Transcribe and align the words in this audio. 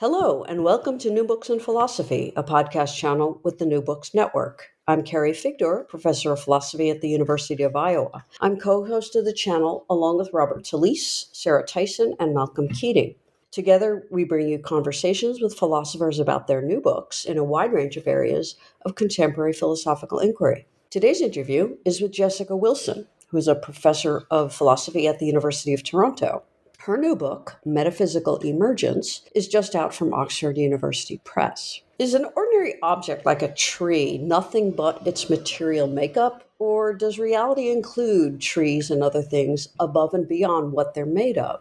Hello, 0.00 0.44
and 0.44 0.64
welcome 0.64 0.96
to 0.96 1.10
New 1.10 1.24
Books 1.24 1.50
in 1.50 1.60
Philosophy, 1.60 2.32
a 2.34 2.42
podcast 2.42 2.96
channel 2.96 3.38
with 3.44 3.58
the 3.58 3.66
New 3.66 3.82
Books 3.82 4.14
Network. 4.14 4.70
I'm 4.88 5.02
Carrie 5.02 5.32
Figdor, 5.32 5.86
professor 5.88 6.32
of 6.32 6.40
philosophy 6.40 6.88
at 6.88 7.02
the 7.02 7.10
University 7.10 7.62
of 7.64 7.76
Iowa. 7.76 8.24
I'm 8.40 8.58
co 8.58 8.86
host 8.86 9.14
of 9.14 9.26
the 9.26 9.34
channel 9.34 9.84
along 9.90 10.16
with 10.16 10.32
Robert 10.32 10.64
Talisse, 10.64 11.26
Sarah 11.32 11.66
Tyson, 11.66 12.14
and 12.18 12.32
Malcolm 12.32 12.68
Keating. 12.68 13.14
Together, 13.50 14.06
we 14.10 14.24
bring 14.24 14.48
you 14.48 14.58
conversations 14.58 15.42
with 15.42 15.58
philosophers 15.58 16.18
about 16.18 16.46
their 16.46 16.62
new 16.62 16.80
books 16.80 17.26
in 17.26 17.36
a 17.36 17.44
wide 17.44 17.74
range 17.74 17.98
of 17.98 18.06
areas 18.06 18.56
of 18.86 18.94
contemporary 18.94 19.52
philosophical 19.52 20.18
inquiry. 20.18 20.66
Today's 20.88 21.20
interview 21.20 21.76
is 21.84 22.00
with 22.00 22.12
Jessica 22.12 22.56
Wilson, 22.56 23.06
who 23.28 23.36
is 23.36 23.48
a 23.48 23.54
professor 23.54 24.22
of 24.30 24.54
philosophy 24.54 25.06
at 25.06 25.18
the 25.18 25.26
University 25.26 25.74
of 25.74 25.82
Toronto. 25.82 26.42
Her 26.84 26.96
new 26.96 27.14
book, 27.14 27.60
Metaphysical 27.66 28.38
Emergence, 28.38 29.20
is 29.34 29.48
just 29.48 29.74
out 29.74 29.92
from 29.92 30.14
Oxford 30.14 30.56
University 30.56 31.20
Press. 31.24 31.82
Is 31.98 32.14
an 32.14 32.24
ordinary 32.34 32.76
object 32.82 33.26
like 33.26 33.42
a 33.42 33.52
tree 33.52 34.16
nothing 34.16 34.70
but 34.70 35.06
its 35.06 35.28
material 35.28 35.86
makeup, 35.86 36.42
or 36.58 36.94
does 36.94 37.18
reality 37.18 37.68
include 37.68 38.40
trees 38.40 38.90
and 38.90 39.02
other 39.02 39.20
things 39.20 39.68
above 39.78 40.14
and 40.14 40.26
beyond 40.26 40.72
what 40.72 40.94
they're 40.94 41.04
made 41.04 41.36
of? 41.36 41.60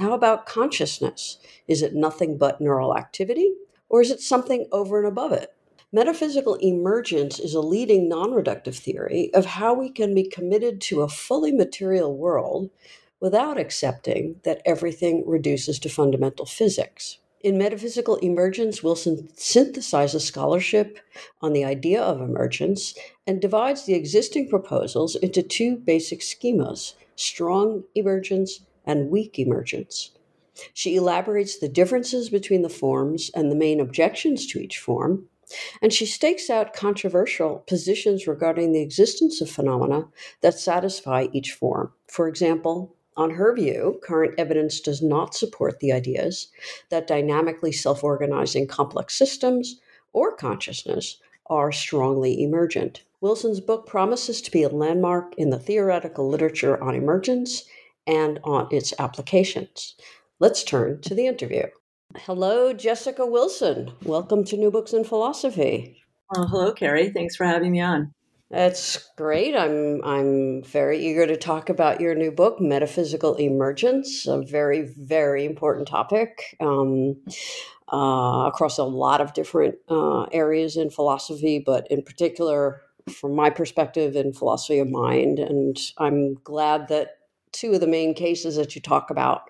How 0.00 0.14
about 0.14 0.46
consciousness? 0.46 1.38
Is 1.68 1.80
it 1.80 1.94
nothing 1.94 2.36
but 2.36 2.60
neural 2.60 2.98
activity, 2.98 3.52
or 3.88 4.00
is 4.00 4.10
it 4.10 4.20
something 4.20 4.66
over 4.72 4.98
and 4.98 5.06
above 5.06 5.30
it? 5.30 5.54
Metaphysical 5.92 6.54
emergence 6.56 7.38
is 7.38 7.54
a 7.54 7.60
leading 7.60 8.08
non 8.08 8.30
reductive 8.30 8.76
theory 8.76 9.30
of 9.32 9.46
how 9.46 9.74
we 9.74 9.90
can 9.90 10.12
be 10.12 10.24
committed 10.24 10.80
to 10.80 11.02
a 11.02 11.08
fully 11.08 11.52
material 11.52 12.16
world 12.16 12.70
without 13.20 13.58
accepting 13.58 14.40
that 14.44 14.62
everything 14.64 15.22
reduces 15.26 15.78
to 15.78 15.88
fundamental 15.88 16.46
physics. 16.46 17.18
In 17.42 17.56
Metaphysical 17.56 18.16
Emergence, 18.16 18.82
Wilson 18.82 19.28
synthesizes 19.34 20.20
scholarship 20.20 20.98
on 21.40 21.54
the 21.54 21.64
idea 21.64 22.02
of 22.02 22.20
emergence 22.20 22.94
and 23.26 23.40
divides 23.40 23.84
the 23.86 23.94
existing 23.94 24.50
proposals 24.50 25.16
into 25.16 25.42
two 25.42 25.76
basic 25.76 26.20
schemas 26.20 26.94
strong 27.16 27.84
emergence 27.94 28.60
and 28.84 29.10
weak 29.10 29.38
emergence. 29.38 30.10
She 30.74 30.96
elaborates 30.96 31.58
the 31.58 31.68
differences 31.68 32.28
between 32.28 32.62
the 32.62 32.68
forms 32.68 33.30
and 33.34 33.50
the 33.50 33.56
main 33.56 33.80
objections 33.80 34.46
to 34.48 34.58
each 34.58 34.78
form, 34.78 35.26
and 35.80 35.92
she 35.92 36.06
stakes 36.06 36.50
out 36.50 36.74
controversial 36.74 37.64
positions 37.66 38.26
regarding 38.26 38.72
the 38.72 38.82
existence 38.82 39.40
of 39.40 39.50
phenomena 39.50 40.08
that 40.42 40.58
satisfy 40.58 41.28
each 41.32 41.52
form. 41.52 41.92
For 42.06 42.28
example, 42.28 42.94
on 43.16 43.30
her 43.30 43.54
view, 43.54 44.00
current 44.02 44.34
evidence 44.38 44.80
does 44.80 45.02
not 45.02 45.34
support 45.34 45.80
the 45.80 45.92
ideas 45.92 46.48
that 46.90 47.06
dynamically 47.06 47.72
self 47.72 48.04
organizing 48.04 48.66
complex 48.66 49.14
systems 49.16 49.80
or 50.12 50.34
consciousness 50.36 51.18
are 51.46 51.72
strongly 51.72 52.42
emergent. 52.42 53.02
Wilson's 53.20 53.60
book 53.60 53.86
promises 53.86 54.40
to 54.40 54.50
be 54.50 54.62
a 54.62 54.68
landmark 54.68 55.34
in 55.36 55.50
the 55.50 55.58
theoretical 55.58 56.28
literature 56.28 56.82
on 56.82 56.94
emergence 56.94 57.64
and 58.06 58.38
on 58.44 58.68
its 58.70 58.94
applications. 58.98 59.94
Let's 60.38 60.64
turn 60.64 61.02
to 61.02 61.14
the 61.14 61.26
interview. 61.26 61.64
Hello, 62.16 62.72
Jessica 62.72 63.26
Wilson. 63.26 63.92
Welcome 64.04 64.44
to 64.44 64.56
New 64.56 64.70
Books 64.70 64.92
in 64.92 65.04
Philosophy. 65.04 66.02
Well, 66.34 66.48
hello, 66.48 66.72
Carrie. 66.72 67.10
Thanks 67.10 67.36
for 67.36 67.44
having 67.44 67.72
me 67.72 67.80
on. 67.80 68.14
That's 68.50 69.10
great. 69.16 69.54
I'm 69.54 70.02
I'm 70.04 70.64
very 70.64 70.98
eager 70.98 71.24
to 71.24 71.36
talk 71.36 71.68
about 71.68 72.00
your 72.00 72.16
new 72.16 72.32
book, 72.32 72.60
Metaphysical 72.60 73.36
Emergence, 73.36 74.26
a 74.26 74.42
very 74.42 74.92
very 74.98 75.44
important 75.44 75.86
topic 75.86 76.56
um, 76.58 77.16
uh, 77.92 78.46
across 78.48 78.76
a 78.76 78.84
lot 78.84 79.20
of 79.20 79.34
different 79.34 79.76
uh, 79.88 80.22
areas 80.32 80.76
in 80.76 80.90
philosophy, 80.90 81.62
but 81.64 81.86
in 81.92 82.02
particular, 82.02 82.82
from 83.08 83.36
my 83.36 83.50
perspective, 83.50 84.16
in 84.16 84.32
philosophy 84.32 84.80
of 84.80 84.88
mind. 84.88 85.38
And 85.38 85.78
I'm 85.98 86.34
glad 86.42 86.88
that 86.88 87.18
two 87.52 87.74
of 87.74 87.80
the 87.80 87.86
main 87.86 88.14
cases 88.14 88.56
that 88.56 88.74
you 88.74 88.82
talk 88.82 89.10
about 89.10 89.42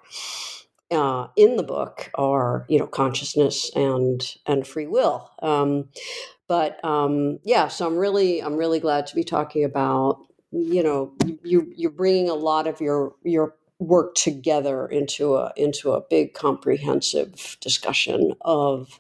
uh, 0.91 1.29
in 1.37 1.57
the 1.57 1.63
book 1.63 2.11
are 2.17 2.67
you 2.69 2.79
know 2.79 2.87
consciousness 2.87 3.71
and 3.75 4.23
and 4.45 4.67
free 4.67 4.87
will. 4.87 5.31
Um, 5.41 5.89
but 6.51 6.85
um, 6.85 7.39
yeah, 7.45 7.69
so 7.69 7.87
I'm 7.87 7.97
really 7.97 8.43
I'm 8.43 8.57
really 8.57 8.81
glad 8.81 9.07
to 9.07 9.15
be 9.15 9.23
talking 9.23 9.63
about 9.63 10.19
you 10.51 10.83
know 10.83 11.13
you 11.45 11.73
you're 11.77 11.93
bringing 11.93 12.29
a 12.29 12.35
lot 12.35 12.67
of 12.67 12.81
your 12.81 13.15
your 13.23 13.55
work 13.79 14.17
together 14.17 14.89
into 14.89 15.37
a 15.37 15.53
into 15.57 15.93
a 15.93 16.01
big 16.01 16.35
comprehensive 16.35 17.57
discussion 17.61 18.35
of 18.41 18.99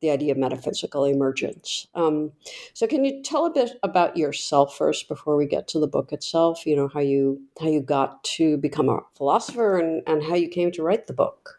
the 0.00 0.10
idea 0.10 0.32
of 0.32 0.38
metaphysical 0.38 1.04
emergence. 1.04 1.86
Um, 1.94 2.32
so, 2.74 2.88
can 2.88 3.04
you 3.04 3.22
tell 3.22 3.46
a 3.46 3.50
bit 3.50 3.78
about 3.84 4.16
yourself 4.16 4.76
first 4.76 5.06
before 5.06 5.36
we 5.36 5.46
get 5.46 5.68
to 5.68 5.78
the 5.78 5.86
book 5.86 6.12
itself? 6.12 6.66
You 6.66 6.74
know 6.74 6.88
how 6.88 6.98
you 6.98 7.40
how 7.60 7.68
you 7.68 7.80
got 7.80 8.24
to 8.38 8.56
become 8.56 8.88
a 8.88 8.98
philosopher 9.16 9.78
and 9.78 10.02
and 10.08 10.24
how 10.24 10.34
you 10.34 10.48
came 10.48 10.72
to 10.72 10.82
write 10.82 11.06
the 11.06 11.12
book. 11.12 11.57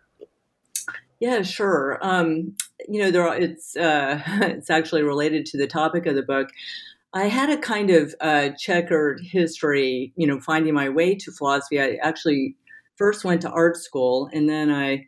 Yeah, 1.20 1.42
sure. 1.42 2.00
Um, 2.02 2.56
you 2.88 3.02
know, 3.02 3.12
there 3.12 3.28
are, 3.28 3.36
it's 3.38 3.76
uh, 3.76 4.22
it's 4.42 4.70
actually 4.70 5.04
related 5.04 5.46
to 5.48 5.58
the 5.58 5.68
topic 5.68 6.06
of 6.06 6.16
the 6.16 6.24
book. 6.24 6.50
I 7.14 7.26
had 7.28 7.50
a 7.50 7.58
kind 7.58 7.90
of 7.92 8.16
uh, 8.22 8.50
checkered 8.60 9.22
history, 9.24 10.14
you 10.18 10.28
know, 10.28 10.40
finding 10.42 10.74
my 10.76 10.90
way 10.90 11.16
to 11.16 11.32
philosophy. 11.32 11.82
I 11.82 11.98
actually 12.04 12.56
first 12.98 13.26
went 13.26 13.42
to 13.44 13.52
art 13.52 13.78
school, 13.78 14.30
and 14.34 14.50
then 14.50 14.72
I 14.72 15.08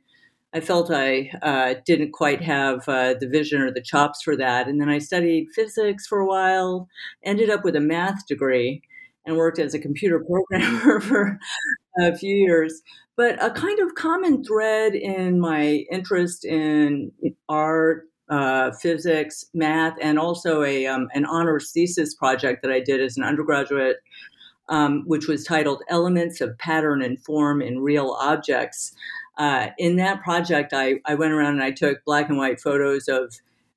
I 0.53 0.61
felt 0.61 0.91
I 0.91 1.31
uh, 1.43 1.75
didn't 1.85 2.13
quite 2.13 2.41
have 2.43 2.87
uh, 2.89 3.15
the 3.19 3.29
vision 3.29 3.61
or 3.61 3.71
the 3.71 3.81
chops 3.83 4.23
for 4.23 4.37
that, 4.37 4.67
and 4.67 4.81
then 4.81 4.89
I 4.89 4.99
studied 4.99 5.49
physics 5.55 6.07
for 6.07 6.19
a 6.19 6.27
while. 6.27 6.89
Ended 7.23 7.49
up 7.51 7.63
with 7.65 7.75
a 7.77 7.81
math 7.81 8.27
degree, 8.27 8.81
and 9.25 9.37
worked 9.37 9.59
as 9.59 9.73
a 9.75 9.79
computer 9.79 10.19
programmer 10.27 11.01
for 11.01 11.39
a 11.99 12.15
few 12.15 12.35
years. 12.35 12.81
But 13.17 13.43
a 13.43 13.51
kind 13.51 13.79
of 13.79 13.95
common 13.95 14.43
thread 14.43 14.95
in 14.95 15.39
my 15.39 15.85
interest 15.91 16.45
in 16.45 17.11
art, 17.49 18.07
uh, 18.29 18.71
physics, 18.71 19.45
math, 19.53 19.97
and 20.01 20.17
also 20.17 20.63
a 20.63 20.87
um, 20.87 21.09
an 21.13 21.25
honors 21.25 21.71
thesis 21.71 22.15
project 22.15 22.61
that 22.61 22.71
I 22.71 22.79
did 22.79 23.01
as 23.01 23.17
an 23.17 23.23
undergraduate, 23.23 23.97
um, 24.69 25.03
which 25.05 25.27
was 25.27 25.43
titled 25.43 25.83
"Elements 25.89 26.39
of 26.41 26.57
Pattern 26.57 27.01
and 27.01 27.23
Form 27.23 27.61
in 27.61 27.79
Real 27.79 28.17
Objects." 28.19 28.93
Uh, 29.37 29.67
in 29.77 29.97
that 29.97 30.21
project, 30.21 30.73
I, 30.73 30.95
I 31.05 31.15
went 31.15 31.33
around 31.33 31.53
and 31.53 31.63
I 31.63 31.71
took 31.71 32.03
black 32.05 32.29
and 32.29 32.37
white 32.37 32.59
photos 32.59 33.07
of 33.07 33.33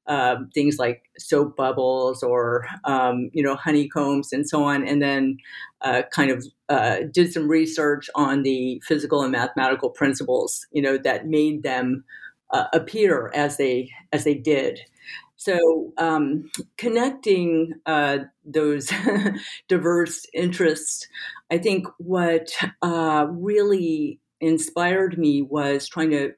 um, 0.07 0.51
things 0.55 0.79
like 0.79 1.03
soap 1.19 1.57
bubbles 1.57 2.23
or 2.23 2.67
um, 2.85 3.31
you 3.33 3.43
know 3.43 3.57
honeycombs 3.57 4.33
and 4.33 4.49
so 4.49 4.65
on, 4.65 4.87
and 4.87 5.03
then 5.03 5.39
uh, 5.83 6.03
kind 6.13 6.31
of 6.31 6.45
uh, 6.69 6.99
did 7.13 7.33
some 7.33 7.49
research 7.49 8.09
on 8.15 8.43
the 8.43 8.83
physical 8.87 9.23
and 9.23 9.33
mathematical 9.33 9.91
principles 9.91 10.67
you 10.73 10.83
know 10.83 10.99
that 10.99 11.27
made 11.27 11.63
them 11.63 12.05
uh, 12.53 12.67
appear 12.73 13.31
as 13.35 13.57
they 13.57 13.91
as 14.13 14.25
they 14.25 14.35
did. 14.35 14.81
So 15.37 15.93
um, 15.99 16.51
connecting 16.79 17.75
uh, 17.87 18.19
those 18.45 18.91
diverse 19.69 20.25
interests, 20.33 21.07
I 21.51 21.59
think 21.59 21.87
what 21.99 22.51
uh, 22.81 23.27
really 23.31 24.21
inspired 24.41 25.19
me 25.19 25.43
was 25.43 25.89
trying 25.89 26.11
to 26.11 26.33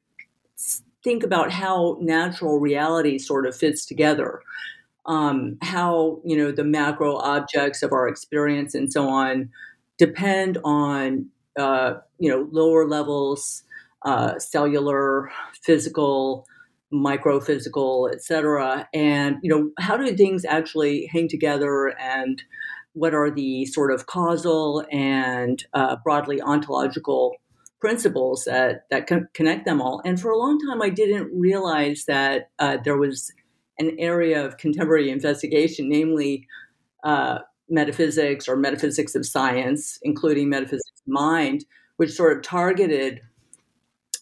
think 1.07 1.23
about 1.23 1.53
how 1.53 1.97
natural 2.01 2.59
reality 2.59 3.17
sort 3.17 3.47
of 3.47 3.57
fits 3.57 3.87
together. 3.87 4.43
Um, 5.07 5.57
how 5.63 6.21
you 6.25 6.37
know 6.37 6.51
the 6.51 6.65
macro 6.65 7.17
objects 7.19 7.85
of 7.85 7.93
our 7.93 8.09
experience 8.09 8.75
and 8.75 8.93
so 8.93 9.09
on 9.09 9.49
depend 9.99 10.59
on 10.65 11.27
uh, 11.57 11.95
you 12.19 12.29
know 12.29 12.49
lower 12.51 12.89
levels, 12.89 13.63
uh, 14.05 14.37
cellular, 14.41 15.31
physical, 15.63 16.45
microphysical, 16.93 18.13
etc. 18.13 18.89
And 18.93 19.37
you 19.43 19.51
know 19.51 19.71
how 19.79 19.97
do 19.97 20.13
things 20.17 20.45
actually 20.45 21.07
hang 21.13 21.29
together 21.29 21.97
and 22.01 22.43
what 22.95 23.15
are 23.15 23.31
the 23.31 23.67
sort 23.67 23.93
of 23.93 24.07
causal 24.07 24.85
and 24.91 25.65
uh, 25.73 25.97
broadly 26.03 26.43
ontological 26.43 27.37
principles 27.81 28.45
that 28.45 28.87
that 28.91 29.07
connect 29.35 29.65
them 29.65 29.81
all. 29.81 30.01
And 30.05 30.21
for 30.21 30.31
a 30.31 30.39
long 30.39 30.59
time, 30.59 30.83
I 30.83 30.91
didn't 30.91 31.31
realize 31.39 32.05
that 32.07 32.51
uh, 32.59 32.79
there 32.85 32.97
was 32.97 33.33
an 33.79 33.97
area 33.99 34.45
of 34.45 34.57
contemporary 34.57 35.11
investigation, 35.11 35.89
namely 35.89 36.47
uh, 37.05 37.39
metaphysics 37.69 38.49
or 38.49 38.57
metaphysics 38.57 39.15
of 39.15 39.27
science, 39.27 39.99
including 40.03 40.49
metaphysics 40.49 41.03
of 41.07 41.13
mind, 41.13 41.65
which 41.97 42.11
sort 42.11 42.37
of 42.37 42.43
targeted, 42.43 43.21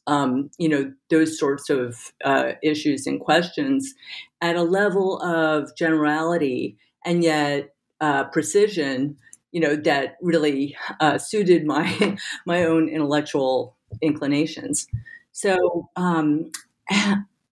um, 0.06 0.50
you 0.58 0.68
know, 0.68 0.92
those 1.10 1.38
sorts 1.38 1.70
of 1.70 2.12
uh, 2.24 2.52
issues 2.62 3.06
and 3.06 3.20
questions 3.20 3.94
at 4.40 4.56
a 4.56 4.62
level 4.62 5.20
of 5.22 5.74
generality 5.76 6.76
and 7.04 7.22
yet 7.22 7.74
uh, 8.00 8.24
precision, 8.24 9.16
you 9.54 9.60
know, 9.60 9.76
that 9.76 10.16
really 10.20 10.76
uh, 10.98 11.16
suited 11.16 11.64
my 11.64 12.18
my 12.46 12.64
own 12.64 12.88
intellectual 12.88 13.76
inclinations. 14.02 14.86
So. 15.32 15.88
Um, 15.96 16.50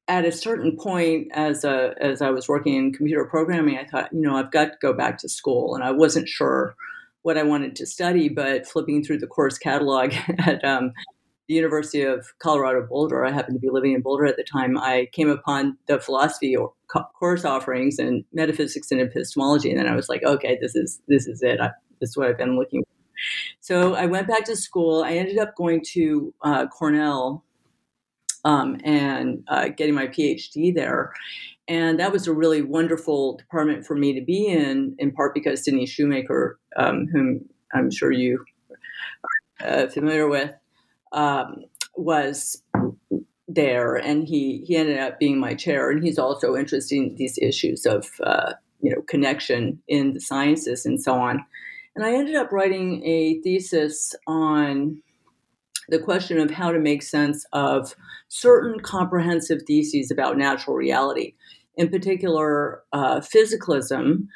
at 0.09 0.25
a 0.27 0.33
certain 0.33 0.77
point 0.77 1.29
as 1.33 1.65
a 1.65 1.95
as 2.01 2.21
I 2.21 2.31
was 2.31 2.49
working 2.49 2.75
in 2.75 2.93
computer 2.93 3.25
programming, 3.25 3.79
I 3.79 3.85
thought, 3.85 4.13
you 4.13 4.21
know, 4.21 4.37
I've 4.37 4.51
got 4.51 4.65
to 4.67 4.79
go 4.83 4.93
back 4.93 5.17
to 5.19 5.29
school, 5.29 5.75
and 5.75 5.85
I 5.85 5.91
wasn't 5.91 6.29
sure 6.29 6.75
what 7.23 7.39
I 7.39 7.45
wanted 7.45 7.77
to 7.77 7.87
study. 7.87 8.29
But 8.29 8.67
flipping 8.67 9.03
through 9.03 9.19
the 9.19 9.27
course 9.27 9.57
catalog 9.57 10.13
at 10.39 10.63
um, 10.65 10.93
the 11.49 11.55
University 11.55 12.03
of 12.03 12.27
Colorado 12.41 12.87
Boulder, 12.87 13.25
I 13.25 13.31
happened 13.31 13.57
to 13.57 13.61
be 13.61 13.71
living 13.71 13.93
in 13.93 14.03
Boulder 14.03 14.27
at 14.27 14.37
the 14.37 14.45
time. 14.45 14.77
I 14.77 15.09
came 15.13 15.31
upon 15.31 15.79
the 15.87 15.99
philosophy 15.99 16.57
course 17.19 17.45
offerings 17.45 17.99
and 17.99 18.25
metaphysics 18.33 18.91
and 18.91 19.01
epistemology, 19.01 19.71
and 19.71 19.79
then 19.79 19.89
I 19.89 19.97
was 19.97 20.09
like, 20.09 20.25
okay, 20.25 20.59
this 20.61 20.75
is 20.75 21.01
this 21.09 21.27
is 21.27 21.43
it. 21.43 21.61
I, 21.61 21.71
this 22.03 22.11
is 22.11 22.17
what 22.17 22.29
I've 22.29 22.37
been 22.37 22.57
looking. 22.57 22.83
for. 22.83 22.89
So 23.61 23.95
I 23.95 24.07
went 24.07 24.27
back 24.27 24.45
to 24.47 24.57
school. 24.57 25.05
I 25.05 25.13
ended 25.13 25.39
up 25.39 25.55
going 25.55 25.83
to 25.93 26.35
uh, 26.43 26.67
Cornell 26.67 27.45
um, 28.45 28.79
and 28.83 29.45
uh, 29.47 29.69
getting 29.69 29.95
my 29.95 30.09
PhD 30.09 30.75
there. 30.75 31.13
And 31.69 32.01
that 32.01 32.11
was 32.11 32.27
a 32.27 32.33
really 32.33 32.61
wonderful 32.61 33.37
department 33.37 33.87
for 33.87 33.95
me 33.95 34.13
to 34.19 34.21
be 34.21 34.49
in, 34.49 34.97
in 34.99 35.13
part 35.13 35.33
because 35.33 35.65
Sidney 35.65 35.87
Shoemaker, 35.87 36.59
um, 36.77 37.07
whom 37.13 37.49
I'm 37.73 37.91
sure 37.91 38.11
you 38.11 38.45
are 39.61 39.69
uh, 39.69 39.87
familiar 39.87 40.29
with, 40.29 40.51
um, 41.13 41.65
was 41.97 42.61
there, 43.47 43.97
and 43.97 44.27
he 44.27 44.65
he 44.67 44.77
ended 44.77 44.99
up 44.99 45.19
being 45.19 45.39
my 45.39 45.55
chair. 45.55 45.91
And 45.91 46.03
he's 46.03 46.19
also 46.19 46.57
interested 46.57 46.97
in 46.97 47.15
these 47.17 47.39
issues 47.39 47.87
of 47.87 48.09
uh, 48.25 48.55
you 48.81 48.91
know 48.95 49.03
connection 49.03 49.81
in 49.89 50.15
the 50.15 50.21
sciences 50.21 50.85
and 50.85 51.01
so 51.01 51.15
on. 51.15 51.45
And 51.95 52.05
I 52.05 52.15
ended 52.15 52.37
up 52.37 52.53
writing 52.53 53.05
a 53.05 53.41
thesis 53.43 54.15
on 54.27 55.03
the 55.89 55.99
question 55.99 56.39
of 56.39 56.51
how 56.51 56.73
to 56.73 56.79
make 56.79 57.03
sense 57.03 57.45
of 57.53 57.95
certain 58.29 58.81
comprehensive 58.81 59.63
theses 59.67 60.11
about 60.11 60.39
natural 60.39 60.77
reality. 60.77 61.35
In 61.77 61.89
particular, 61.89 62.83
uh, 62.93 63.21
physicalism, 63.21 64.27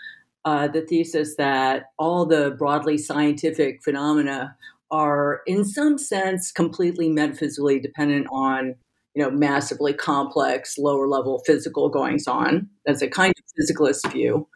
uh, 0.45 0.69
the 0.69 0.83
thesis 0.83 1.37
that 1.37 1.85
all 1.99 2.27
the 2.27 2.51
broadly 2.59 2.99
scientific 2.99 3.83
phenomena 3.83 4.55
are, 4.91 5.41
in 5.47 5.65
some 5.65 5.99
sense, 5.99 6.53
completely 6.53 7.09
metaphysically 7.09 7.81
dependent 7.81 8.27
on 8.31 8.75
you 9.15 9.23
know 9.23 9.31
massively 9.31 9.95
complex 9.95 10.77
lower 10.77 11.09
level 11.09 11.43
physical 11.47 11.89
goings 11.89 12.29
on 12.29 12.69
that's 12.85 13.01
a 13.01 13.09
kind 13.09 13.33
of 13.39 13.45
physicalist 13.59 14.13
view 14.13 14.47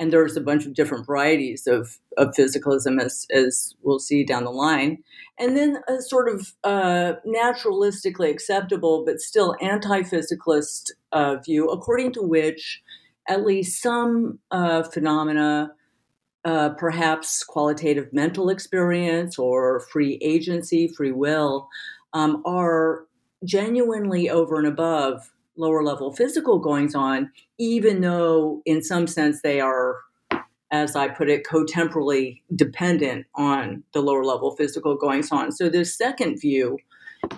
and 0.00 0.10
there's 0.10 0.34
a 0.34 0.40
bunch 0.40 0.64
of 0.64 0.72
different 0.72 1.06
varieties 1.06 1.66
of, 1.66 1.98
of 2.16 2.28
physicalism 2.28 3.00
as, 3.00 3.26
as 3.30 3.74
we'll 3.82 3.98
see 3.98 4.24
down 4.24 4.44
the 4.44 4.50
line. 4.50 5.04
And 5.38 5.56
then 5.56 5.76
a 5.88 6.00
sort 6.00 6.28
of 6.28 6.54
uh, 6.64 7.12
naturalistically 7.26 8.30
acceptable 8.30 9.04
but 9.04 9.20
still 9.20 9.54
anti-physicalist 9.60 10.90
uh, 11.12 11.36
view 11.36 11.68
according 11.68 12.14
to 12.14 12.22
which 12.22 12.82
at 13.28 13.44
least 13.44 13.82
some 13.82 14.38
uh, 14.50 14.82
phenomena 14.82 15.74
uh, 16.46 16.70
perhaps 16.70 17.44
qualitative 17.44 18.10
mental 18.14 18.48
experience 18.48 19.38
or 19.38 19.80
free 19.92 20.18
agency 20.22 20.88
free 20.88 21.12
will 21.12 21.68
um, 22.14 22.42
are 22.46 23.04
genuinely 23.44 24.30
over 24.30 24.56
and 24.56 24.66
above 24.66 25.30
lower 25.56 25.82
level 25.82 26.12
physical 26.12 26.58
goings 26.58 26.94
on, 26.94 27.30
even 27.58 28.00
though 28.00 28.62
in 28.64 28.82
some 28.82 29.06
sense 29.06 29.42
they 29.42 29.60
are, 29.60 29.96
as 30.70 30.96
I 30.96 31.08
put 31.08 31.28
it, 31.28 31.44
cotemporally 31.44 32.42
dependent 32.54 33.26
on 33.34 33.82
the 33.92 34.00
lower 34.00 34.24
level 34.24 34.56
physical 34.56 34.96
goings 34.96 35.30
on. 35.30 35.52
So 35.52 35.68
this 35.68 35.96
second 35.96 36.40
view 36.40 36.78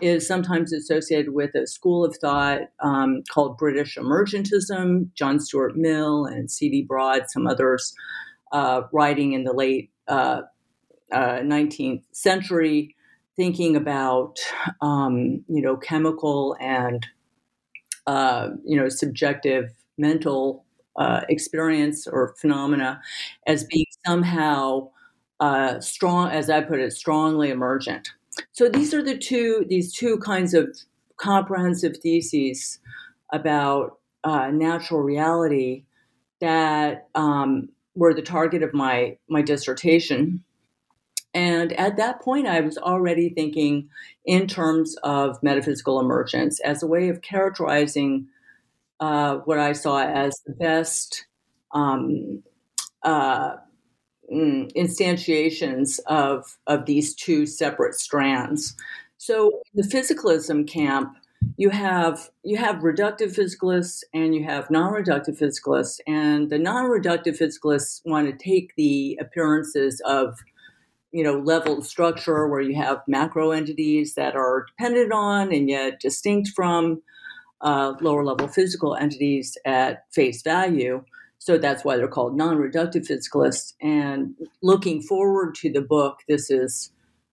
is 0.00 0.26
sometimes 0.26 0.72
associated 0.72 1.34
with 1.34 1.54
a 1.54 1.66
school 1.66 2.04
of 2.04 2.16
thought 2.16 2.60
um, 2.80 3.22
called 3.30 3.58
British 3.58 3.96
emergentism. 3.96 5.12
John 5.14 5.40
Stuart 5.40 5.76
Mill 5.76 6.24
and 6.24 6.50
C.D. 6.50 6.84
Broad, 6.84 7.24
some 7.28 7.46
others, 7.46 7.94
uh, 8.52 8.82
writing 8.92 9.32
in 9.32 9.44
the 9.44 9.52
late 9.52 9.90
uh, 10.08 10.42
uh, 11.10 11.38
19th 11.40 12.02
century, 12.12 12.94
thinking 13.36 13.76
about 13.76 14.38
um, 14.80 15.44
you 15.48 15.62
know 15.62 15.76
chemical 15.76 16.56
and 16.60 17.06
uh, 18.06 18.50
you 18.64 18.76
know, 18.76 18.88
subjective 18.88 19.72
mental 19.98 20.64
uh, 20.96 21.22
experience 21.28 22.06
or 22.06 22.34
phenomena 22.38 23.00
as 23.46 23.64
being 23.64 23.86
somehow 24.06 24.88
uh, 25.40 25.80
strong, 25.80 26.30
as 26.30 26.50
I 26.50 26.60
put 26.60 26.80
it, 26.80 26.92
strongly 26.92 27.50
emergent. 27.50 28.10
So 28.52 28.68
these 28.68 28.94
are 28.94 29.02
the 29.02 29.18
two 29.18 29.64
these 29.68 29.92
two 29.92 30.18
kinds 30.18 30.54
of 30.54 30.74
comprehensive 31.16 31.96
theses 31.98 32.78
about 33.32 33.98
uh, 34.24 34.50
natural 34.50 35.00
reality 35.00 35.84
that 36.40 37.08
um, 37.14 37.68
were 37.94 38.14
the 38.14 38.22
target 38.22 38.62
of 38.62 38.72
my 38.74 39.16
my 39.28 39.42
dissertation. 39.42 40.42
And 41.34 41.72
at 41.74 41.96
that 41.96 42.20
point, 42.20 42.46
I 42.46 42.60
was 42.60 42.76
already 42.76 43.30
thinking 43.30 43.88
in 44.24 44.46
terms 44.46 44.96
of 45.02 45.42
metaphysical 45.42 45.98
emergence 45.98 46.60
as 46.60 46.82
a 46.82 46.86
way 46.86 47.08
of 47.08 47.22
characterizing 47.22 48.28
uh, 49.00 49.36
what 49.36 49.58
I 49.58 49.72
saw 49.72 50.02
as 50.02 50.40
the 50.46 50.52
best 50.52 51.26
um, 51.72 52.42
uh, 53.02 53.56
mm, 54.32 54.72
instantiations 54.74 55.98
of, 56.06 56.58
of 56.66 56.86
these 56.86 57.14
two 57.14 57.46
separate 57.46 57.94
strands. 57.94 58.76
So, 59.16 59.62
the 59.74 59.82
physicalism 59.82 60.68
camp, 60.68 61.16
you 61.56 61.70
have 61.70 62.30
you 62.42 62.56
have 62.56 62.76
reductive 62.76 63.36
physicalists 63.36 64.02
and 64.12 64.34
you 64.34 64.44
have 64.44 64.70
non-reductive 64.70 65.40
physicalists, 65.40 66.00
and 66.06 66.50
the 66.50 66.58
non-reductive 66.58 67.38
physicalists 67.38 68.00
want 68.04 68.26
to 68.26 68.44
take 68.44 68.74
the 68.76 69.18
appearances 69.20 70.00
of 70.04 70.38
you 71.12 71.22
know 71.22 71.38
leveled 71.38 71.86
structure 71.86 72.48
where 72.48 72.60
you 72.60 72.74
have 72.74 73.02
macro 73.06 73.50
entities 73.50 74.14
that 74.14 74.34
are 74.34 74.66
dependent 74.66 75.12
on 75.12 75.52
and 75.52 75.68
yet 75.68 76.00
distinct 76.00 76.50
from 76.56 77.02
uh, 77.60 77.94
lower 78.00 78.24
level 78.24 78.48
physical 78.48 78.96
entities 78.96 79.56
at 79.64 80.04
face 80.12 80.42
value. 80.42 81.04
So 81.38 81.58
that's 81.58 81.84
why 81.84 81.96
they're 81.96 82.08
called 82.08 82.36
non-reductive 82.36 83.08
physicalists. 83.08 83.74
And 83.80 84.34
looking 84.62 85.02
forward 85.02 85.54
to 85.56 85.72
the 85.72 85.80
book 85.80 86.18
this 86.28 86.50
is 86.50 86.92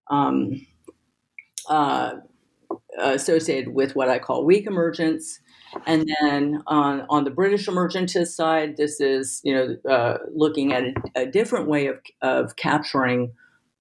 um, 0.09 0.65
uh, 1.67 2.13
associated 2.97 3.73
with 3.73 3.95
what 3.95 4.09
i 4.09 4.19
call 4.19 4.45
weak 4.45 4.65
emergence. 4.65 5.39
And 5.85 6.09
then 6.19 6.63
on, 6.65 7.05
on 7.09 7.23
the 7.23 7.29
British 7.29 7.67
emergentist 7.67 8.29
side, 8.29 8.77
this 8.77 8.99
is 8.99 9.41
you 9.43 9.53
know 9.53 9.91
uh, 9.91 10.17
looking 10.33 10.73
at 10.73 10.83
a, 10.83 10.93
a, 11.15 11.25
different 11.27 11.67
way 11.67 11.87
of, 11.87 11.99
of 12.21 12.55
capturing 12.55 13.31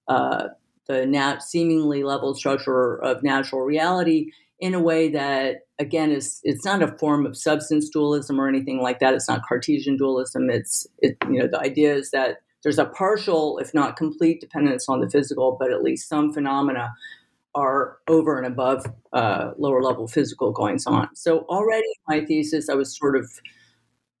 uh, 0.09 0.49
the 0.87 1.37
seemingly 1.39 2.03
level 2.03 2.33
structure 2.33 2.95
of 3.01 3.23
natural 3.23 3.61
reality 3.61 4.31
in 4.59 4.73
a 4.73 4.79
way 4.79 5.07
that 5.07 5.59
again 5.77 6.11
is 6.11 6.41
it's 6.43 6.65
not 6.65 6.81
a 6.81 6.97
form 6.97 7.25
of 7.25 7.37
substance 7.37 7.89
dualism 7.89 8.41
or 8.41 8.47
anything 8.47 8.81
like 8.81 8.99
that. 8.99 9.13
It's 9.13 9.29
not 9.29 9.47
cartesian 9.47 9.97
dualism. 9.97 10.49
It's 10.49 10.85
it, 10.97 11.15
you 11.29 11.39
know 11.39 11.47
the 11.47 11.59
idea 11.59 11.93
is 11.93 12.11
that 12.11 12.41
there's 12.63 12.79
a 12.79 12.85
partial 12.85 13.59
if 13.59 13.73
not 13.73 13.95
complete 13.95 14.41
dependence 14.41 14.89
on 14.89 14.99
the 14.99 15.09
physical 15.09 15.55
but 15.57 15.71
at 15.71 15.81
least 15.81 16.09
some 16.09 16.33
phenomena 16.33 16.91
are 17.55 17.97
over 18.07 18.37
and 18.37 18.45
above 18.45 18.85
uh, 19.13 19.51
lower 19.57 19.81
level 19.81 20.07
physical 20.07 20.51
goings 20.51 20.85
on. 20.85 21.07
So 21.15 21.45
already 21.49 21.87
in 21.87 22.19
my 22.19 22.25
thesis 22.25 22.67
i 22.67 22.73
was 22.73 22.97
sort 22.97 23.15
of 23.15 23.29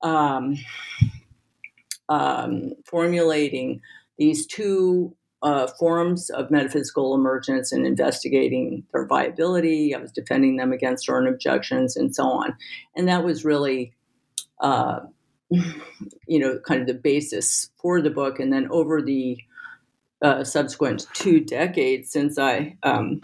um, 0.01 0.55
um, 2.07 2.73
formulating 2.85 3.81
these 4.17 4.45
two 4.45 5.15
uh, 5.41 5.67
forms 5.67 6.29
of 6.29 6.51
metaphysical 6.51 7.15
emergence 7.15 7.71
and 7.71 7.85
investigating 7.85 8.83
their 8.91 9.05
viability. 9.05 9.95
I 9.95 9.99
was 9.99 10.11
defending 10.11 10.57
them 10.57 10.73
against 10.73 11.05
certain 11.05 11.27
objections 11.27 11.95
and 11.95 12.13
so 12.13 12.25
on. 12.25 12.55
And 12.95 13.07
that 13.07 13.23
was 13.23 13.45
really, 13.45 13.93
uh, 14.59 14.99
you 15.49 16.39
know, 16.39 16.59
kind 16.59 16.81
of 16.81 16.87
the 16.87 16.93
basis 16.93 17.69
for 17.81 18.01
the 18.01 18.09
book. 18.09 18.39
And 18.39 18.51
then 18.51 18.67
over 18.69 19.01
the 19.01 19.37
uh, 20.21 20.43
subsequent 20.43 21.07
two 21.13 21.39
decades 21.39 22.11
since 22.11 22.37
I 22.37 22.77
um, 22.83 23.21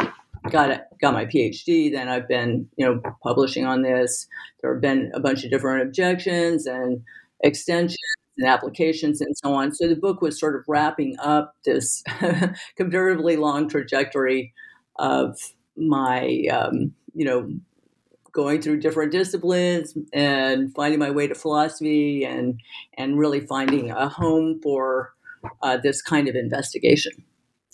got 0.50 0.84
got 1.02 1.14
my 1.14 1.26
PhD, 1.26 1.92
then 1.92 2.08
I've 2.08 2.28
been 2.28 2.70
you 2.78 2.86
know 2.86 3.02
publishing 3.22 3.66
on 3.66 3.82
this. 3.82 4.28
There 4.62 4.74
have 4.74 4.82
been 4.82 5.12
a 5.14 5.20
bunch 5.20 5.44
of 5.44 5.52
different 5.52 5.84
objections 5.84 6.66
and 6.66 7.02
extensions 7.42 7.98
and 8.38 8.48
applications 8.48 9.22
and 9.22 9.36
so 9.38 9.54
on. 9.54 9.74
So 9.74 9.88
the 9.88 9.96
book 9.96 10.22
was 10.22 10.40
sort 10.40 10.56
of 10.56 10.64
wrapping 10.68 11.16
up 11.20 11.56
this 11.66 12.04
comparatively 12.78 13.38
long 13.38 13.70
trajectory 13.70 14.54
of 14.98 15.38
my 15.78 16.46
um, 16.52 16.94
you 17.14 17.26
know 17.26 17.50
going 18.32 18.62
through 18.62 18.80
different 18.80 19.12
disciplines 19.12 19.98
and 20.12 20.74
finding 20.76 21.00
my 21.00 21.10
way 21.10 21.28
to 21.28 21.36
philosophy 21.36 22.26
and 22.26 22.60
and 22.98 23.18
really 23.18 23.40
finding 23.40 23.92
a 23.92 24.10
home 24.10 24.60
for 24.62 25.14
uh, 25.62 25.78
this 25.78 26.02
kind 26.02 26.28
of 26.28 26.36
investigation. 26.36 27.14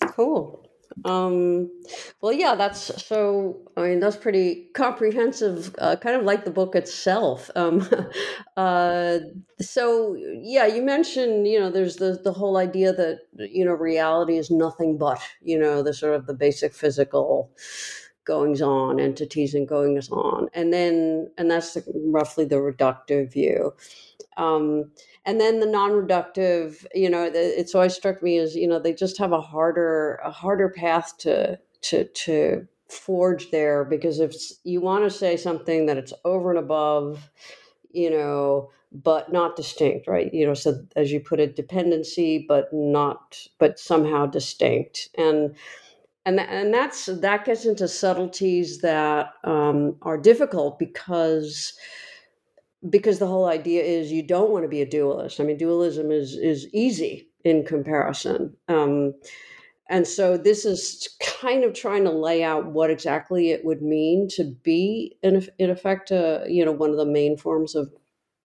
Cool. 0.08 0.68
Um, 1.04 1.70
well, 2.20 2.32
yeah, 2.32 2.54
that's 2.54 3.04
so. 3.04 3.60
I 3.76 3.88
mean, 3.88 4.00
that's 4.00 4.16
pretty 4.16 4.68
comprehensive, 4.74 5.74
uh, 5.78 5.96
kind 5.96 6.16
of 6.16 6.24
like 6.24 6.44
the 6.44 6.50
book 6.50 6.74
itself. 6.74 7.50
Um, 7.56 7.88
uh, 8.56 9.18
so, 9.60 10.16
yeah, 10.42 10.66
you 10.66 10.82
mentioned, 10.82 11.46
you 11.48 11.58
know, 11.58 11.70
there's 11.70 11.96
the 11.96 12.20
the 12.22 12.32
whole 12.32 12.56
idea 12.56 12.92
that 12.92 13.20
you 13.38 13.64
know 13.64 13.72
reality 13.72 14.36
is 14.36 14.50
nothing 14.50 14.98
but 14.98 15.20
you 15.42 15.58
know 15.58 15.82
the 15.82 15.94
sort 15.94 16.14
of 16.14 16.26
the 16.26 16.34
basic 16.34 16.74
physical 16.74 17.50
goings 18.24 18.62
on, 18.62 19.00
entities 19.00 19.54
and 19.54 19.66
goings 19.68 20.08
on, 20.10 20.48
and 20.54 20.72
then 20.72 21.30
and 21.38 21.50
that's 21.50 21.76
roughly 22.06 22.44
the 22.44 22.56
reductive 22.56 23.32
view. 23.32 23.74
Um, 24.36 24.90
and 25.24 25.40
then 25.40 25.60
the 25.60 25.66
non-reductive 25.66 26.84
you 26.94 27.08
know 27.08 27.30
it's 27.32 27.74
always 27.74 27.94
struck 27.94 28.22
me 28.22 28.38
as 28.38 28.54
you 28.54 28.66
know 28.66 28.78
they 28.78 28.92
just 28.92 29.18
have 29.18 29.32
a 29.32 29.40
harder 29.40 30.20
a 30.24 30.30
harder 30.30 30.68
path 30.68 31.16
to 31.18 31.58
to 31.82 32.04
to 32.08 32.66
forge 32.88 33.50
there 33.50 33.84
because 33.84 34.20
if 34.20 34.34
you 34.64 34.80
want 34.80 35.04
to 35.04 35.10
say 35.10 35.36
something 35.36 35.86
that 35.86 35.96
it's 35.96 36.12
over 36.24 36.50
and 36.50 36.58
above 36.58 37.30
you 37.92 38.10
know 38.10 38.70
but 38.94 39.32
not 39.32 39.56
distinct 39.56 40.06
right? 40.06 40.32
You 40.34 40.46
know 40.46 40.54
so 40.54 40.84
as 40.96 41.12
you 41.12 41.20
put 41.20 41.40
it 41.40 41.56
dependency 41.56 42.44
but 42.46 42.68
not 42.72 43.38
but 43.58 43.78
somehow 43.78 44.26
distinct. 44.26 45.08
And 45.16 45.54
and 46.24 46.38
and 46.40 46.72
that's 46.72 47.06
that 47.06 47.44
gets 47.44 47.64
into 47.64 47.88
subtleties 47.88 48.80
that 48.80 49.32
um, 49.44 49.96
are 50.02 50.18
difficult 50.18 50.78
because 50.78 51.72
because 52.88 53.18
the 53.18 53.26
whole 53.26 53.46
idea 53.46 53.82
is 53.82 54.12
you 54.12 54.22
don't 54.22 54.50
want 54.50 54.64
to 54.64 54.68
be 54.68 54.82
a 54.82 54.88
dualist. 54.88 55.40
I 55.40 55.44
mean, 55.44 55.56
dualism 55.56 56.10
is 56.10 56.34
is 56.34 56.68
easy 56.72 57.28
in 57.44 57.64
comparison. 57.64 58.56
Um, 58.68 59.14
and 59.88 60.06
so 60.06 60.36
this 60.36 60.64
is 60.64 61.08
kind 61.20 61.64
of 61.64 61.74
trying 61.74 62.04
to 62.04 62.10
lay 62.10 62.42
out 62.42 62.66
what 62.66 62.90
exactly 62.90 63.50
it 63.50 63.64
would 63.64 63.82
mean 63.82 64.28
to 64.36 64.44
be, 64.62 65.16
in, 65.22 65.46
in 65.58 65.70
effect, 65.70 66.10
uh, 66.10 66.40
you 66.46 66.64
know, 66.64 66.72
one 66.72 66.90
of 66.90 66.96
the 66.96 67.04
main 67.04 67.36
forms 67.36 67.74
of 67.74 67.92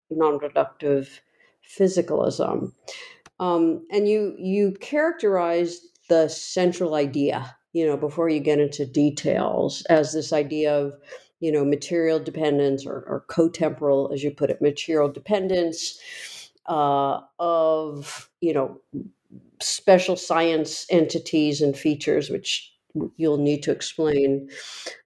non-reductive 0.09 1.19
physicalism. 1.79 2.73
Um, 3.39 3.85
and 3.91 4.07
you 4.07 4.35
you 4.37 4.73
characterize 4.81 5.79
the 6.09 6.27
central 6.27 6.95
idea, 6.95 7.55
you 7.73 7.85
know, 7.85 7.97
before 7.97 8.29
you 8.29 8.39
get 8.39 8.59
into 8.59 8.85
details, 8.85 9.83
as 9.89 10.11
this 10.11 10.33
idea 10.33 10.75
of 10.75 10.93
you 11.39 11.51
know, 11.51 11.63
material 11.63 12.19
dependence 12.19 12.85
or, 12.85 13.03
or 13.07 13.25
co-temporal, 13.27 14.11
as 14.13 14.23
you 14.23 14.31
put 14.31 14.49
it, 14.49 14.61
material 14.61 15.09
dependence 15.09 15.99
uh, 16.65 17.21
of, 17.39 18.29
you 18.41 18.53
know, 18.53 18.79
special 19.61 20.15
science 20.15 20.85
entities 20.89 21.61
and 21.61 21.77
features, 21.77 22.29
which 22.29 22.73
you'll 23.17 23.37
need 23.37 23.61
to 23.63 23.71
explain, 23.71 24.49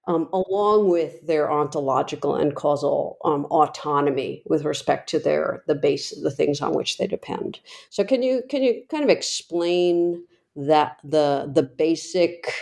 um, 0.07 0.29
along 0.33 0.89
with 0.89 1.25
their 1.25 1.51
ontological 1.51 2.35
and 2.35 2.55
causal 2.55 3.17
um, 3.25 3.45
autonomy 3.45 4.43
with 4.45 4.63
respect 4.63 5.09
to 5.09 5.19
their 5.19 5.63
the 5.67 5.75
base 5.75 6.11
the 6.21 6.31
things 6.31 6.61
on 6.61 6.73
which 6.73 6.97
they 6.97 7.07
depend. 7.07 7.59
So, 7.89 8.03
can 8.03 8.23
you 8.23 8.43
can 8.49 8.63
you 8.63 8.83
kind 8.89 9.03
of 9.03 9.09
explain 9.09 10.23
that 10.55 10.97
the 11.03 11.51
the 11.53 11.63
basic 11.63 12.53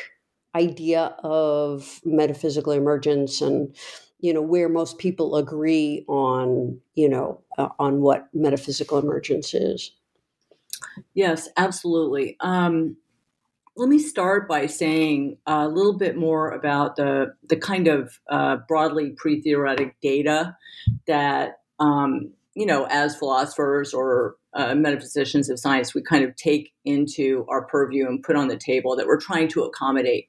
idea 0.56 1.16
of 1.24 2.02
metaphysical 2.04 2.74
emergence 2.74 3.42
and 3.42 3.76
you 4.20 4.34
know 4.34 4.42
where 4.42 4.68
most 4.68 4.98
people 4.98 5.36
agree 5.36 6.04
on 6.08 6.80
you 6.96 7.08
know 7.08 7.42
uh, 7.58 7.70
on 7.80 8.02
what 8.02 8.28
metaphysical 8.34 8.98
emergence 8.98 9.54
is. 9.54 9.92
Yes 11.14 11.50
absolutely. 11.58 12.38
Um, 12.40 12.98
let 13.76 13.88
me 13.88 13.98
start 13.98 14.48
by 14.50 14.66
saying 14.66 15.38
a 15.46 15.68
little 15.68 15.98
bit 15.98 16.18
more 16.18 16.52
about 16.52 16.96
the 16.98 17.34
the 17.48 17.56
kind 17.56 17.88
of 17.88 18.20
uh, 18.30 18.58
broadly 18.68 19.12
pre-theoretic 19.12 19.96
data 20.02 20.56
that 21.08 21.60
um, 21.80 22.32
you 22.56 22.66
know 22.66 22.88
as 22.90 23.16
philosophers 23.16 23.94
or 23.94 24.36
uh, 24.54 24.74
metaphysicians 24.76 25.50
of 25.50 25.60
science 25.60 25.94
we 25.94 26.02
kind 26.02 26.26
of 26.26 26.36
take 26.36 26.74
into 26.84 27.46
our 27.50 27.66
purview 27.66 28.08
and 28.08 28.24
put 28.24 28.36
on 28.36 28.48
the 28.48 28.58
table 28.58 28.96
that 28.96 29.06
we're 29.06 29.20
trying 29.20 29.48
to 29.48 29.64
accommodate 29.64 30.29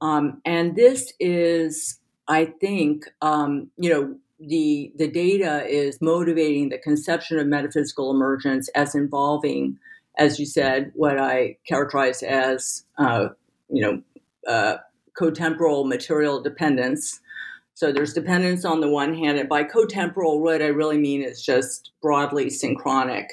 um, 0.00 0.40
and 0.44 0.76
this 0.76 1.12
is, 1.18 1.98
I 2.28 2.46
think, 2.46 3.04
um, 3.22 3.70
you 3.76 3.90
know, 3.90 4.16
the 4.40 4.92
the 4.96 5.08
data 5.08 5.66
is 5.66 6.00
motivating 6.00 6.68
the 6.68 6.78
conception 6.78 7.38
of 7.38 7.46
metaphysical 7.46 8.10
emergence 8.10 8.68
as 8.68 8.94
involving, 8.94 9.78
as 10.16 10.38
you 10.38 10.46
said, 10.46 10.92
what 10.94 11.18
I 11.18 11.56
characterize 11.66 12.22
as, 12.22 12.84
uh, 12.98 13.28
you 13.68 13.82
know, 13.82 14.02
uh, 14.46 14.76
cotemporal 15.18 15.86
material 15.88 16.40
dependence. 16.40 17.20
So 17.74 17.92
there's 17.92 18.12
dependence 18.12 18.64
on 18.64 18.80
the 18.80 18.88
one 18.88 19.14
hand, 19.14 19.38
and 19.38 19.48
by 19.48 19.64
cotemporal, 19.64 20.40
what 20.40 20.62
I 20.62 20.66
really 20.66 20.98
mean 20.98 21.22
is 21.22 21.42
just 21.42 21.90
broadly 22.00 22.50
synchronic. 22.50 23.26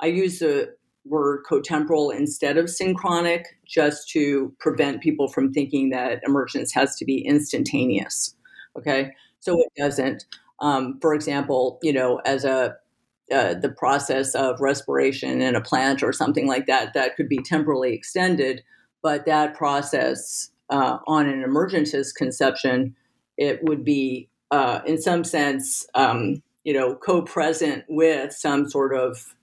I 0.00 0.06
use 0.06 0.38
the 0.38 0.74
word 1.04 1.42
cotemporal 1.48 2.14
instead 2.14 2.56
of 2.56 2.70
synchronic 2.70 3.44
just 3.66 4.08
to 4.10 4.54
prevent 4.60 5.02
people 5.02 5.28
from 5.28 5.52
thinking 5.52 5.90
that 5.90 6.20
emergence 6.24 6.72
has 6.72 6.96
to 6.96 7.04
be 7.04 7.18
instantaneous. 7.18 8.34
Okay, 8.78 9.12
so 9.40 9.60
it 9.60 9.72
doesn't. 9.76 10.24
Um, 10.60 10.98
for 11.00 11.14
example, 11.14 11.78
you 11.82 11.92
know, 11.92 12.20
as 12.24 12.44
a 12.44 12.76
uh, 13.32 13.54
the 13.54 13.70
process 13.70 14.34
of 14.34 14.60
respiration 14.60 15.40
in 15.40 15.54
a 15.54 15.60
plant 15.60 16.02
or 16.02 16.12
something 16.12 16.46
like 16.46 16.66
that, 16.66 16.92
that 16.92 17.16
could 17.16 17.28
be 17.28 17.38
temporally 17.38 17.94
extended, 17.94 18.62
but 19.02 19.24
that 19.26 19.54
process 19.54 20.50
uh, 20.70 20.98
on 21.06 21.28
an 21.28 21.42
emergentist 21.42 22.14
conception, 22.14 22.94
it 23.38 23.60
would 23.62 23.84
be 23.84 24.28
uh, 24.50 24.80
in 24.86 25.00
some 25.00 25.24
sense, 25.24 25.86
um, 25.94 26.42
you 26.64 26.74
know, 26.74 26.94
co-present 26.94 27.84
with 27.88 28.32
some 28.32 28.68
sort 28.68 28.94
of 28.94 29.34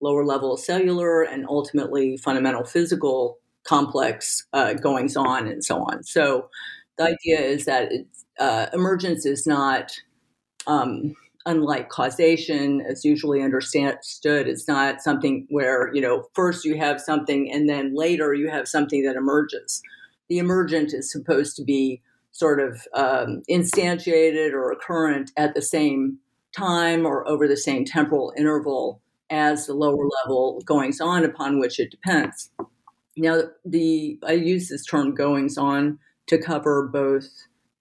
lower 0.00 0.24
level 0.24 0.56
cellular 0.56 1.22
and 1.22 1.46
ultimately 1.48 2.16
fundamental 2.16 2.64
physical 2.64 3.38
complex 3.64 4.46
uh, 4.52 4.74
goings 4.74 5.16
on 5.16 5.46
and 5.46 5.64
so 5.64 5.78
on. 5.82 6.02
So 6.02 6.48
the 6.96 7.04
idea 7.04 7.40
is 7.40 7.64
that 7.66 7.92
uh, 8.38 8.66
emergence 8.72 9.26
is 9.26 9.46
not 9.46 9.92
um, 10.66 11.14
unlike 11.46 11.88
causation 11.88 12.80
as 12.82 13.04
usually 13.04 13.42
understood. 13.42 13.98
It's 14.48 14.68
not 14.68 15.02
something 15.02 15.46
where 15.50 15.92
you 15.94 16.00
know 16.00 16.26
first 16.34 16.64
you 16.64 16.76
have 16.76 17.00
something 17.00 17.50
and 17.50 17.68
then 17.68 17.94
later 17.94 18.34
you 18.34 18.48
have 18.48 18.68
something 18.68 19.04
that 19.04 19.16
emerges. 19.16 19.82
The 20.28 20.38
emergent 20.38 20.92
is 20.92 21.10
supposed 21.10 21.56
to 21.56 21.64
be 21.64 22.02
sort 22.32 22.60
of 22.60 22.86
um, 22.94 23.42
instantiated 23.50 24.52
or 24.52 24.70
occurrent 24.70 25.32
at 25.36 25.54
the 25.54 25.62
same 25.62 26.18
time 26.56 27.06
or 27.06 27.26
over 27.26 27.48
the 27.48 27.56
same 27.56 27.84
temporal 27.84 28.32
interval 28.36 29.00
as 29.30 29.66
the 29.66 29.74
lower 29.74 30.08
level 30.22 30.60
goings 30.64 31.00
on 31.00 31.24
upon 31.24 31.58
which 31.58 31.78
it 31.78 31.90
depends. 31.90 32.50
Now, 33.16 33.42
the 33.64 34.18
I 34.26 34.32
use 34.32 34.68
this 34.68 34.84
term 34.84 35.14
goings 35.14 35.58
on 35.58 35.98
to 36.28 36.38
cover 36.38 36.86
both 36.86 37.28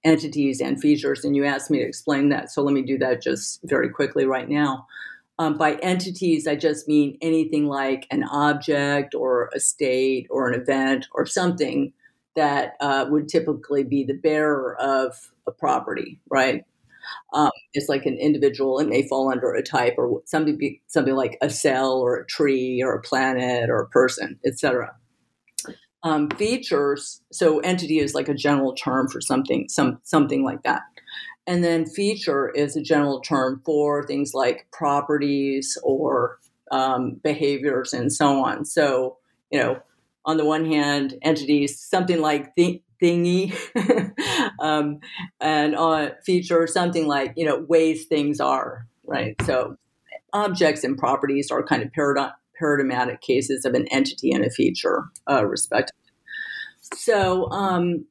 entities 0.04 0.62
and 0.62 0.80
features, 0.80 1.24
and 1.24 1.36
you 1.36 1.46
asked 1.46 1.70
me 1.70 1.80
to 1.80 1.86
explain 1.86 2.30
that, 2.30 2.51
so 2.51 2.62
let 2.62 2.74
me 2.74 2.82
do 2.82 2.98
that 2.98 3.22
just 3.22 3.60
very 3.63 3.89
quickly 3.89 4.25
right 4.25 4.50
now. 4.50 4.88
Um, 5.39 5.58
by 5.58 5.75
entities, 5.75 6.48
I 6.48 6.56
just 6.56 6.88
mean 6.88 7.18
anything 7.22 7.68
like 7.68 8.08
an 8.10 8.24
object 8.24 9.13
or 9.13 9.51
a 9.54 9.60
state 9.60 10.25
or 10.32 10.50
an 10.50 10.60
event 10.60 11.08
or 11.13 11.27
something 11.27 11.94
that 12.36 12.74
uh, 12.80 13.06
would 13.10 13.27
typically 13.27 13.84
be 13.84 14.04
the 14.04 14.13
bearer 14.13 14.75
of 14.80 15.32
a 15.46 15.51
property, 15.51 16.20
right? 16.30 16.66
Um, 17.34 17.52
it's 17.74 17.90
like 17.90 18.06
an 18.06 18.18
individual. 18.18 18.80
It 18.80 18.88
may 18.88 19.08
fall 19.08 19.32
under 19.32 19.54
a 19.54 19.64
type 19.64 19.96
or 19.98 20.22
something, 20.26 20.80
something 20.88 21.16
like 21.16 21.38
a 21.42 21.50
cell 21.50 21.94
or 21.94 22.18
a 22.18 22.26
tree 22.26 22.82
or 22.84 22.94
a 22.94 23.02
planet 23.02 23.70
or 23.70 23.80
a 23.80 23.88
person, 23.90 24.40
etc. 24.46 24.96
Um, 26.04 26.30
features. 26.32 27.22
So 27.32 27.60
entity 27.60 28.00
is 28.00 28.14
like 28.14 28.30
a 28.30 28.34
general 28.34 28.74
term 28.74 29.08
for 29.10 29.22
something, 29.22 29.68
some 29.70 30.00
something 30.04 30.44
like 30.44 30.64
that. 30.64 30.82
And 31.46 31.64
then 31.64 31.86
feature 31.86 32.50
is 32.50 32.76
a 32.76 32.82
general 32.82 33.22
term 33.22 33.62
for 33.66 34.06
things 34.06 34.34
like 34.34 34.68
properties 34.72 35.78
or 35.84 36.40
um, 36.72 37.20
behaviors 37.24 37.94
and 37.94 38.12
so 38.12 38.44
on. 38.44 38.66
So 38.66 39.18
you 39.52 39.60
know, 39.60 39.80
on 40.26 40.38
the 40.38 40.46
one 40.46 40.66
hand, 40.66 41.16
entities, 41.22 41.80
something 41.80 42.22
like 42.22 42.54
th- 42.56 42.82
thingy 43.01 43.54
um, 44.60 45.00
and 45.39 45.75
uh, 45.75 46.12
feature 46.25 46.68
something 46.68 47.08
like 47.08 47.34
you 47.36 47.46
know 47.46 47.66
ways 47.68 48.06
things 48.06 48.39
are 48.39 48.88
right? 49.08 49.36
So 49.44 49.77
objects 50.34 50.84
and 50.84 50.98
properties 50.98 51.50
are 51.50 51.63
kind 51.63 51.82
of 51.82 51.89
parad- 51.98 52.34
paradigmatic 52.60 53.22
cases 53.22 53.66
of 53.66 53.74
an 53.74 53.88
entity 53.88 54.32
and 54.32 54.46
a 54.46 54.50
feature 54.50 55.06
uh, 55.30 55.46
respectively 55.46 55.96
so 56.94 57.50
um, 57.51 58.06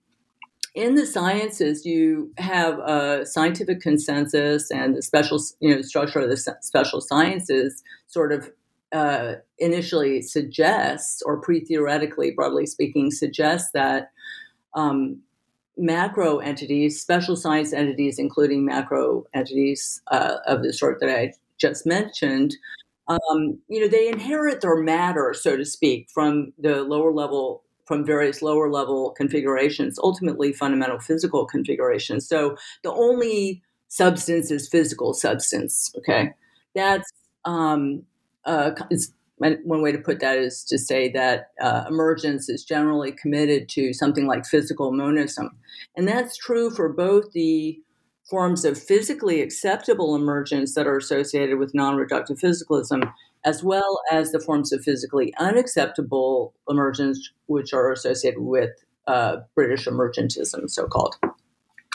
in 0.74 0.94
the 0.94 1.06
sciences 1.06 1.84
you 1.84 2.32
have 2.38 2.78
a 2.78 3.24
scientific 3.26 3.80
consensus 3.80 4.70
and 4.70 4.96
the 4.96 5.02
special 5.02 5.38
you 5.60 5.74
know 5.74 5.82
structure 5.82 6.20
of 6.20 6.30
the 6.30 6.56
special 6.62 7.00
sciences 7.00 7.82
sort 8.06 8.32
of 8.32 8.50
uh, 8.92 9.34
initially 9.58 10.22
suggests 10.22 11.20
or 11.22 11.40
pre-theoretically 11.40 12.30
broadly 12.30 12.66
speaking 12.66 13.10
suggests 13.10 13.70
that 13.74 14.10
um, 14.76 15.18
macro 15.76 16.38
entities, 16.38 17.00
special 17.00 17.34
science 17.34 17.72
entities, 17.72 18.18
including 18.18 18.64
macro 18.64 19.24
entities 19.34 20.00
uh, 20.08 20.36
of 20.46 20.62
the 20.62 20.72
sort 20.72 21.00
that 21.00 21.10
I 21.10 21.32
just 21.58 21.86
mentioned, 21.86 22.54
um, 23.08 23.58
you 23.68 23.80
know, 23.80 23.88
they 23.88 24.08
inherit 24.08 24.60
their 24.60 24.76
matter, 24.76 25.34
so 25.34 25.56
to 25.56 25.64
speak, 25.64 26.08
from 26.10 26.52
the 26.58 26.82
lower 26.82 27.12
level, 27.12 27.62
from 27.84 28.04
various 28.04 28.42
lower 28.42 28.68
level 28.68 29.12
configurations, 29.12 29.98
ultimately 29.98 30.52
fundamental 30.52 30.98
physical 30.98 31.46
configurations. 31.46 32.28
So 32.28 32.56
the 32.82 32.92
only 32.92 33.62
substance 33.88 34.50
is 34.50 34.68
physical 34.68 35.14
substance. 35.14 35.92
Okay, 35.98 36.32
that's 36.74 37.12
um, 37.44 38.02
uh, 38.44 38.72
one 39.38 39.82
way 39.82 39.92
to 39.92 39.98
put 39.98 40.20
that 40.20 40.38
is 40.38 40.64
to 40.64 40.78
say 40.78 41.10
that 41.12 41.50
uh, 41.60 41.84
emergence 41.88 42.48
is 42.48 42.64
generally 42.64 43.12
committed 43.12 43.68
to 43.70 43.92
something 43.92 44.26
like 44.26 44.46
physical 44.46 44.92
monism. 44.92 45.50
And 45.96 46.08
that's 46.08 46.36
true 46.36 46.70
for 46.70 46.88
both 46.88 47.32
the 47.32 47.78
forms 48.28 48.64
of 48.64 48.80
physically 48.80 49.40
acceptable 49.40 50.16
emergence 50.16 50.74
that 50.74 50.86
are 50.86 50.96
associated 50.96 51.58
with 51.58 51.74
non 51.74 51.96
reductive 51.96 52.40
physicalism, 52.40 53.10
as 53.44 53.62
well 53.62 54.00
as 54.10 54.32
the 54.32 54.40
forms 54.40 54.72
of 54.72 54.82
physically 54.82 55.32
unacceptable 55.38 56.54
emergence, 56.68 57.30
which 57.46 57.72
are 57.72 57.92
associated 57.92 58.40
with 58.40 58.70
uh, 59.06 59.36
British 59.54 59.86
emergentism, 59.86 60.68
so 60.68 60.86
called. 60.86 61.16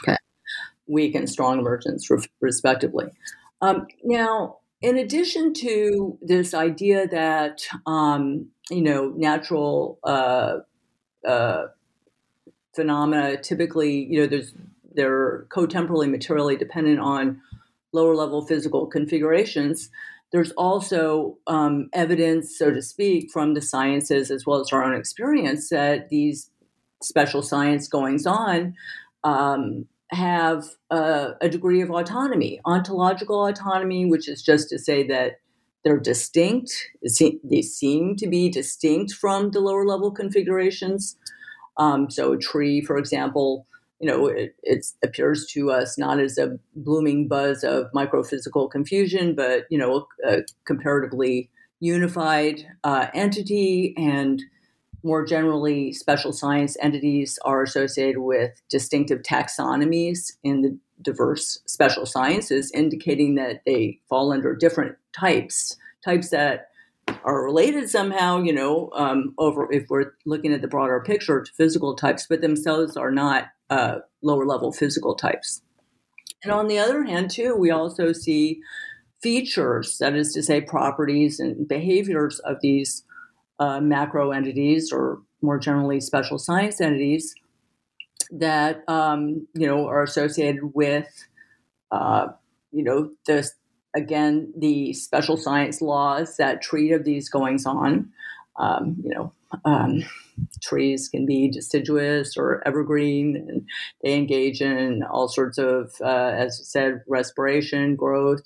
Okay. 0.03 0.17
Weak 0.87 1.15
and 1.15 1.29
strong 1.29 1.59
emergence, 1.59 2.09
respectively. 2.39 3.05
Um, 3.61 3.87
now, 4.03 4.57
in 4.81 4.97
addition 4.97 5.53
to 5.53 6.17
this 6.21 6.53
idea 6.53 7.07
that 7.07 7.67
um, 7.85 8.47
you 8.69 8.81
know 8.81 9.13
natural 9.15 9.99
uh, 10.03 10.57
uh, 11.27 11.67
phenomena 12.75 13.37
typically 13.41 14.05
you 14.05 14.21
know 14.21 14.27
there's 14.27 14.53
they're 14.93 15.45
cotemporally 15.49 16.09
materially 16.09 16.57
dependent 16.57 16.99
on 16.99 17.41
lower 17.93 18.15
level 18.15 18.45
physical 18.45 18.87
configurations 18.87 19.89
there's 20.31 20.51
also 20.53 21.37
um, 21.47 21.89
evidence 21.93 22.57
so 22.57 22.71
to 22.71 22.81
speak 22.81 23.29
from 23.31 23.53
the 23.53 23.61
sciences 23.61 24.31
as 24.31 24.45
well 24.45 24.59
as 24.59 24.71
our 24.71 24.83
own 24.83 24.95
experience 24.95 25.69
that 25.69 26.09
these 26.09 26.49
special 27.03 27.41
science 27.41 27.87
goings 27.87 28.25
on 28.25 28.73
um, 29.23 29.85
have 30.11 30.65
a, 30.89 31.31
a 31.41 31.49
degree 31.49 31.81
of 31.81 31.89
autonomy, 31.89 32.59
ontological 32.65 33.47
autonomy, 33.47 34.05
which 34.05 34.27
is 34.27 34.41
just 34.41 34.69
to 34.69 34.77
say 34.77 35.07
that 35.07 35.39
they're 35.83 35.99
distinct. 35.99 36.71
They 37.01 37.61
seem 37.61 38.15
to 38.17 38.27
be 38.27 38.49
distinct 38.49 39.13
from 39.13 39.51
the 39.51 39.59
lower 39.59 39.85
level 39.85 40.11
configurations. 40.11 41.17
Um, 41.77 42.09
so, 42.09 42.33
a 42.33 42.37
tree, 42.37 42.81
for 42.81 42.97
example, 42.97 43.65
you 43.99 44.07
know, 44.07 44.27
it, 44.27 44.55
appears 45.03 45.45
to 45.47 45.71
us 45.71 45.97
not 45.97 46.19
as 46.19 46.37
a 46.37 46.59
blooming 46.75 47.27
buzz 47.27 47.63
of 47.63 47.85
microphysical 47.95 48.69
confusion, 48.69 49.35
but 49.35 49.65
you 49.69 49.77
know, 49.77 50.07
a, 50.25 50.39
a 50.39 50.43
comparatively 50.65 51.49
unified 51.79 52.65
uh, 52.83 53.07
entity 53.13 53.93
and 53.97 54.43
more 55.03 55.25
generally, 55.25 55.93
special 55.93 56.31
science 56.31 56.77
entities 56.81 57.39
are 57.43 57.63
associated 57.63 58.19
with 58.19 58.61
distinctive 58.69 59.21
taxonomies 59.23 60.33
in 60.43 60.61
the 60.61 60.77
diverse 61.01 61.59
special 61.65 62.05
sciences, 62.05 62.71
indicating 62.73 63.35
that 63.35 63.61
they 63.65 63.99
fall 64.07 64.31
under 64.31 64.55
different 64.55 64.95
types, 65.13 65.77
types 66.05 66.29
that 66.29 66.67
are 67.23 67.43
related 67.43 67.89
somehow, 67.89 68.41
you 68.41 68.53
know, 68.53 68.89
um, 68.93 69.33
over 69.37 69.71
if 69.71 69.89
we're 69.89 70.13
looking 70.25 70.53
at 70.53 70.61
the 70.61 70.67
broader 70.67 71.01
picture 71.01 71.41
to 71.41 71.51
physical 71.53 71.95
types, 71.95 72.27
but 72.29 72.41
themselves 72.41 72.95
are 72.95 73.11
not 73.11 73.45
uh, 73.69 73.99
lower 74.21 74.45
level 74.45 74.71
physical 74.71 75.15
types. 75.15 75.61
And 76.43 76.51
on 76.51 76.67
the 76.67 76.79
other 76.79 77.03
hand, 77.03 77.31
too, 77.31 77.55
we 77.55 77.71
also 77.71 78.13
see 78.13 78.61
features, 79.21 79.97
that 79.99 80.15
is 80.15 80.33
to 80.33 80.43
say, 80.43 80.61
properties 80.61 81.39
and 81.39 81.67
behaviors 81.67 82.39
of 82.39 82.57
these 82.61 83.03
uh, 83.61 83.79
macro 83.79 84.31
entities 84.31 84.91
or 84.91 85.21
more 85.43 85.59
generally 85.59 86.01
special 86.01 86.39
science 86.39 86.81
entities 86.81 87.35
that 88.31 88.83
um, 88.87 89.47
you 89.53 89.67
know 89.67 89.87
are 89.87 90.01
associated 90.01 90.73
with 90.73 91.07
uh, 91.91 92.27
you 92.71 92.83
know 92.83 93.11
the 93.27 93.47
again 93.95 94.51
the 94.57 94.93
special 94.93 95.37
science 95.37 95.79
laws 95.79 96.37
that 96.37 96.61
treat 96.61 96.91
of 96.91 97.05
these 97.05 97.29
goings 97.29 97.65
on. 97.65 98.11
Um, 98.57 98.97
you 99.03 99.13
know 99.13 99.31
um, 99.63 100.03
trees 100.61 101.07
can 101.07 101.25
be 101.25 101.47
deciduous 101.47 102.35
or 102.37 102.63
evergreen 102.65 103.45
and 103.47 103.67
they 104.03 104.13
engage 104.15 104.61
in 104.61 105.03
all 105.03 105.27
sorts 105.27 105.57
of 105.57 105.93
uh, 106.01 106.33
as 106.35 106.59
I 106.59 106.63
said 106.63 107.01
respiration 107.07 107.95
growth 107.95 108.43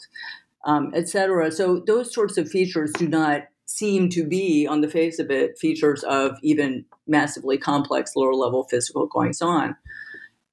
um, 0.66 0.92
etc 0.94 1.52
so 1.52 1.84
those 1.86 2.14
sorts 2.14 2.38
of 2.38 2.50
features 2.50 2.92
do 2.94 3.08
not 3.08 3.46
seem 3.66 4.10
to 4.10 4.26
be, 4.26 4.68
on 4.68 4.82
the 4.82 4.88
face 4.88 5.20
of 5.20 5.32
it, 5.32 5.58
features 5.58 6.04
of 6.04 6.38
even 6.42 6.86
massively 7.08 7.58
complex 7.58 8.16
lower 8.16 8.34
level 8.34 8.66
physical 8.70 9.08
goings 9.08 9.42
on. 9.42 9.76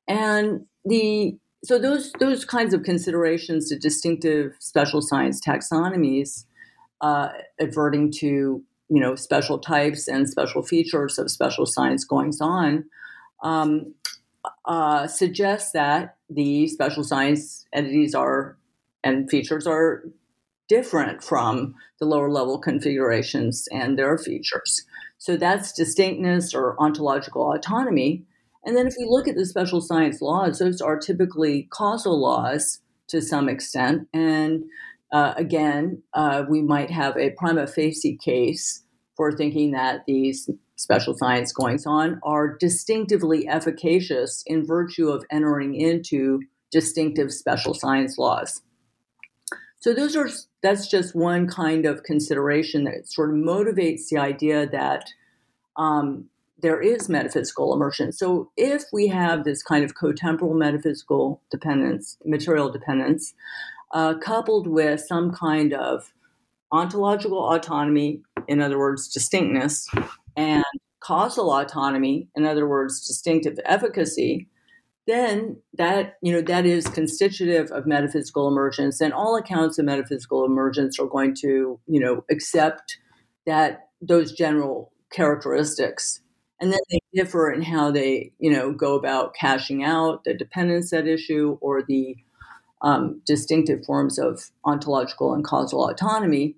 And 0.09 0.67
the 0.85 1.37
so 1.65 1.79
those 1.79 2.13
those 2.19 2.45
kinds 2.45 2.75
of 2.75 2.83
considerations 2.83 3.69
to 3.69 3.79
distinctive 3.79 4.55
special 4.59 5.01
science 5.01 5.41
taxonomies, 5.41 6.45
uh, 7.01 7.29
adverting 7.61 8.11
to 8.19 8.63
you 8.89 9.01
know 9.01 9.15
special 9.15 9.59
types 9.59 10.09
and 10.09 10.29
special 10.29 10.63
features 10.63 11.19
of 11.19 11.31
special 11.31 11.67
science 11.67 12.05
goings 12.05 12.41
on, 12.41 12.85
um, 13.45 13.95
uh, 14.65 15.07
suggests 15.07 15.73
that 15.73 16.17
the 16.29 16.67
special 16.67 17.05
science 17.05 17.65
entities 17.73 18.15
are 18.15 18.59
and 19.05 19.31
features 19.31 19.67
are 19.67 20.05
different 20.73 21.23
from 21.23 21.75
the 22.01 22.07
lower 22.07 22.31
level 22.31 22.59
configurations 22.59 23.69
and 23.71 23.99
their 23.99 24.17
features. 24.17 24.87
So 25.19 25.37
that's 25.37 25.71
distinctness 25.71 26.55
or 26.55 26.81
ontological 26.81 27.53
autonomy. 27.53 28.25
And 28.65 28.75
then 28.75 28.87
if 28.87 28.95
we 28.99 29.05
look 29.07 29.29
at 29.29 29.37
the 29.37 29.45
special 29.45 29.83
science 29.83 30.23
laws, 30.23 30.61
those 30.61 30.81
are 30.81 30.99
typically 30.99 31.69
causal 31.71 32.19
laws 32.19 32.81
to 33.09 33.21
some 33.21 33.51
extent. 33.51 34.09
And 34.15 34.65
uh, 35.13 35.35
again, 35.37 36.03
uh, 36.15 36.45
we 36.49 36.63
might 36.63 36.91
have 36.91 37.19
a 37.19 37.35
prima 37.37 37.67
facie 37.67 38.17
case 38.17 38.83
for 39.15 39.31
thinking 39.31 39.73
that 39.73 40.07
these 40.07 40.49
special 40.77 41.15
science 41.19 41.53
goings 41.53 41.85
on 41.85 42.19
are 42.23 42.57
distinctively 42.57 43.47
efficacious 43.47 44.43
in 44.47 44.65
virtue 44.65 45.11
of 45.11 45.27
entering 45.31 45.75
into 45.75 46.41
distinctive 46.71 47.31
special 47.31 47.75
science 47.75 48.17
laws. 48.17 48.63
So 49.83 49.93
those 49.93 50.15
are 50.15 50.29
that's 50.63 50.87
just 50.87 51.17
one 51.17 51.49
kind 51.49 51.87
of 51.87 52.05
consideration 52.05 52.85
that 52.85 53.09
sort 53.09 53.31
of 53.31 53.37
motivates 53.37 54.09
the 54.09 54.19
idea 54.19 54.65
that 54.69 55.07
um, 55.77 56.27
there 56.61 56.81
is 56.81 57.09
metaphysical 57.09 57.75
emergence. 57.75 58.17
So 58.17 58.53
if 58.57 58.85
we 58.93 59.09
have 59.09 59.43
this 59.43 59.61
kind 59.61 59.85
of 59.85 59.97
cotemporal 59.97 60.57
metaphysical 60.57 61.43
dependence, 61.51 62.17
material 62.25 62.71
dependence, 62.71 63.35
uh, 63.91 64.15
coupled 64.19 64.69
with 64.69 65.01
some 65.01 65.33
kind 65.33 65.75
of 65.75 66.13
ontological 66.71 67.41
autonomy, 67.53 68.21
in 68.47 68.61
other 68.61 68.79
words, 68.79 69.09
distinctness, 69.09 69.89
and 70.37 70.63
causal 71.01 71.51
autonomy, 71.51 72.29
in 72.37 72.47
other 72.47 72.69
words, 72.69 73.05
distinctive 73.05 73.59
efficacy, 73.65 74.47
then 75.07 75.57
that 75.75 76.17
you 76.23 76.33
know 76.33 76.43
that 76.43 76.65
is 76.65 76.87
constitutive 76.87 77.71
of 77.73 77.87
metaphysical 77.87 78.49
emergence 78.49 79.01
and 79.01 79.13
all 79.13 79.37
accounts 79.37 79.79
of 79.79 79.85
metaphysical 79.85 80.45
emergence 80.45 80.99
are 80.99 81.07
going 81.07 81.35
to 81.35 81.81
you 81.87 82.01
know 82.01 82.25
accept 82.31 82.99
that 83.47 83.89
those 84.01 84.33
general 84.33 84.93
characteristics. 85.13 86.21
And 86.61 86.73
then 86.73 86.81
they 86.91 87.01
differ 87.13 87.51
in 87.51 87.63
how 87.63 87.91
they 87.91 88.33
you 88.39 88.53
know 88.53 88.73
go 88.73 88.95
about 88.95 89.35
cashing 89.35 89.83
out 89.83 90.25
the 90.25 90.35
dependence 90.35 90.93
at 90.93 91.07
issue 91.07 91.59
or 91.61 91.83
the 91.83 92.17
um, 92.83 93.21
distinctive 93.27 93.85
forms 93.85 94.19
of 94.19 94.51
ontological 94.65 95.35
and 95.35 95.45
causal 95.45 95.89
autonomy. 95.89 96.57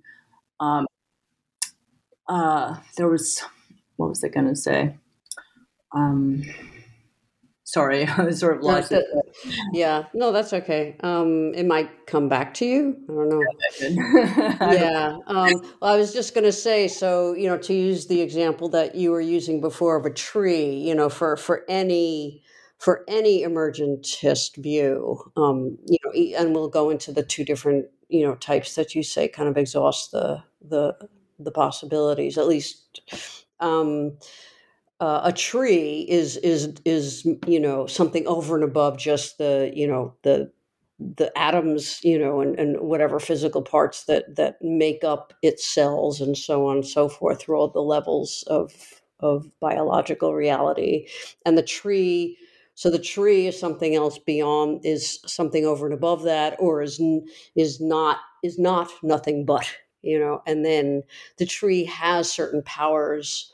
Um, 0.61 0.87
uh, 2.29 2.77
there 2.97 3.09
was 3.09 3.43
what 3.97 4.09
was 4.09 4.25
i 4.25 4.29
going 4.29 4.49
to 4.49 4.57
say? 4.57 4.97
Um, 5.93 6.43
sorry, 7.75 8.07
I 8.19 8.23
was 8.23 8.39
sort 8.41 8.57
of 8.57 8.63
lost. 8.63 8.93
No, 8.93 9.03
yeah, 9.73 10.05
no, 10.15 10.33
that's 10.33 10.53
okay. 10.53 10.97
Um, 11.01 11.53
it 11.55 11.67
might 11.67 12.07
come 12.07 12.29
back 12.29 12.55
to 12.55 12.65
you. 12.65 12.97
I 13.09 13.13
don't 13.13 13.29
know. 13.29 14.73
yeah. 14.73 15.19
Um, 15.27 15.53
well, 15.81 15.95
I 15.95 15.97
was 15.97 16.13
just 16.13 16.35
going 16.35 16.45
to 16.45 16.53
say, 16.53 16.87
so 16.87 17.35
you 17.35 17.49
know, 17.49 17.59
to 17.59 17.75
use 17.75 18.07
the 18.07 18.21
example 18.21 18.69
that 18.71 18.95
you 18.95 19.11
were 19.11 19.21
using 19.21 19.61
before 19.61 19.97
of 19.97 20.07
a 20.07 20.11
tree, 20.11 20.71
you 20.77 20.95
know, 20.95 21.09
for 21.09 21.37
for 21.37 21.65
any 21.69 22.43
for 22.79 23.05
any 23.09 23.43
emergentist 23.43 24.57
view, 24.63 25.19
um, 25.37 25.79
you 25.87 25.99
know, 26.05 26.39
and 26.39 26.55
we'll 26.55 26.69
go 26.69 26.91
into 26.91 27.13
the 27.13 27.23
two 27.23 27.45
different 27.45 27.87
you 28.09 28.25
know 28.25 28.35
types 28.37 28.75
that 28.77 28.95
you 28.95 29.03
say 29.03 29.27
kind 29.27 29.49
of 29.49 29.57
exhaust 29.57 30.13
the 30.13 30.43
the 30.63 30.95
the 31.39 31.51
possibilities 31.51 32.39
at 32.39 32.47
least. 32.47 33.01
Um, 33.61 34.19
uh, 35.01 35.23
a 35.25 35.33
tree 35.33 36.07
is 36.09 36.37
is 36.39 36.75
is 36.85 37.27
you 37.47 37.61
know 37.61 37.87
something 37.87 38.27
over 38.27 38.55
and 38.55 38.65
above 38.65 38.97
just 38.99 39.39
the 39.39 39.71
you 39.75 39.87
know 39.87 40.15
the 40.23 40.51
the 40.99 41.37
atoms 41.37 42.01
you 42.05 42.19
know 42.19 42.41
and, 42.41 42.59
and 42.59 42.81
whatever 42.81 43.19
physical 43.19 43.63
parts 43.63 44.05
that 44.05 44.37
that 44.37 44.57
make 44.63 45.03
up 45.03 45.33
its 45.43 45.67
cells 45.67 46.21
and 46.21 46.39
so 46.39 46.67
on 46.69 46.77
and 46.77 46.87
so 46.87 47.09
forth 47.09 47.41
through 47.41 47.57
all 47.59 47.69
the 47.69 47.81
levels 47.81 48.45
of 48.47 48.73
of 49.21 49.51
biological 49.61 50.35
reality. 50.35 51.07
And 51.47 51.57
the 51.59 51.63
tree 51.63 52.37
so 52.77 52.91
the 52.91 52.99
tree 52.99 53.47
is 53.47 53.59
something 53.59 53.95
else 53.95 54.19
beyond 54.19 54.85
is 54.85 55.21
something 55.27 55.65
over 55.65 55.87
and 55.87 55.95
above 55.95 56.23
that 56.25 56.57
or 56.59 56.83
is 56.83 57.01
is 57.57 57.81
not 57.81 58.19
is 58.43 58.59
not 58.59 58.91
nothing 59.03 59.45
but 59.45 59.67
you 60.03 60.19
know 60.19 60.43
and 60.47 60.65
then 60.65 61.03
the 61.39 61.47
tree 61.47 61.85
has 61.85 62.31
certain 62.31 62.63
powers 62.65 63.53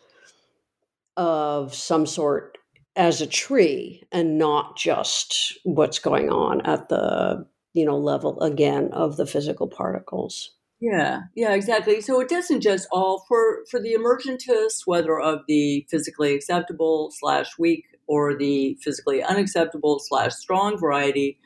of 1.21 1.75
some 1.75 2.07
sort 2.07 2.57
as 2.97 3.21
a 3.21 3.27
tree 3.27 4.03
and 4.11 4.39
not 4.39 4.75
just 4.77 5.59
what's 5.65 5.99
going 5.99 6.31
on 6.31 6.63
at 6.63 6.89
the 6.89 7.47
you 7.75 7.85
know 7.85 7.99
level 7.99 8.41
again 8.41 8.89
of 8.93 9.19
the 9.19 9.27
physical 9.27 9.69
particles. 9.69 10.53
Yeah 10.81 11.21
yeah 11.37 11.53
exactly. 11.53 12.01
So 12.01 12.21
it 12.21 12.31
doesn't 12.31 12.63
just 12.63 12.89
all 12.91 13.27
for 13.29 13.65
for 13.71 13.79
the 13.79 13.95
emergentists 13.95 14.87
whether 14.87 15.21
of 15.21 15.41
the 15.47 15.87
physically 15.91 16.35
acceptable 16.35 17.13
slash 17.19 17.51
weak 17.59 17.85
or 18.07 18.35
the 18.35 18.79
physically 18.83 19.23
unacceptable 19.23 20.01
slash 20.03 20.33
strong 20.33 20.79
variety 20.79 21.39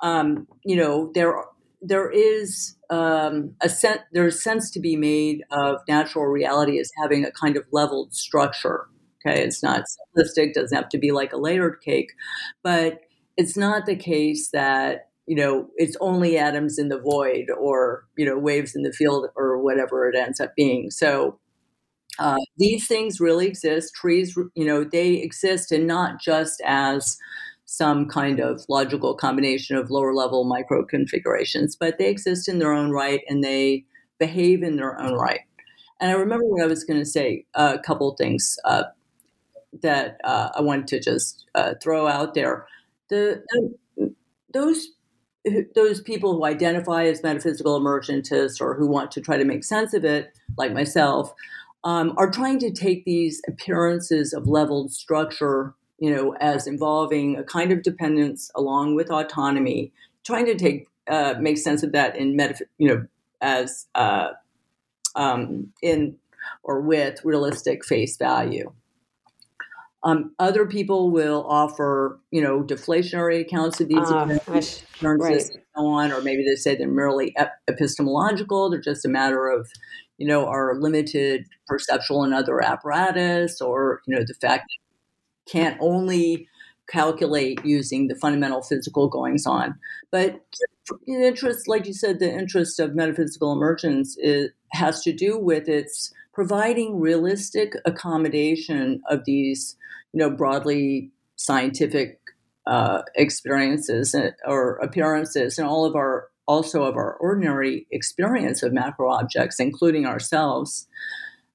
um, 0.00 0.46
you 0.64 0.76
know 0.76 1.10
there 1.14 1.42
there 1.82 2.08
is 2.08 2.76
um, 2.88 3.52
a 3.60 3.68
sense 3.68 4.00
there's 4.12 4.40
sense 4.40 4.70
to 4.70 4.80
be 4.80 4.94
made 4.94 5.42
of 5.50 5.78
natural 5.88 6.26
reality 6.26 6.78
as 6.78 6.88
having 7.02 7.24
a 7.24 7.32
kind 7.32 7.56
of 7.56 7.64
leveled 7.72 8.14
structure 8.14 8.86
Okay, 9.26 9.42
it's 9.42 9.62
not 9.62 9.82
simplistic, 10.16 10.54
doesn't 10.54 10.76
have 10.76 10.88
to 10.90 10.98
be 10.98 11.10
like 11.12 11.32
a 11.32 11.36
layered 11.38 11.80
cake, 11.82 12.12
but 12.62 13.00
it's 13.36 13.56
not 13.56 13.86
the 13.86 13.96
case 13.96 14.50
that 14.52 15.08
you 15.26 15.36
know 15.36 15.68
it's 15.76 15.96
only 16.00 16.38
atoms 16.38 16.78
in 16.78 16.88
the 16.88 17.00
void 17.00 17.50
or 17.58 18.04
you 18.16 18.24
know 18.24 18.38
waves 18.38 18.74
in 18.76 18.82
the 18.82 18.92
field 18.92 19.26
or 19.36 19.58
whatever 19.58 20.08
it 20.08 20.16
ends 20.16 20.40
up 20.40 20.54
being. 20.56 20.90
So 20.90 21.38
uh, 22.18 22.36
these 22.56 22.86
things 22.88 23.20
really 23.20 23.46
exist. 23.46 23.94
Trees, 23.94 24.36
you 24.54 24.64
know, 24.64 24.84
they 24.84 25.14
exist, 25.14 25.70
and 25.72 25.86
not 25.86 26.20
just 26.20 26.60
as 26.64 27.16
some 27.66 28.08
kind 28.08 28.40
of 28.40 28.64
logical 28.68 29.14
combination 29.14 29.76
of 29.76 29.90
lower 29.90 30.14
level 30.14 30.44
micro 30.44 30.84
configurations, 30.84 31.76
but 31.76 31.98
they 31.98 32.08
exist 32.08 32.48
in 32.48 32.58
their 32.58 32.72
own 32.72 32.90
right 32.90 33.20
and 33.28 33.44
they 33.44 33.84
behave 34.18 34.62
in 34.62 34.76
their 34.76 34.98
own 35.00 35.14
right. 35.14 35.40
And 36.00 36.10
I 36.10 36.14
remember 36.14 36.46
what 36.46 36.62
I 36.62 36.66
was 36.66 36.84
going 36.84 37.00
to 37.00 37.06
say 37.06 37.46
uh, 37.54 37.76
a 37.78 37.82
couple 37.82 38.14
things. 38.16 38.56
Uh, 38.64 38.84
that 39.82 40.20
uh, 40.24 40.50
I 40.54 40.60
want 40.60 40.88
to 40.88 41.00
just 41.00 41.46
uh, 41.54 41.74
throw 41.82 42.06
out 42.06 42.34
there. 42.34 42.66
The, 43.08 43.42
the, 43.96 44.14
those 44.52 44.88
those 45.74 46.00
people 46.00 46.34
who 46.34 46.44
identify 46.44 47.04
as 47.04 47.22
metaphysical 47.22 47.80
emergentists 47.80 48.60
or 48.60 48.74
who 48.74 48.86
want 48.86 49.10
to 49.12 49.20
try 49.20 49.36
to 49.36 49.44
make 49.44 49.64
sense 49.64 49.94
of 49.94 50.04
it, 50.04 50.32
like 50.56 50.72
myself, 50.72 51.32
um, 51.84 52.12
are 52.16 52.30
trying 52.30 52.58
to 52.58 52.70
take 52.70 53.04
these 53.04 53.40
appearances 53.48 54.32
of 54.32 54.46
leveled 54.46 54.92
structure, 54.92 55.74
you 55.98 56.14
know, 56.14 56.34
as 56.40 56.66
involving 56.66 57.36
a 57.36 57.44
kind 57.44 57.72
of 57.72 57.82
dependence 57.82 58.50
along 58.54 58.94
with 58.94 59.10
autonomy, 59.10 59.92
trying 60.24 60.46
to 60.46 60.54
take 60.54 60.88
uh, 61.08 61.34
make 61.40 61.56
sense 61.56 61.82
of 61.82 61.92
that 61.92 62.16
in 62.16 62.36
metaph- 62.36 62.62
you 62.76 62.88
know, 62.88 63.06
as 63.40 63.86
uh, 63.94 64.30
um, 65.14 65.72
in 65.82 66.16
or 66.62 66.80
with 66.80 67.24
realistic 67.24 67.84
face 67.84 68.16
value. 68.16 68.72
Um, 70.04 70.32
other 70.38 70.64
people 70.64 71.10
will 71.10 71.44
offer, 71.48 72.20
you 72.30 72.40
know, 72.40 72.62
deflationary 72.62 73.40
accounts 73.40 73.80
of 73.80 73.88
these 73.88 74.10
uh, 74.10 74.26
events, 74.28 74.84
right. 75.02 75.32
and 75.32 75.50
so 75.74 75.86
on, 75.86 76.12
or 76.12 76.22
maybe 76.22 76.44
they 76.44 76.54
say 76.54 76.76
they're 76.76 76.88
merely 76.88 77.34
ep- 77.36 77.60
epistemological. 77.66 78.70
They're 78.70 78.80
just 78.80 79.04
a 79.04 79.08
matter 79.08 79.48
of, 79.48 79.68
you 80.16 80.26
know, 80.26 80.46
our 80.46 80.76
limited 80.78 81.46
perceptual 81.66 82.22
and 82.22 82.32
other 82.32 82.62
apparatus, 82.62 83.60
or 83.60 84.02
you 84.06 84.14
know, 84.14 84.22
the 84.24 84.34
fact 84.34 84.68
that 84.68 85.50
can't 85.50 85.76
only 85.80 86.48
calculate 86.88 87.64
using 87.64 88.08
the 88.08 88.14
fundamental 88.14 88.62
physical 88.62 89.08
goings 89.08 89.46
on. 89.46 89.74
But 90.10 90.40
the 91.06 91.26
interest, 91.26 91.68
like 91.68 91.86
you 91.86 91.92
said, 91.92 92.18
the 92.18 92.32
interest 92.32 92.80
of 92.80 92.94
metaphysical 92.94 93.52
emergence 93.52 94.16
is, 94.18 94.50
has 94.72 95.02
to 95.02 95.12
do 95.12 95.38
with 95.38 95.68
its 95.68 96.12
providing 96.32 97.00
realistic 97.00 97.74
accommodation 97.84 99.02
of 99.10 99.24
these 99.24 99.76
know, 100.18 100.30
broadly 100.30 101.10
scientific 101.36 102.20
uh, 102.66 103.02
experiences 103.14 104.14
or 104.44 104.76
appearances, 104.76 105.58
and 105.58 105.66
all 105.66 105.84
of 105.84 105.96
our 105.96 106.28
also 106.46 106.82
of 106.82 106.96
our 106.96 107.14
ordinary 107.14 107.86
experience 107.90 108.62
of 108.62 108.72
macro 108.72 109.10
objects, 109.10 109.60
including 109.60 110.06
ourselves, 110.06 110.86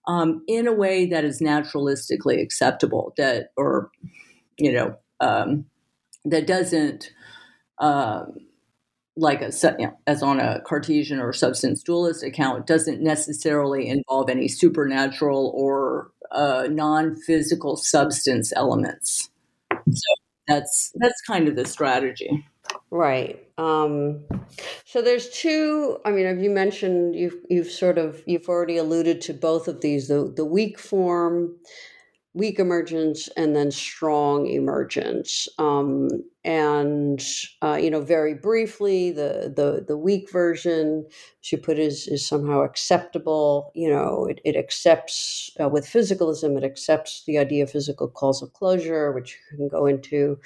um, 0.08 0.44
in 0.48 0.68
a 0.68 0.74
way 0.74 1.06
that 1.06 1.24
is 1.24 1.42
naturalistically 1.42 2.42
acceptable. 2.42 3.14
That 3.18 3.50
or 3.56 3.92
you 4.58 4.72
know 4.72 4.98
um, 5.20 5.66
that 6.26 6.48
doesn't. 6.48 7.12
Um, 7.80 8.38
like 9.16 9.42
a 9.42 9.52
you 9.78 9.86
know, 9.86 9.98
as 10.08 10.24
on 10.24 10.40
a 10.40 10.62
Cartesian 10.62 11.20
or 11.20 11.34
substance 11.34 11.84
dualist 11.84 12.24
account 12.24 12.66
doesn't 12.66 13.02
necessarily 13.02 13.88
involve 13.88 14.30
any 14.30 14.48
supernatural 14.48 15.52
or 15.56 16.10
uh, 16.34 16.68
non-physical 16.70 17.78
substance 17.78 18.52
elements. 18.56 19.30
So 19.92 20.14
that's 20.48 20.92
that's 20.96 21.22
kind 21.22 21.48
of 21.48 21.56
the 21.56 21.66
strategy. 21.66 22.46
Right. 22.92 23.46
Um, 23.58 24.24
so 24.86 25.02
there's 25.02 25.30
two. 25.30 26.00
I 26.06 26.12
mean, 26.12 26.40
you 26.40 26.50
mentioned 26.50 27.16
you've 27.16 27.36
you've 27.50 27.72
sort 27.72 27.98
of 27.98 28.24
you've 28.26 28.48
already 28.48 28.78
alluded 28.78 29.22
to 29.22 29.34
both 29.34 29.68
of 29.68 29.82
these 29.82 30.08
the 30.08 30.32
the 30.36 30.46
weak 30.46 30.80
form 30.80 31.56
weak 32.36 32.60
emergence 32.60 33.28
and 33.38 33.56
then 33.56 33.70
strong 33.72 34.48
emergence. 34.48 35.48
Um, 35.60 36.10
and 36.44 37.24
uh, 37.62 37.76
you 37.82 37.90
know, 37.92 38.02
very 38.02 38.34
briefly, 38.34 39.12
the 39.12 39.54
the 39.56 39.86
the 39.88 39.98
weak 39.98 40.32
version 40.32 41.06
she 41.42 41.58
put 41.58 41.80
is 41.80 42.08
is 42.08 42.26
somehow 42.26 42.62
acceptable. 42.62 43.72
You 43.76 43.90
know, 43.90 44.26
it, 44.30 44.42
it 44.44 44.56
accepts 44.56 45.52
uh, 45.62 45.70
with 45.70 45.86
physicalism, 45.86 46.58
it 46.58 46.64
accepts 46.64 47.24
the 47.26 47.38
idea 47.38 47.64
of 47.64 47.72
physical 47.72 48.08
causal 48.10 48.50
closure, 48.50 49.12
which 49.14 49.38
you 49.52 49.58
can 49.58 49.68
go 49.70 49.86
into, 49.86 50.40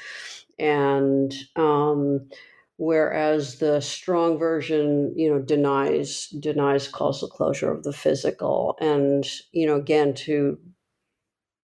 and 0.60 1.34
um, 1.56 2.30
whereas 2.78 3.60
the 3.60 3.82
strong 3.82 4.38
version 4.38 5.14
you 5.16 5.30
know 5.30 5.40
denies 5.40 6.28
denies 6.40 6.88
causal 6.88 7.28
closure 7.28 7.72
of 7.72 7.84
the 7.84 7.94
physical 7.94 8.78
and 8.80 9.28
you 9.52 9.66
know 9.66 9.76
again 9.76 10.14
to 10.14 10.58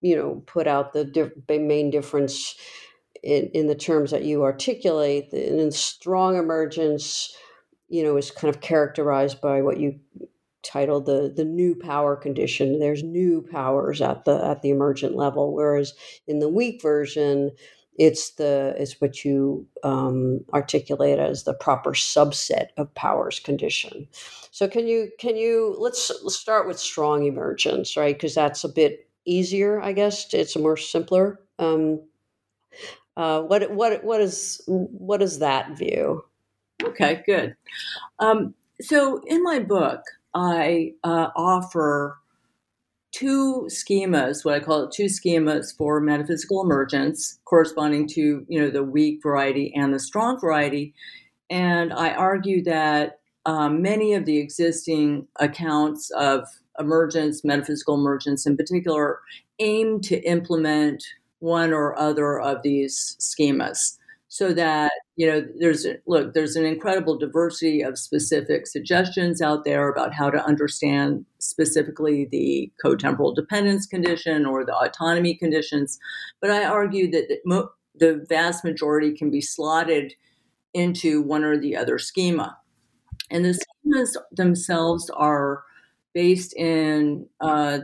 you 0.00 0.16
know 0.16 0.42
put 0.46 0.66
out 0.66 0.92
the 0.92 1.04
di- 1.04 1.58
main 1.58 1.90
difference 1.90 2.54
in, 3.22 3.50
in 3.54 3.66
the 3.66 3.74
terms 3.74 4.10
that 4.10 4.24
you 4.24 4.42
articulate 4.42 5.32
and 5.32 5.60
in 5.60 5.70
strong 5.70 6.36
emergence 6.36 7.36
you 7.88 8.02
know 8.02 8.16
is 8.16 8.30
kind 8.30 8.54
of 8.54 8.60
characterized 8.60 9.40
by 9.40 9.62
what 9.62 9.78
you 9.78 9.98
titled 10.62 11.06
the 11.06 11.32
the 11.34 11.44
new 11.44 11.74
power 11.74 12.16
condition. 12.16 12.78
There's 12.78 13.02
new 13.02 13.42
powers 13.50 14.02
at 14.02 14.24
the 14.24 14.44
at 14.44 14.62
the 14.62 14.70
emergent 14.70 15.16
level 15.16 15.54
whereas 15.54 15.94
in 16.26 16.40
the 16.40 16.48
weak 16.48 16.82
version 16.82 17.52
it's 17.96 18.30
the 18.34 18.74
it's 18.78 19.00
what 19.00 19.24
you 19.24 19.66
um, 19.82 20.40
articulate 20.54 21.18
as 21.18 21.44
the 21.44 21.54
proper 21.54 21.92
subset 21.92 22.68
of 22.76 22.94
powers 22.94 23.40
condition. 23.40 24.06
So 24.50 24.68
can 24.68 24.86
you 24.86 25.10
can 25.18 25.36
you 25.36 25.74
let's, 25.78 26.10
let's 26.22 26.36
start 26.36 26.68
with 26.68 26.78
strong 26.78 27.24
emergence 27.24 27.96
right? 27.96 28.14
Because 28.14 28.34
that's 28.34 28.62
a 28.62 28.68
bit 28.68 29.07
easier, 29.28 29.80
I 29.80 29.92
guess. 29.92 30.32
It's 30.32 30.56
more 30.56 30.76
simpler. 30.76 31.40
Um, 31.58 32.00
uh, 33.16 33.42
what 33.42 33.70
what 33.72 34.04
what 34.04 34.20
is 34.20 34.62
what 34.66 35.20
is 35.22 35.40
that 35.40 35.76
view? 35.76 36.24
Okay, 36.82 37.22
good. 37.26 37.56
Um, 38.20 38.54
so 38.80 39.20
in 39.26 39.42
my 39.42 39.58
book, 39.58 40.02
I 40.34 40.92
uh, 41.02 41.28
offer 41.34 42.18
two 43.10 43.66
schemas, 43.68 44.44
what 44.44 44.54
I 44.54 44.60
call 44.60 44.84
it, 44.84 44.92
two 44.92 45.06
schemas 45.06 45.76
for 45.76 46.00
metaphysical 46.00 46.62
emergence, 46.62 47.40
corresponding 47.44 48.06
to 48.10 48.46
you 48.48 48.60
know 48.60 48.70
the 48.70 48.84
weak 48.84 49.20
variety 49.22 49.74
and 49.74 49.92
the 49.92 49.98
strong 49.98 50.38
variety. 50.40 50.94
And 51.50 51.92
I 51.92 52.12
argue 52.12 52.62
that 52.64 53.18
um, 53.46 53.82
many 53.82 54.14
of 54.14 54.26
the 54.26 54.38
existing 54.38 55.26
accounts 55.40 56.10
of 56.10 56.46
emergence, 56.78 57.44
metaphysical 57.44 57.94
emergence 57.94 58.46
in 58.46 58.56
particular, 58.56 59.20
aim 59.58 60.00
to 60.02 60.20
implement 60.22 61.04
one 61.40 61.72
or 61.72 61.96
other 61.98 62.40
of 62.40 62.62
these 62.62 63.16
schemas 63.20 63.96
so 64.28 64.52
that 64.52 64.92
you 65.16 65.26
know 65.26 65.42
there's 65.58 65.86
look 66.06 66.34
there's 66.34 66.54
an 66.54 66.64
incredible 66.64 67.16
diversity 67.16 67.80
of 67.80 67.98
specific 67.98 68.66
suggestions 68.66 69.40
out 69.40 69.64
there 69.64 69.88
about 69.88 70.12
how 70.12 70.28
to 70.28 70.44
understand 70.44 71.24
specifically 71.38 72.26
the 72.30 72.70
cotemporal 72.84 73.34
dependence 73.34 73.86
condition 73.86 74.44
or 74.44 74.64
the 74.64 74.76
autonomy 74.76 75.34
conditions. 75.34 75.98
But 76.40 76.50
i 76.50 76.64
argue 76.64 77.10
that 77.10 77.40
the 77.98 78.24
vast 78.28 78.64
majority 78.64 79.16
can 79.16 79.30
be 79.30 79.40
slotted 79.40 80.12
into 80.74 81.22
one 81.22 81.42
or 81.42 81.58
the 81.58 81.76
other 81.76 81.98
schema. 81.98 82.56
And 83.30 83.44
the 83.44 83.58
schemas 83.58 84.16
themselves 84.30 85.10
are 85.10 85.64
based 86.18 86.52
in 86.56 87.28
uh, 87.40 87.78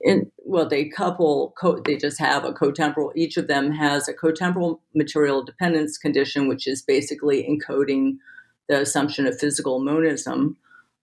in, 0.00 0.32
well, 0.38 0.66
they 0.66 0.86
couple, 0.88 1.52
co- 1.60 1.82
they 1.84 1.98
just 1.98 2.18
have 2.18 2.46
a 2.46 2.52
cotemporal, 2.52 3.10
each 3.14 3.36
of 3.36 3.46
them 3.46 3.70
has 3.72 4.08
a 4.08 4.14
cotemporal 4.14 4.80
material 4.94 5.44
dependence 5.44 5.98
condition, 5.98 6.48
which 6.48 6.66
is 6.66 6.80
basically 6.80 7.46
encoding 7.46 8.16
the 8.70 8.80
assumption 8.80 9.26
of 9.26 9.38
physical 9.38 9.84
monism, 9.84 10.56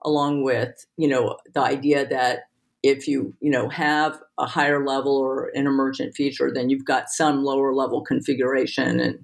along 0.04 0.44
with, 0.44 0.88
you 0.98 1.08
know, 1.08 1.38
the 1.54 1.62
idea 1.62 2.08
that 2.08 2.48
if 2.82 3.08
you, 3.08 3.36
you 3.42 3.52
know, 3.52 3.70
have 3.70 4.20
a 4.40 4.48
higher 4.48 4.84
level 4.84 5.18
or 5.18 5.52
an 5.54 5.68
emergent 5.68 6.16
feature, 6.16 6.52
then 6.52 6.72
you've 6.72 6.86
got 6.86 7.10
some 7.10 7.44
lower 7.44 7.76
level 7.76 8.02
configuration 8.02 9.00
and 9.00 9.24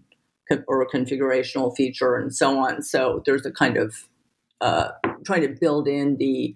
or 0.68 0.84
a 0.84 0.88
configurational 0.88 1.76
feature 1.76 2.18
and 2.18 2.36
so 2.36 2.60
on. 2.60 2.84
So 2.84 3.24
there's 3.26 3.48
a 3.48 3.52
kind 3.52 3.78
of 3.78 3.96
uh, 4.62 4.90
trying 5.26 5.42
to 5.42 5.56
build 5.60 5.88
in 5.88 6.18
the 6.18 6.56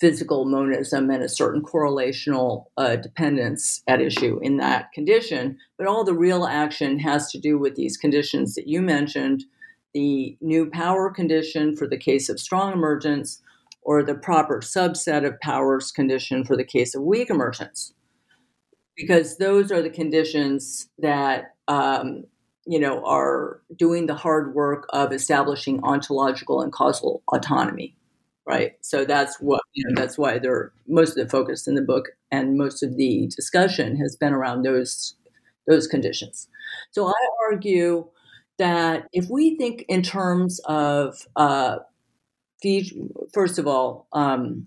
physical 0.00 0.46
monism 0.46 1.10
and 1.10 1.22
a 1.22 1.28
certain 1.28 1.62
correlational 1.62 2.64
uh, 2.78 2.96
dependence 2.96 3.82
at 3.86 4.00
issue 4.00 4.40
in 4.42 4.56
that 4.56 4.90
condition. 4.92 5.58
But 5.76 5.86
all 5.86 6.04
the 6.04 6.14
real 6.14 6.46
action 6.46 6.98
has 7.00 7.30
to 7.32 7.38
do 7.38 7.58
with 7.58 7.76
these 7.76 7.98
conditions 7.98 8.54
that 8.54 8.66
you 8.66 8.80
mentioned 8.80 9.44
the 9.92 10.36
new 10.40 10.70
power 10.70 11.10
condition 11.10 11.76
for 11.76 11.86
the 11.86 11.98
case 11.98 12.28
of 12.28 12.40
strong 12.40 12.72
emergence, 12.72 13.42
or 13.82 14.02
the 14.02 14.14
proper 14.14 14.60
subset 14.60 15.26
of 15.26 15.40
powers 15.40 15.90
condition 15.90 16.44
for 16.44 16.56
the 16.56 16.64
case 16.64 16.94
of 16.94 17.02
weak 17.02 17.30
emergence. 17.30 17.92
Because 18.96 19.38
those 19.38 19.72
are 19.72 19.82
the 19.82 19.90
conditions 19.90 20.88
that 20.98 21.54
um, 21.66 22.24
you 22.66 22.78
know 22.78 23.04
are 23.04 23.60
doing 23.76 24.06
the 24.06 24.14
hard 24.14 24.54
work 24.54 24.86
of 24.90 25.12
establishing 25.12 25.82
ontological 25.82 26.60
and 26.60 26.72
causal 26.72 27.22
autonomy 27.32 27.96
right? 28.50 28.72
So 28.80 29.04
that's 29.04 29.40
what 29.40 29.62
you 29.74 29.84
know. 29.88 30.00
That's 30.00 30.18
why 30.18 30.38
they're 30.38 30.72
most 30.88 31.16
of 31.16 31.24
the 31.24 31.30
focus 31.30 31.68
in 31.68 31.76
the 31.76 31.82
book 31.82 32.08
and 32.32 32.58
most 32.58 32.82
of 32.82 32.96
the 32.96 33.30
discussion 33.34 33.96
has 33.96 34.16
been 34.16 34.32
around 34.32 34.62
those 34.62 35.14
those 35.68 35.86
conditions. 35.86 36.48
So 36.90 37.06
I 37.06 37.28
argue 37.48 38.08
that 38.58 39.06
if 39.12 39.30
we 39.30 39.56
think 39.56 39.84
in 39.88 40.02
terms 40.02 40.60
of 40.64 41.26
uh, 41.36 41.76
first 43.32 43.58
of 43.58 43.66
all, 43.66 44.08
um, 44.12 44.66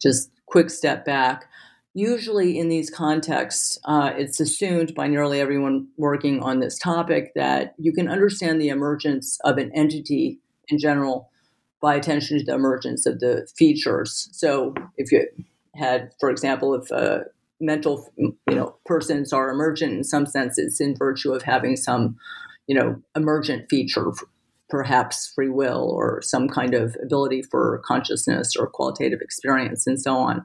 just 0.00 0.30
quick 0.46 0.70
step 0.70 1.04
back. 1.04 1.46
Usually, 1.94 2.58
in 2.58 2.68
these 2.68 2.90
contexts, 2.90 3.78
uh, 3.86 4.12
it's 4.16 4.38
assumed 4.38 4.94
by 4.94 5.08
nearly 5.08 5.40
everyone 5.40 5.88
working 5.96 6.42
on 6.42 6.60
this 6.60 6.78
topic 6.78 7.32
that 7.34 7.74
you 7.78 7.90
can 7.92 8.06
understand 8.06 8.60
the 8.60 8.68
emergence 8.68 9.38
of 9.44 9.56
an 9.56 9.72
entity 9.74 10.38
in 10.68 10.78
general 10.78 11.30
by 11.80 11.94
attention 11.94 12.38
to 12.38 12.44
the 12.44 12.54
emergence 12.54 13.06
of 13.06 13.20
the 13.20 13.46
features. 13.56 14.28
So 14.32 14.74
if 14.96 15.12
you 15.12 15.26
had, 15.74 16.10
for 16.18 16.30
example, 16.30 16.74
if 16.74 16.90
a 16.90 17.24
mental, 17.60 18.08
you 18.16 18.36
know, 18.48 18.76
persons 18.84 19.32
are 19.32 19.50
emergent 19.50 19.92
in 19.92 20.04
some 20.04 20.26
sense, 20.26 20.58
it's 20.58 20.80
in 20.80 20.96
virtue 20.96 21.32
of 21.32 21.42
having 21.42 21.76
some, 21.76 22.16
you 22.66 22.74
know, 22.74 23.00
emergent 23.14 23.68
feature, 23.68 24.10
perhaps 24.68 25.32
free 25.34 25.48
will 25.48 25.90
or 25.90 26.20
some 26.22 26.48
kind 26.48 26.74
of 26.74 26.96
ability 27.02 27.42
for 27.42 27.80
consciousness 27.84 28.56
or 28.56 28.66
qualitative 28.66 29.20
experience 29.20 29.86
and 29.86 30.00
so 30.00 30.16
on. 30.16 30.44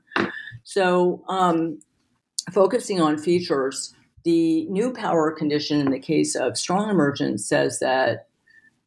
So 0.63 1.24
um, 1.28 1.80
focusing 2.52 3.02
on 3.02 3.17
features, 3.17 3.96
the 4.24 4.65
new 4.65 4.94
power 4.94 5.32
condition 5.32 5.80
in 5.80 5.91
the 5.91 6.00
case 6.00 6.36
of 6.36 6.58
strong 6.58 6.89
emergence 6.89 7.48
says 7.48 7.80
that 7.80 8.28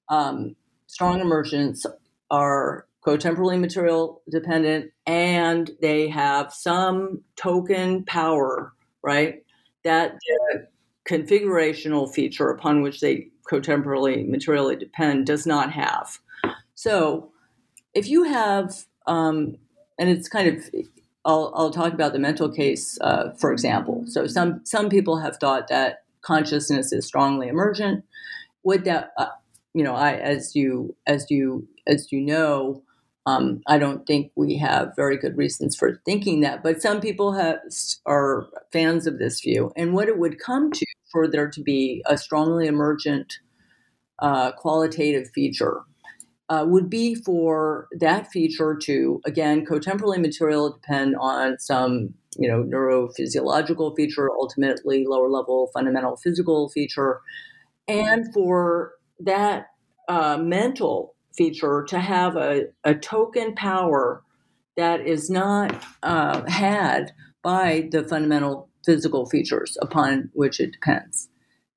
um, 0.09 0.55
strong 0.87 1.21
emergence 1.21 1.85
are 2.35 2.87
cotemporally 3.07 3.61
material 3.61 4.23
dependent 4.31 4.91
and 5.07 5.71
they 5.81 6.09
have 6.09 6.53
some 6.53 7.23
token 7.37 8.05
power, 8.05 8.73
right? 9.03 9.45
That 9.85 10.19
configurational 11.09 12.13
feature 12.13 12.49
upon 12.49 12.83
which 12.83 13.01
they 13.01 13.29
cotemporally 13.51 14.27
materially 14.27 14.77
depend 14.77 15.27
does 15.27 15.47
not 15.47 15.71
have. 15.73 16.19
So 16.75 17.31
if 17.93 18.09
you 18.09 18.25
have, 18.25 18.87
um, 19.07 19.57
and 19.99 20.09
it's 20.09 20.29
kind 20.29 20.49
of, 20.49 20.65
I'll, 21.27 21.53
I'll 21.55 21.71
talk 21.71 21.93
about 21.93 22.15
the 22.15 22.19
mental 22.19 22.51
case, 22.51 22.99
uh, 23.01 23.33
for 23.39 23.53
example. 23.53 24.05
So 24.07 24.27
some 24.27 24.61
some 24.65 24.89
people 24.89 25.19
have 25.19 25.37
thought 25.37 25.69
that 25.69 26.05
consciousness 26.23 26.93
is 26.93 27.07
strongly 27.07 27.49
emergent. 27.49 28.05
Would 28.65 28.85
that, 28.85 29.13
uh, 29.19 29.29
you 29.75 29.85
know, 29.85 29.95
I 29.95 30.15
as 30.15 30.57
you 30.57 30.97
as 31.07 31.31
you 31.31 31.69
as 31.87 32.13
you 32.13 32.21
know, 32.21 32.83
um, 33.27 33.63
I 33.67 33.79
don't 33.79 34.07
think 34.07 34.33
we 34.37 34.59
have 34.59 34.93
very 34.97 35.17
good 35.17 35.37
reasons 35.37 35.77
for 35.77 36.01
thinking 36.05 36.41
that, 36.41 36.63
but 36.63 36.83
some 36.83 37.01
people 37.01 37.33
have, 37.33 37.59
are 38.05 38.49
fans 38.71 39.07
of 39.07 39.19
this 39.19 39.41
view. 39.41 39.73
And 39.77 39.95
what 39.95 40.09
it 40.09 40.19
would 40.19 40.39
come 40.39 40.71
to 40.73 40.87
for 41.11 41.27
there 41.27 41.49
to 41.49 41.63
be 41.63 42.03
a 42.07 42.19
strongly 42.19 42.67
emergent 42.67 43.39
uh, 44.19 44.53
qualitative 44.53 45.31
feature 45.35 45.83
uh, 46.51 46.65
would 46.69 46.91
be 46.91 47.15
for 47.15 47.89
that 47.99 48.31
feature 48.31 48.77
to, 48.83 49.21
again, 49.25 49.65
cotemporally 49.65 50.21
material 50.21 50.73
depend 50.73 51.17
on 51.19 51.59
some, 51.59 52.13
you 52.39 52.49
know, 52.49 52.63
neurophysiological 52.63 53.97
feature, 53.97 54.31
ultimately 54.31 55.07
lower 55.07 55.31
level 55.31 55.71
fundamental 55.73 56.17
physical 56.17 56.69
feature, 56.69 57.21
and 57.89 58.33
for 58.35 58.93
that 59.21 59.69
uh, 60.09 60.37
mental 60.37 61.14
feature 61.37 61.85
to 61.89 61.99
have 61.99 62.37
a, 62.37 62.65
a 62.85 62.95
token 62.95 63.55
power 63.55 64.23
that 64.77 65.07
is 65.07 65.31
not 65.31 65.83
uh, 66.03 66.49
had 66.49 67.13
by 67.43 67.89
the 67.91 68.05
fundamental 68.05 68.69
physical 68.85 69.27
features 69.27 69.77
upon 69.81 70.31
which 70.35 70.61
it 70.61 70.73
depends. 70.73 71.29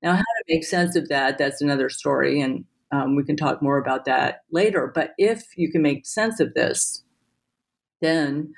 Now, 0.02 0.12
how 0.12 0.20
to 0.20 0.44
make 0.48 0.64
sense 0.64 0.96
of 0.96 1.08
that, 1.08 1.38
that's 1.38 1.60
another 1.60 1.88
story, 1.88 2.40
and 2.40 2.64
um, 2.90 3.16
we 3.16 3.24
can 3.24 3.36
talk 3.36 3.60
more 3.62 3.78
about 3.78 4.04
that 4.04 4.42
later. 4.50 4.90
But 4.94 5.12
if 5.18 5.56
you 5.56 5.70
can 5.70 5.82
make 5.82 6.06
sense 6.06 6.40
of 6.40 6.54
this, 6.54 7.02
then 8.00 8.54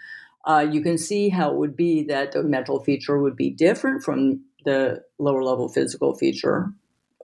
uh, 0.47 0.67
you 0.71 0.83
can 0.83 0.99
see 0.99 1.29
how 1.29 1.51
it 1.51 1.57
would 1.57 1.77
be 1.77 2.03
that 2.05 2.33
the 2.33 2.43
mental 2.43 2.83
feature 2.83 3.19
would 3.19 3.37
be 3.37 3.51
different 3.51 4.03
from 4.03 4.45
the 4.65 5.03
lower 5.19 5.43
level 5.43 5.69
physical 5.69 6.15
feature 6.15 6.73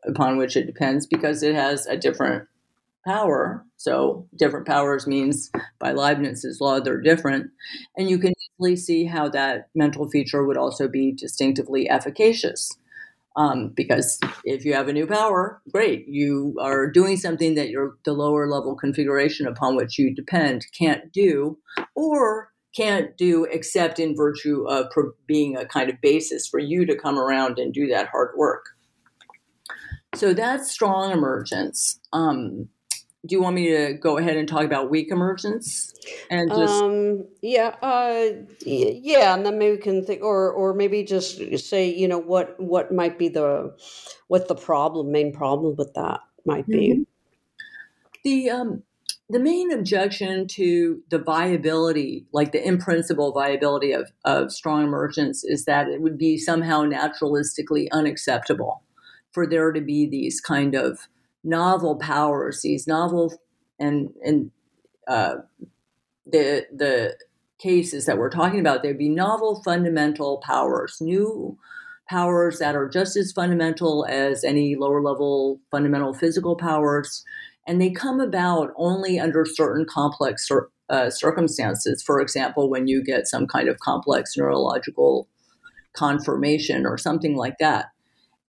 upon 0.05 0.39
which 0.39 0.57
it 0.57 0.67
depends 0.67 1.07
because 1.07 1.43
it 1.43 1.55
has 1.55 1.87
a 1.87 1.97
different 1.97 2.49
power. 3.07 3.65
So 3.77 4.27
different 4.37 4.67
powers 4.67 5.07
means 5.07 5.51
by 5.79 5.93
Leibniz's 5.93 6.61
law, 6.61 6.81
they're 6.81 7.01
different. 7.01 7.51
And 7.97 8.11
you 8.11 8.19
can 8.19 8.35
easily 8.61 8.77
see 8.77 9.05
how 9.07 9.29
that 9.31 9.69
mental 9.75 10.11
feature 10.11 10.45
would 10.45 10.57
also 10.59 10.89
be 10.89 11.13
distinctively 11.13 11.89
efficacious. 11.89 12.77
Um, 13.37 13.73
because 13.75 14.19
if 14.45 14.65
you 14.65 14.73
have 14.73 14.89
a 14.89 14.95
new 14.95 15.07
power, 15.07 15.61
great, 15.71 16.09
you 16.09 16.57
are 16.59 16.91
doing 16.91 17.19
something 17.19 17.55
that 17.55 17.69
your 17.69 17.97
the 18.07 18.15
lower 18.15 18.49
level 18.49 18.75
configuration 18.75 19.47
upon 19.47 19.77
which 19.77 19.99
you 19.99 20.15
depend 20.15 20.67
can't 20.73 21.13
do, 21.13 21.59
or 21.95 22.51
can't 22.75 23.17
do 23.19 23.45
except 23.45 23.99
in 23.99 24.17
virtue 24.17 24.67
of 24.69 24.87
being 25.27 25.55
a 25.55 25.67
kind 25.67 25.91
of 25.91 26.01
basis 26.01 26.49
for 26.49 26.59
you 26.59 26.87
to 26.87 26.97
come 26.97 27.19
around 27.19 27.59
and 27.59 27.75
do 27.75 27.87
that 27.89 28.09
hard 28.09 28.31
work. 28.37 28.65
So 30.15 30.33
that's 30.33 30.73
strong 30.73 31.13
emergence. 31.13 32.01
Um, 32.15 32.71
do 33.25 33.35
you 33.35 33.43
want 33.43 33.57
me 33.57 33.71
to 33.71 33.95
go 33.95 34.19
ahead 34.19 34.37
and 34.37 34.49
talk 34.49 34.65
about 34.65 34.91
weak 34.91 35.11
emergence 35.11 35.93
and 36.31 36.51
just 36.51 36.83
um, 36.83 37.25
yeah 37.43 37.75
uh, 37.83 38.27
yeah 38.61 39.35
and 39.35 39.45
then 39.45 39.59
maybe 39.59 39.77
we 39.77 39.83
can 39.83 40.05
think 40.05 40.23
or 40.23 40.51
or 40.51 40.75
maybe 40.75 41.03
just 41.03 41.41
say 41.59 41.89
you 41.89 42.07
know 42.07 42.19
what 42.19 42.59
what 42.59 42.93
might 42.93 43.19
be 43.19 43.29
the 43.29 43.75
what 44.29 44.49
the 44.49 44.55
problem 44.55 45.11
main 45.11 45.33
problem 45.33 45.75
with 45.77 45.93
that 45.95 46.21
might 46.45 46.67
be 46.67 46.91
mm-hmm. 46.91 47.03
the 48.25 48.51
um 48.51 48.83
the 49.29 49.41
main 49.41 49.73
objection 49.73 50.47
to 50.47 51.03
the 51.11 51.19
viability, 51.19 52.27
like 52.33 52.53
the 52.53 52.65
in 52.65 52.79
principle 52.79 53.33
viability 53.33 53.93
of, 53.93 54.13
of 54.25 54.53
strong 54.53 54.85
emergence, 54.85 55.43
is 55.43 55.65
that 55.65 55.89
it 55.89 56.01
would 56.01 56.17
be 56.17 56.39
somehow 56.39 56.85
naturalistically 56.85 57.89
unacceptable 57.91 58.83
for 59.33 59.47
there 59.47 59.73
to 59.73 59.81
be 59.81 60.09
these 60.09 60.41
kind 60.41 60.75
of 60.75 61.09
novel 61.47 61.97
powers, 61.97 62.63
these 62.63 62.87
novel 62.87 63.33
and 63.79 64.11
and 64.23 64.51
uh, 65.09 65.37
the 66.27 66.67
the 66.75 67.17
cases 67.59 68.05
that 68.07 68.19
we're 68.19 68.31
talking 68.31 68.61
about, 68.61 68.83
there'd 68.83 68.99
be 68.99 69.09
novel 69.09 69.63
fundamental 69.65 70.43
powers, 70.45 70.99
new 71.01 71.57
powers 72.09 72.59
that 72.59 72.77
are 72.77 72.89
just 72.89 73.17
as 73.17 73.33
fundamental 73.33 74.07
as 74.09 74.45
any 74.45 74.77
lower 74.77 75.03
level 75.03 75.61
fundamental 75.71 76.15
physical 76.15 76.55
powers 76.55 77.25
and 77.67 77.81
they 77.81 77.91
come 77.91 78.21
about 78.21 78.73
only 78.77 79.19
under 79.19 79.45
certain 79.45 79.85
complex 79.85 80.49
uh, 80.89 81.11
circumstances. 81.11 82.03
For 82.03 82.21
example, 82.21 82.71
when 82.71 82.87
you 82.87 83.03
get 83.03 83.27
some 83.27 83.47
kind 83.47 83.69
of 83.69 83.81
complex 83.81 84.37
neurological 84.37 85.29
conformation 85.95 86.87
or 86.87 86.97
something 86.97 87.37
like 87.37 87.57
that. 87.59 87.87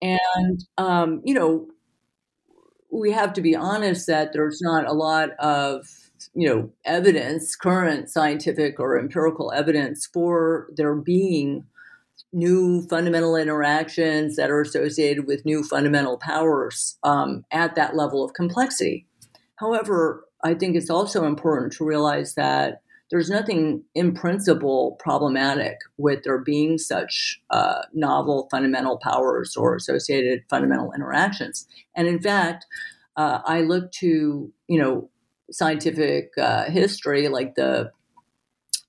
And, 0.01 0.63
um, 0.77 1.21
you 1.25 1.33
know, 1.33 1.67
we 2.91 3.11
have 3.11 3.33
to 3.33 3.41
be 3.41 3.55
honest 3.55 4.07
that 4.07 4.33
there's 4.33 4.61
not 4.61 4.87
a 4.87 4.93
lot 4.93 5.31
of, 5.39 5.87
you 6.33 6.47
know, 6.47 6.69
evidence, 6.85 7.55
current 7.55 8.09
scientific 8.09 8.79
or 8.79 8.97
empirical 8.97 9.51
evidence 9.51 10.05
for 10.05 10.67
there 10.75 10.95
being 10.95 11.65
new 12.33 12.81
fundamental 12.83 13.35
interactions 13.35 14.35
that 14.35 14.49
are 14.49 14.61
associated 14.61 15.27
with 15.27 15.45
new 15.45 15.63
fundamental 15.63 16.17
powers 16.17 16.97
um, 17.03 17.45
at 17.51 17.75
that 17.75 17.95
level 17.95 18.23
of 18.23 18.33
complexity. 18.33 19.05
However, 19.55 20.25
I 20.43 20.53
think 20.53 20.75
it's 20.75 20.89
also 20.89 21.25
important 21.25 21.73
to 21.73 21.85
realize 21.85 22.35
that 22.35 22.81
there's 23.09 23.29
nothing 23.29 23.83
in 23.95 24.13
principle 24.13 24.97
problematic 24.99 25.77
with 25.97 26.23
there 26.23 26.39
being 26.39 26.77
such 26.77 27.41
uh, 27.49 27.81
novel 27.93 28.47
fundamental 28.51 28.97
powers 28.97 29.55
or 29.55 29.75
associated 29.75 30.43
fundamental 30.49 30.91
interactions. 30.93 31.65
And 31.95 32.07
in 32.07 32.19
fact, 32.19 32.65
uh, 33.15 33.39
I 33.45 33.61
look 33.61 33.91
to 33.93 34.51
you 34.67 34.79
know 34.79 35.09
scientific 35.51 36.31
uh, 36.37 36.69
history 36.69 37.29
like 37.29 37.55
the 37.55 37.91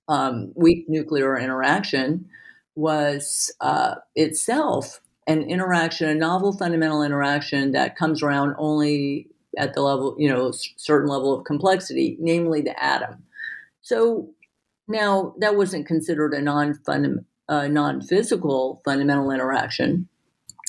um, 0.08 0.52
weak 0.56 0.86
nuclear 0.88 1.38
interaction 1.38 2.26
was 2.74 3.52
uh, 3.60 3.96
itself 4.14 5.00
an 5.26 5.42
interaction, 5.42 6.08
a 6.08 6.14
novel 6.14 6.56
fundamental 6.56 7.02
interaction 7.02 7.72
that 7.72 7.96
comes 7.96 8.22
around 8.22 8.54
only 8.58 9.28
at 9.58 9.74
the 9.74 9.82
level, 9.82 10.16
you 10.18 10.28
know, 10.28 10.50
certain 10.76 11.08
level 11.08 11.34
of 11.34 11.44
complexity, 11.44 12.16
namely 12.18 12.62
the 12.62 12.82
atom. 12.82 13.22
So 13.88 14.28
now 14.86 15.34
that 15.38 15.56
wasn't 15.56 15.86
considered 15.86 16.34
a 16.34 16.42
non 16.42 16.78
uh, 17.48 17.68
non 17.68 18.02
physical 18.02 18.82
fundamental 18.84 19.30
interaction. 19.30 20.06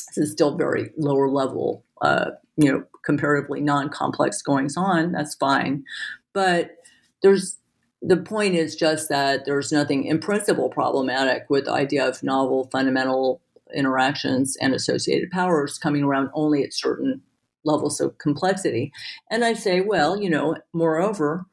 This 0.07 0.29
is 0.29 0.31
still 0.31 0.55
very 0.55 0.91
lower 0.97 1.29
level, 1.29 1.83
uh, 2.01 2.31
you 2.55 2.71
know, 2.71 2.85
comparatively 3.03 3.59
non 3.59 3.89
complex 3.89 4.41
goings 4.41 4.77
on. 4.77 5.11
That's 5.11 5.35
fine, 5.35 5.83
but 6.31 6.77
there's 7.21 7.57
the 8.01 8.15
point 8.15 8.55
is 8.55 8.73
just 8.77 9.09
that 9.09 9.43
there's 9.43 9.73
nothing 9.73 10.05
in 10.05 10.19
principle 10.19 10.69
problematic 10.69 11.43
with 11.49 11.65
the 11.65 11.73
idea 11.73 12.07
of 12.07 12.23
novel 12.23 12.69
fundamental 12.71 13.41
interactions 13.75 14.55
and 14.61 14.73
associated 14.73 15.29
powers 15.29 15.77
coming 15.77 16.05
around 16.05 16.29
only 16.33 16.63
at 16.63 16.73
certain 16.73 17.21
levels 17.65 17.99
of 17.99 18.17
complexity. 18.17 18.93
And 19.29 19.43
I 19.43 19.51
say, 19.51 19.81
well, 19.81 20.17
you 20.17 20.29
know, 20.29 20.55
moreover, 20.71 21.45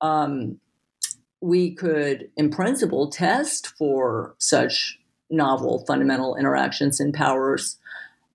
um, 0.00 0.60
we 1.40 1.74
could, 1.74 2.30
in 2.36 2.50
principle, 2.50 3.10
test 3.10 3.68
for 3.78 4.34
such 4.38 4.98
novel 5.30 5.84
fundamental 5.86 6.36
interactions 6.36 7.00
and 7.00 7.14
powers 7.14 7.76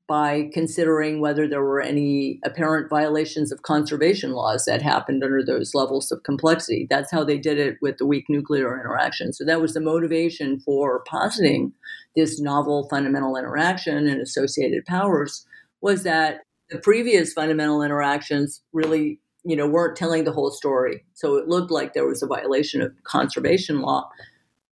by 0.08 0.50
considering 0.54 1.22
whether 1.22 1.48
there 1.48 1.64
were 1.64 1.82
any 1.82 2.40
apparent 2.44 2.90
violations 2.90 3.52
of 3.52 3.62
conservation 3.62 4.34
laws 4.34 4.66
that 4.66 4.82
happened 4.82 5.24
under 5.24 5.44
those 5.44 5.74
levels 5.74 6.12
of 6.12 6.24
complexity. 6.24 6.86
That's 6.90 7.10
how 7.10 7.24
they 7.24 7.38
did 7.38 7.58
it 7.58 7.78
with 7.82 7.98
the 7.98 8.06
weak 8.06 8.26
nuclear 8.28 8.80
interaction. 8.80 9.32
So 9.32 9.46
that 9.46 9.62
was 9.62 9.74
the 9.74 9.80
motivation 9.80 10.60
for 10.60 11.04
positing 11.06 11.74
this 12.16 12.40
novel 12.40 12.88
fundamental 12.90 13.38
interaction 13.38 14.08
and 14.08 14.22
associated 14.22 14.86
powers 14.86 15.48
was 15.82 16.04
that 16.04 16.42
the 16.70 16.80
previous 16.80 17.34
fundamental 17.34 17.82
interactions 17.82 18.62
really 18.74 19.20
you 19.44 19.56
know 19.56 19.68
weren't 19.68 19.98
telling 19.98 20.24
the 20.24 20.32
whole 20.32 20.52
story. 20.52 21.04
So 21.14 21.36
it 21.36 21.48
looked 21.48 21.72
like 21.72 21.94
there 21.94 22.08
was 22.08 22.24
a 22.24 22.28
violation 22.28 22.82
of 22.82 22.92
conservation 23.04 23.82
law 23.82 24.10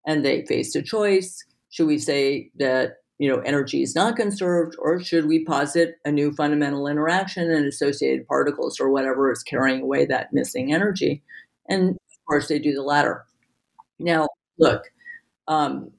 and 0.06 0.26
they 0.26 0.46
faced 0.46 0.76
a 0.76 0.82
choice. 0.82 1.44
Should 1.70 1.88
we 1.88 1.98
say 1.98 2.52
that 2.58 2.98
you 3.20 3.30
know 3.30 3.40
energy 3.40 3.84
is 3.84 3.96
not 3.96 4.16
conserved 4.16 4.76
or 4.80 5.02
should 5.02 5.28
we 5.28 5.46
posit 5.46 5.96
a 6.06 6.12
new 6.12 6.32
fundamental 6.34 6.88
interaction 6.88 7.52
and 7.52 7.66
associated 7.66 8.28
particles 8.28 8.80
or 8.80 8.90
whatever 8.90 9.32
is 9.32 9.44
carrying 9.44 9.82
away 9.82 10.06
that 10.06 10.34
missing 10.34 10.74
energy? 10.74 11.24
And 11.70 11.92
of 11.92 12.26
course 12.28 12.48
they 12.48 12.60
do 12.60 12.74
the 12.74 12.84
latter. 12.84 13.26
Now 14.00 14.28
look 14.58 14.84
um, 15.48 15.92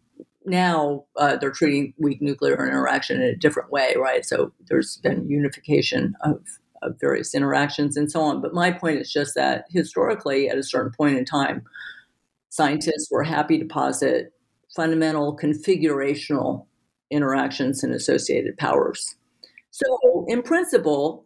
now 0.45 1.05
uh, 1.17 1.37
they're 1.37 1.51
treating 1.51 1.95
weak 1.99 2.21
nuclear 2.21 2.67
interaction 2.67 3.21
in 3.21 3.29
a 3.29 3.37
different 3.37 3.71
way, 3.71 3.95
right? 3.97 4.25
So 4.25 4.53
there's 4.69 4.97
been 4.97 5.29
unification 5.29 6.15
of, 6.23 6.41
of, 6.83 6.99
various 7.01 7.35
interactions 7.35 7.97
and 7.97 8.11
so 8.11 8.21
on. 8.21 8.41
But 8.41 8.55
my 8.55 8.71
point 8.71 9.01
is 9.01 9.13
just 9.13 9.35
that 9.35 9.67
historically, 9.71 10.49
at 10.49 10.59
a 10.59 10.63
certain 10.63 10.93
point 10.93 11.17
in 11.17 11.25
time, 11.25 11.63
scientists 12.49 13.09
were 13.11 13.23
happy 13.23 13.59
to 13.59 13.65
posit 13.65 14.33
fundamental 14.75 15.37
configurational 15.37 16.67
interactions 17.11 17.83
and 17.83 17.95
associated 17.95 18.57
powers. 18.57 19.15
So, 19.71 20.27
in 20.29 20.43
principle, 20.43 21.25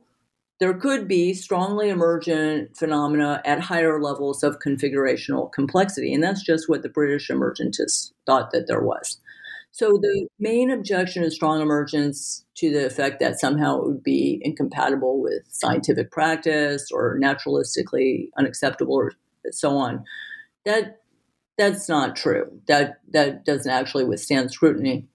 there 0.58 0.74
could 0.74 1.06
be 1.06 1.34
strongly 1.34 1.90
emergent 1.90 2.76
phenomena 2.76 3.42
at 3.44 3.60
higher 3.60 4.00
levels 4.00 4.42
of 4.42 4.58
configurational 4.58 5.52
complexity. 5.52 6.14
And 6.14 6.22
that's 6.22 6.42
just 6.42 6.68
what 6.68 6.82
the 6.82 6.88
British 6.88 7.28
emergentists 7.28 8.12
thought 8.24 8.52
that 8.52 8.66
there 8.66 8.80
was. 8.80 9.20
So 9.76 9.98
the 10.00 10.26
main 10.38 10.70
objection 10.70 11.22
is 11.22 11.34
strong 11.34 11.60
emergence 11.60 12.46
to 12.54 12.72
the 12.72 12.86
effect 12.86 13.20
that 13.20 13.38
somehow 13.38 13.76
it 13.78 13.86
would 13.86 14.02
be 14.02 14.40
incompatible 14.40 15.20
with 15.20 15.42
scientific 15.50 16.10
practice 16.10 16.90
or 16.90 17.20
naturalistically 17.22 18.30
unacceptable 18.38 18.94
or 18.94 19.12
so 19.50 19.76
on. 19.76 20.02
That 20.64 21.02
that's 21.58 21.90
not 21.90 22.16
true. 22.16 22.50
That 22.68 23.00
that 23.10 23.44
doesn't 23.44 23.70
actually 23.70 24.04
withstand 24.06 24.50
scrutiny. 24.50 25.06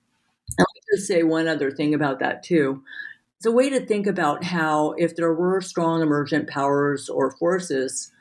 And 0.59 0.67
me 0.75 0.81
just 0.95 1.07
say 1.07 1.23
one 1.23 1.47
other 1.47 1.71
thing 1.71 1.95
about 1.95 2.19
that 2.19 2.43
too. 2.43 2.83
It's 3.37 3.47
a 3.47 3.51
way 3.51 3.69
to 3.71 3.83
think 3.83 4.07
about 4.07 4.43
how 4.43 4.93
if 4.99 5.15
there 5.15 5.33
were 5.33 5.61
strong 5.61 6.03
emergent 6.03 6.49
powers 6.49 7.09
or 7.09 7.31
forces, 7.31 8.11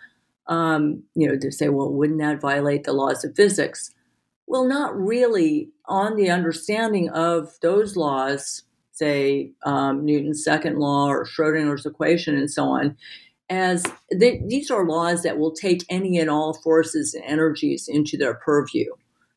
um, 0.47 1.03
you 1.15 1.29
know, 1.29 1.37
to 1.37 1.53
say, 1.53 1.69
well, 1.69 1.93
wouldn't 1.93 2.21
that 2.21 2.41
violate 2.41 2.85
the 2.85 2.95
laws 2.95 3.25
of 3.25 3.37
physics? 3.37 3.91
Well, 4.51 4.65
not 4.65 4.99
really 4.99 5.71
on 5.87 6.17
the 6.17 6.29
understanding 6.29 7.09
of 7.11 7.57
those 7.63 7.95
laws, 7.95 8.65
say 8.91 9.53
um, 9.65 10.05
Newton's 10.05 10.43
second 10.43 10.81
law 10.81 11.07
or 11.07 11.25
Schrodinger's 11.25 11.87
equation 11.87 12.37
and 12.37 12.51
so 12.51 12.65
on, 12.65 12.97
as 13.49 13.87
these 14.11 14.69
are 14.69 14.85
laws 14.85 15.23
that 15.23 15.39
will 15.39 15.53
take 15.53 15.85
any 15.89 16.19
and 16.19 16.29
all 16.29 16.55
forces 16.65 17.15
and 17.15 17.23
energies 17.25 17.87
into 17.87 18.17
their 18.17 18.35
purview. 18.35 18.87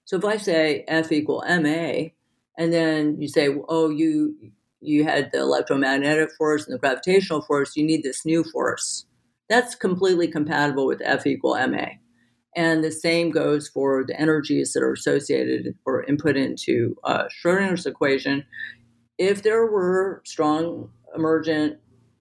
So 0.06 0.18
if 0.18 0.26
I 0.26 0.38
say 0.38 0.84
F 0.88 1.12
equal 1.12 1.44
ma, 1.48 2.10
and 2.58 2.74
then 2.74 3.22
you 3.22 3.28
say, 3.28 3.56
oh, 3.70 3.92
you 3.92 4.36
you 4.82 5.04
had 5.04 5.32
the 5.32 5.42
electromagnetic 5.42 6.32
force 6.40 6.66
and 6.66 6.74
the 6.74 6.80
gravitational 6.80 7.44
force, 7.44 7.76
you 7.76 7.86
need 7.86 8.02
this 8.02 8.26
new 8.26 8.44
force. 8.46 9.06
That's 9.48 9.76
completely 9.76 10.28
compatible 10.28 10.88
with 10.88 11.04
F 11.06 11.28
equal 11.28 11.56
ma. 11.68 11.86
And 12.56 12.84
the 12.84 12.92
same 12.92 13.32
goes 13.32 13.68
for 13.68 14.04
the 14.06 14.20
energies 14.20 14.74
that 14.74 14.84
are 14.84 14.94
associated 14.94 15.76
or 15.86 16.04
input 16.04 16.38
into 16.38 16.96
uh, 17.04 17.26
Schrodinger's 17.26 17.86
equation. 17.86 18.46
If 19.18 19.44
there 19.44 19.66
were 19.66 20.22
strong 20.26 20.90
emergent 21.16 21.80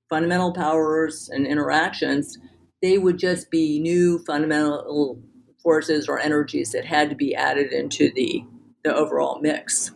fundamental 0.08 0.52
powers 0.52 1.28
and 1.30 1.46
interactions, 1.46 2.38
they 2.80 2.98
would 2.98 3.18
just 3.18 3.50
be 3.50 3.78
new 3.80 4.18
fundamental 4.26 5.20
forces 5.62 6.08
or 6.08 6.18
energies 6.18 6.72
that 6.72 6.84
had 6.84 7.08
to 7.10 7.16
be 7.16 7.34
added 7.34 7.72
into 7.72 8.10
the, 8.14 8.44
the 8.84 8.94
overall 8.94 9.40
mix. 9.40 9.92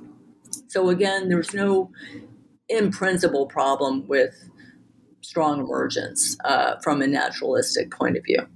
So 0.69 0.89
again, 0.89 1.29
there's 1.29 1.53
no 1.53 1.91
in 2.69 2.91
principle 2.91 3.47
problem 3.47 4.07
with 4.07 4.51
strong 5.21 5.61
emergence 5.61 6.37
uh, 6.45 6.77
from 6.83 7.03
a 7.03 7.07
naturalistic 7.07 7.91
point 7.91 8.17
of 8.17 8.25
view. 8.25 8.47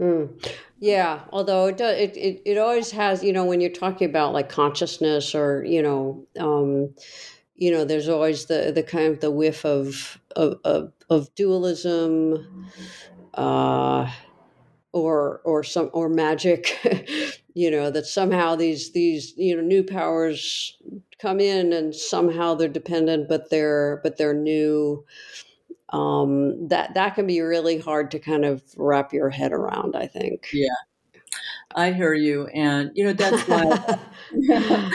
Mm. 0.00 0.40
Yeah, 0.80 1.22
although 1.32 1.66
it, 1.66 1.76
does, 1.76 1.98
it 1.98 2.16
it 2.16 2.42
it 2.44 2.58
always 2.58 2.92
has, 2.92 3.24
you 3.24 3.32
know, 3.32 3.44
when 3.44 3.60
you're 3.60 3.70
talking 3.70 4.08
about 4.08 4.32
like 4.32 4.48
consciousness 4.48 5.34
or 5.34 5.64
you 5.64 5.82
know, 5.82 6.24
um, 6.38 6.94
you 7.56 7.70
know, 7.72 7.84
there's 7.84 8.08
always 8.08 8.46
the 8.46 8.70
the 8.72 8.82
kind 8.84 9.06
of 9.12 9.20
the 9.20 9.30
whiff 9.30 9.64
of 9.64 10.20
of 10.36 10.60
of, 10.64 10.92
of 11.10 11.34
dualism 11.34 12.46
uh, 13.34 14.10
or 14.92 15.40
or 15.44 15.64
some 15.64 15.90
or 15.92 16.08
magic, 16.08 16.78
you 17.54 17.70
know, 17.70 17.90
that 17.90 18.06
somehow 18.06 18.56
these 18.56 18.92
these 18.92 19.34
you 19.36 19.56
know 19.56 19.62
new 19.62 19.82
powers 19.84 20.76
come 21.20 21.40
in 21.40 21.72
and 21.72 21.94
somehow 21.94 22.54
they're 22.54 22.68
dependent, 22.68 23.28
but 23.28 23.50
they're 23.50 24.00
but 24.02 24.16
they're 24.18 24.34
new. 24.34 25.04
Um, 25.90 26.68
that 26.68 26.94
that 26.94 27.14
can 27.14 27.26
be 27.26 27.40
really 27.40 27.78
hard 27.78 28.10
to 28.10 28.18
kind 28.18 28.44
of 28.44 28.62
wrap 28.76 29.12
your 29.12 29.30
head 29.30 29.52
around. 29.52 29.96
I 29.96 30.06
think. 30.06 30.48
Yeah, 30.52 30.68
I 31.74 31.92
hear 31.92 32.14
you, 32.14 32.46
and 32.48 32.90
you 32.94 33.04
know 33.04 33.12
that's 33.12 33.42
why 33.48 33.98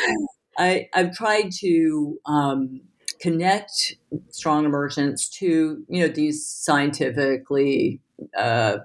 I 0.57 0.89
I've 0.93 1.13
tried 1.13 1.51
to 1.59 2.19
um, 2.25 2.81
connect 3.19 3.95
strong 4.29 4.65
emergence 4.65 5.29
to 5.29 5.83
you 5.87 6.01
know 6.01 6.07
these 6.07 6.45
scientifically 6.45 8.01
uh, 8.37 8.77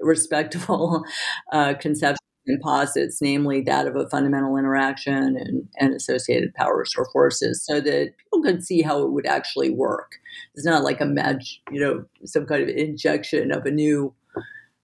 respectable 0.00 1.04
uh, 1.52 1.74
conceptions 1.74 2.18
posits, 2.56 3.20
namely 3.20 3.60
that 3.62 3.86
of 3.86 3.96
a 3.96 4.08
fundamental 4.08 4.56
interaction 4.56 5.36
and, 5.36 5.68
and 5.78 5.94
associated 5.94 6.54
powers 6.54 6.92
or 6.96 7.06
forces, 7.12 7.64
so 7.64 7.80
that 7.80 8.14
people 8.16 8.42
could 8.42 8.64
see 8.64 8.82
how 8.82 9.02
it 9.02 9.10
would 9.12 9.26
actually 9.26 9.70
work. 9.70 10.12
It's 10.54 10.64
not 10.64 10.82
like 10.84 11.00
a 11.00 11.06
mag, 11.06 11.42
you 11.70 11.80
know, 11.80 12.04
some 12.24 12.46
kind 12.46 12.62
of 12.62 12.68
injection 12.68 13.52
of 13.52 13.66
a 13.66 13.70
new, 13.70 14.14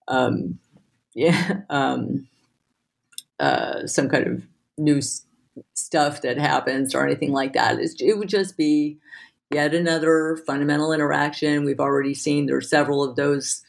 um, 0.09 0.59
yeah, 1.15 1.61
um, 1.71 2.29
uh, 3.41 3.87
some 3.87 4.09
kind 4.09 4.27
of 4.27 4.43
new 4.79 4.99
s- 4.99 5.27
stuff 5.75 6.23
that 6.23 6.39
happens 6.39 6.95
or 6.95 7.07
anything 7.07 7.33
like 7.33 7.53
that. 7.55 7.79
It's, 7.79 8.01
it 8.01 8.19
would 8.19 8.29
just 8.29 8.57
be 8.57 8.99
yet 9.51 9.75
another 9.75 10.39
fundamental 10.47 10.93
interaction. 10.93 11.65
We've 11.65 11.81
already 11.81 12.15
seen 12.15 12.47
there 12.47 12.57
are 12.57 12.61
several 12.61 13.03
of 13.05 13.17
those, 13.17 13.63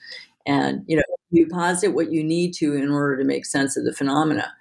and 0.47 0.83
you 0.87 0.97
know, 0.97 1.03
you 1.31 1.47
posit 1.47 1.93
what 1.93 2.11
you 2.11 2.23
need 2.23 2.53
to 2.53 2.73
in 2.75 2.89
order 2.91 3.17
to 3.17 3.23
make 3.23 3.45
sense 3.45 3.77
of 3.77 3.85
the 3.85 3.93
phenomena. 3.93 4.53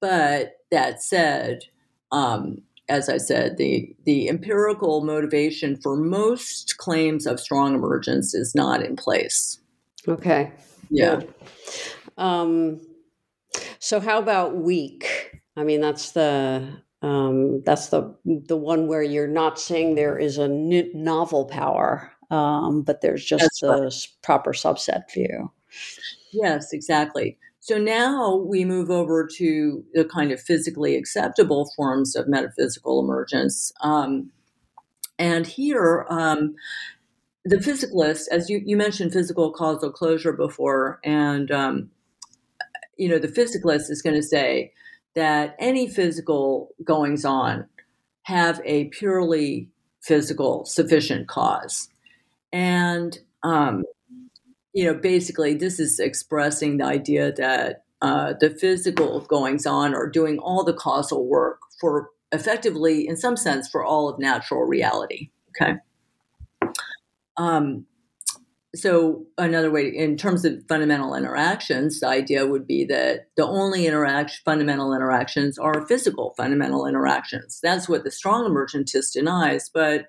But 0.00 0.56
that 0.70 1.02
said, 1.02 1.64
um, 2.12 2.58
as 2.88 3.08
I 3.08 3.16
said, 3.16 3.56
the 3.56 3.94
the 4.04 4.28
empirical 4.28 5.04
motivation 5.04 5.76
for 5.76 5.96
most 5.96 6.76
claims 6.76 7.26
of 7.26 7.40
strong 7.40 7.74
emergence 7.74 8.34
is 8.34 8.54
not 8.54 8.84
in 8.84 8.96
place. 8.96 9.58
Okay. 10.06 10.52
Yeah. 10.90 11.22
Um, 12.18 12.80
so 13.78 14.00
how 14.00 14.18
about 14.18 14.56
weak? 14.56 15.40
I 15.56 15.64
mean, 15.64 15.80
that's 15.80 16.12
the 16.12 16.82
um, 17.02 17.62
that's 17.62 17.88
the 17.88 18.14
the 18.24 18.56
one 18.56 18.86
where 18.86 19.02
you're 19.02 19.26
not 19.26 19.58
saying 19.58 19.94
there 19.94 20.18
is 20.18 20.38
a 20.38 20.44
n- 20.44 20.90
novel 20.94 21.46
power, 21.46 22.12
um, 22.30 22.82
but 22.82 23.00
there's 23.00 23.24
just 23.24 23.42
That's 23.42 23.60
the 23.60 23.68
right. 23.68 24.06
proper 24.22 24.52
subset 24.52 25.10
view. 25.12 25.50
Yes, 26.32 26.72
exactly. 26.72 27.38
So 27.60 27.78
now 27.78 28.36
we 28.36 28.64
move 28.64 28.90
over 28.90 29.26
to 29.36 29.84
the 29.94 30.04
kind 30.04 30.32
of 30.32 30.40
physically 30.40 30.96
acceptable 30.96 31.70
forms 31.76 32.14
of 32.14 32.28
metaphysical 32.28 33.00
emergence. 33.00 33.72
Um, 33.80 34.30
and 35.18 35.46
here, 35.46 36.06
um, 36.10 36.54
the 37.44 37.56
physicalist, 37.56 38.28
as 38.30 38.50
you, 38.50 38.62
you 38.64 38.76
mentioned 38.76 39.12
physical 39.12 39.52
causal 39.52 39.90
closure 39.90 40.32
before, 40.32 41.00
and 41.04 41.50
um, 41.50 41.90
you 42.96 43.08
know, 43.08 43.18
the 43.18 43.28
physicalist 43.28 43.90
is 43.90 44.02
going 44.02 44.16
to 44.16 44.22
say 44.22 44.72
that 45.14 45.56
any 45.58 45.88
physical 45.88 46.74
goings 46.84 47.24
on 47.24 47.66
have 48.22 48.60
a 48.64 48.86
purely 48.86 49.68
physical 50.02 50.64
sufficient 50.64 51.28
cause. 51.28 51.88
And 52.52 53.18
um, 53.42 53.84
you 54.74 54.84
know, 54.84 54.94
basically, 54.94 55.54
this 55.54 55.78
is 55.78 55.98
expressing 56.00 56.78
the 56.78 56.84
idea 56.84 57.32
that 57.32 57.84
uh, 58.02 58.34
the 58.40 58.50
physical 58.50 59.20
goings 59.20 59.64
on 59.64 59.94
are 59.94 60.10
doing 60.10 60.38
all 60.38 60.64
the 60.64 60.74
causal 60.74 61.26
work 61.26 61.60
for 61.80 62.10
effectively, 62.32 63.06
in 63.06 63.16
some 63.16 63.36
sense, 63.36 63.68
for 63.68 63.84
all 63.84 64.08
of 64.08 64.18
natural 64.18 64.62
reality. 64.64 65.30
Okay. 65.50 65.74
Um, 67.36 67.86
so, 68.74 69.24
another 69.38 69.70
way, 69.70 69.86
in 69.86 70.16
terms 70.16 70.44
of 70.44 70.64
fundamental 70.68 71.14
interactions, 71.14 72.00
the 72.00 72.08
idea 72.08 72.44
would 72.44 72.66
be 72.66 72.84
that 72.86 73.28
the 73.36 73.46
only 73.46 73.86
interaction, 73.86 74.42
fundamental 74.44 74.92
interactions 74.92 75.56
are 75.58 75.86
physical 75.86 76.34
fundamental 76.36 76.84
interactions. 76.84 77.60
That's 77.62 77.88
what 77.88 78.02
the 78.02 78.10
strong 78.10 78.50
emergentist 78.50 79.12
denies. 79.12 79.70
But 79.72 80.06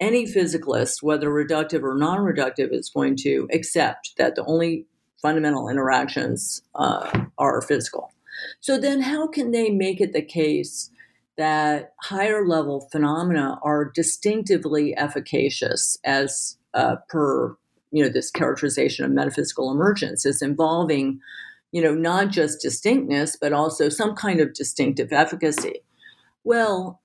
any 0.00 0.26
physicalist, 0.26 1.02
whether 1.02 1.28
reductive 1.28 1.82
or 1.82 1.96
non 1.96 2.18
reductive, 2.18 2.72
is 2.72 2.90
going 2.90 3.16
to 3.16 3.48
accept 3.52 4.12
that 4.16 4.34
the 4.34 4.44
only 4.44 4.86
fundamental 5.20 5.68
interactions 5.68 6.62
uh, 6.74 7.26
are 7.38 7.60
physical. 7.60 8.12
So, 8.60 8.78
then 8.78 9.02
how 9.02 9.26
can 9.26 9.50
they 9.50 9.70
make 9.70 10.00
it 10.00 10.12
the 10.12 10.22
case 10.22 10.90
that 11.36 11.94
higher 12.02 12.46
level 12.46 12.88
phenomena 12.92 13.58
are 13.62 13.90
distinctively 13.94 14.96
efficacious 14.96 15.96
as 16.04 16.58
uh, 16.74 16.96
per 17.08 17.56
you 17.90 18.02
know 18.02 18.10
this 18.10 18.30
characterization 18.30 19.04
of 19.04 19.10
metaphysical 19.10 19.70
emergence 19.70 20.26
is 20.26 20.42
involving 20.42 21.20
you 21.72 21.80
know 21.82 21.94
not 21.94 22.28
just 22.28 22.60
distinctness 22.60 23.36
but 23.40 23.52
also 23.52 23.88
some 23.88 24.14
kind 24.14 24.40
of 24.40 24.52
distinctive 24.52 25.12
efficacy 25.12 25.80
well 26.44 27.00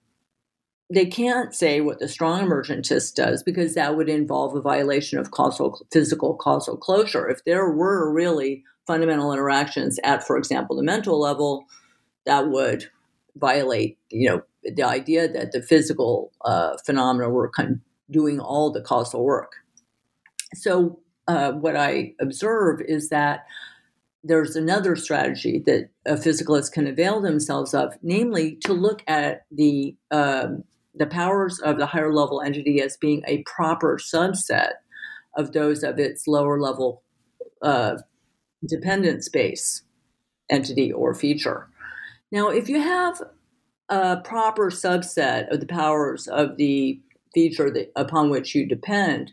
they 0.89 1.05
can't 1.05 1.53
say 1.53 1.81
what 1.81 1.99
the 1.99 2.07
strong 2.07 2.41
emergentist 2.41 3.15
does 3.15 3.41
because 3.43 3.73
that 3.73 3.95
would 3.95 4.09
involve 4.09 4.55
a 4.55 4.61
violation 4.61 5.17
of 5.17 5.31
causal 5.31 5.85
physical 5.91 6.35
causal 6.35 6.77
closure. 6.77 7.27
If 7.27 7.43
there 7.45 7.69
were 7.69 8.11
really 8.11 8.63
fundamental 8.85 9.31
interactions 9.31 9.99
at 10.03 10.25
for 10.27 10.37
example 10.37 10.75
the 10.75 10.83
mental 10.83 11.19
level 11.19 11.65
that 12.25 12.49
would 12.49 12.85
violate 13.37 13.97
you 14.09 14.29
know 14.29 14.43
the 14.75 14.83
idea 14.83 15.27
that 15.27 15.51
the 15.51 15.61
physical 15.61 16.31
uh, 16.45 16.75
phenomena 16.85 17.29
were 17.29 17.49
kind 17.49 17.71
of 17.71 17.79
doing 18.11 18.39
all 18.39 18.71
the 18.71 18.81
causal 18.81 19.23
work. 19.23 19.53
So 20.53 20.99
uh, 21.27 21.53
what 21.53 21.75
i 21.75 22.13
observe 22.19 22.81
is 22.81 23.09
that 23.09 23.45
there's 24.25 24.55
another 24.55 24.95
strategy 24.95 25.61
that 25.65 25.89
a 26.05 26.15
physicalist 26.15 26.71
can 26.71 26.87
avail 26.87 27.21
themselves 27.21 27.73
of 27.73 27.93
namely 28.01 28.55
to 28.63 28.73
look 28.73 29.03
at 29.07 29.45
the 29.51 29.95
um, 30.11 30.63
the 30.95 31.07
powers 31.07 31.59
of 31.59 31.77
the 31.77 31.85
higher 31.85 32.13
level 32.13 32.41
entity 32.41 32.81
as 32.81 32.97
being 32.97 33.23
a 33.25 33.43
proper 33.43 33.97
subset 33.97 34.73
of 35.35 35.51
those 35.51 35.83
of 35.83 35.99
its 35.99 36.27
lower 36.27 36.59
level 36.59 37.03
uh, 37.61 37.95
dependence 38.67 39.29
base 39.29 39.81
entity 40.49 40.91
or 40.91 41.13
feature. 41.13 41.67
Now, 42.31 42.49
if 42.49 42.69
you 42.69 42.79
have 42.79 43.21
a 43.89 44.17
proper 44.17 44.69
subset 44.69 45.51
of 45.51 45.59
the 45.59 45.65
powers 45.65 46.27
of 46.27 46.57
the 46.57 46.99
feature 47.33 47.71
that, 47.71 47.91
upon 47.95 48.29
which 48.29 48.53
you 48.53 48.65
depend, 48.67 49.31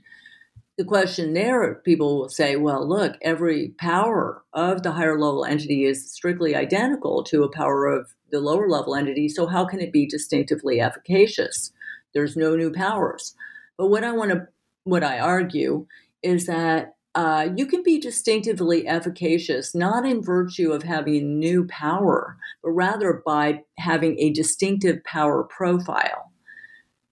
the 0.81 0.85
question 0.87 1.35
there, 1.35 1.75
people 1.85 2.21
will 2.21 2.31
say, 2.31 2.57
well, 2.57 2.89
look, 2.89 3.19
every 3.21 3.75
power 3.77 4.43
of 4.55 4.83
the 4.83 4.93
higher 4.93 5.21
level 5.21 5.45
entity 5.45 5.85
is 5.85 6.11
strictly 6.11 6.57
identical 6.57 7.23
to 7.25 7.43
a 7.43 7.53
power 7.53 7.85
of 7.85 8.15
the 8.31 8.41
lower 8.41 8.67
level 8.67 8.95
entity. 8.95 9.29
So, 9.29 9.47
how 9.47 9.67
can 9.67 9.81
it 9.81 9.93
be 9.93 10.07
distinctively 10.07 10.81
efficacious? 10.81 11.71
There's 12.15 12.35
no 12.35 12.57
new 12.57 12.73
powers. 12.73 13.35
But 13.77 13.89
what 13.89 14.05
I 14.05 14.13
want 14.13 14.31
to, 14.31 14.49
what 14.85 15.05
I 15.05 15.19
argue 15.19 15.87
is 16.23 16.47
that 16.47 16.95
uh, 17.15 17.51
you 17.55 17.67
can 17.67 17.83
be 17.83 18.01
distinctively 18.01 18.89
efficacious 18.89 19.75
not 19.75 20.07
in 20.07 20.23
virtue 20.23 20.73
of 20.73 20.85
having 20.85 21.39
new 21.39 21.67
power, 21.67 22.39
but 22.63 22.71
rather 22.71 23.23
by 23.27 23.65
having 23.77 24.19
a 24.19 24.33
distinctive 24.33 25.05
power 25.05 25.45
profile. 25.45 26.33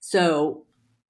So, 0.00 0.64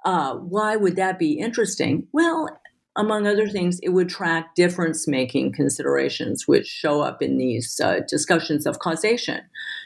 uh, 0.08 0.36
why 0.36 0.74
would 0.74 0.96
that 0.96 1.18
be 1.18 1.32
interesting? 1.32 2.08
Well, 2.12 2.48
among 2.96 3.26
other 3.26 3.46
things, 3.46 3.78
it 3.80 3.90
would 3.90 4.08
track 4.08 4.54
difference 4.54 5.06
making 5.06 5.52
considerations 5.52 6.48
which 6.48 6.66
show 6.66 7.02
up 7.02 7.20
in 7.20 7.36
these 7.36 7.78
uh, 7.78 8.00
discussions 8.08 8.64
of 8.64 8.78
causation. 8.78 9.42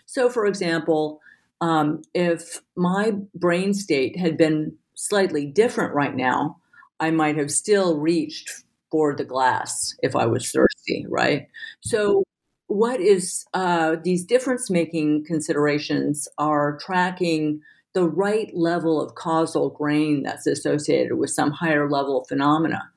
So, 0.06 0.30
for 0.30 0.46
example, 0.46 1.20
um, 1.60 2.02
if 2.14 2.60
my 2.76 3.14
brain 3.34 3.74
state 3.74 4.16
had 4.16 4.36
been 4.36 4.76
slightly 4.94 5.44
different 5.44 5.92
right 5.92 6.14
now, 6.14 6.58
I 7.00 7.10
might 7.10 7.36
have 7.36 7.50
still 7.50 7.98
reached 7.98 8.48
for 8.92 9.16
the 9.16 9.24
glass 9.24 9.96
if 10.04 10.14
I 10.14 10.26
was 10.26 10.48
thirsty, 10.52 11.04
right? 11.08 11.48
So, 11.80 12.22
what 12.68 13.00
is 13.00 13.44
uh, 13.54 13.96
these 14.04 14.24
difference 14.24 14.70
making 14.70 15.24
considerations 15.24 16.28
are 16.38 16.78
tracking 16.78 17.62
the 17.95 18.09
right 18.09 18.51
level 18.55 19.01
of 19.01 19.14
causal 19.14 19.70
grain 19.70 20.22
that's 20.22 20.47
associated 20.47 21.16
with 21.16 21.30
some 21.30 21.51
higher 21.51 21.90
level 21.90 22.24
phenomena, 22.28 22.90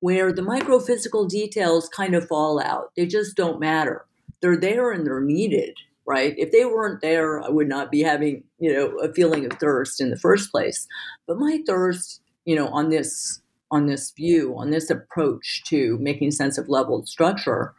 where 0.00 0.32
the 0.32 0.42
microphysical 0.42 1.28
details 1.28 1.88
kind 1.88 2.14
of 2.14 2.26
fall 2.28 2.60
out. 2.60 2.92
They 2.96 3.06
just 3.06 3.36
don't 3.36 3.60
matter. 3.60 4.06
They're 4.40 4.56
there 4.56 4.92
and 4.92 5.06
they're 5.06 5.20
needed, 5.20 5.76
right? 6.06 6.34
If 6.38 6.52
they 6.52 6.64
weren't 6.64 7.00
there, 7.00 7.42
I 7.42 7.48
would 7.48 7.68
not 7.68 7.90
be 7.90 8.02
having, 8.02 8.44
you 8.58 8.72
know, 8.72 8.96
a 8.98 9.12
feeling 9.12 9.44
of 9.44 9.58
thirst 9.58 10.00
in 10.00 10.10
the 10.10 10.18
first 10.18 10.50
place. 10.50 10.86
But 11.26 11.38
my 11.38 11.60
thirst, 11.66 12.20
you 12.44 12.56
know, 12.56 12.68
on 12.68 12.88
this 12.88 13.40
on 13.70 13.86
this 13.86 14.12
view, 14.12 14.54
on 14.56 14.70
this 14.70 14.88
approach 14.88 15.62
to 15.66 15.98
making 16.00 16.30
sense 16.30 16.56
of 16.56 16.70
leveled 16.70 17.06
structure, 17.06 17.74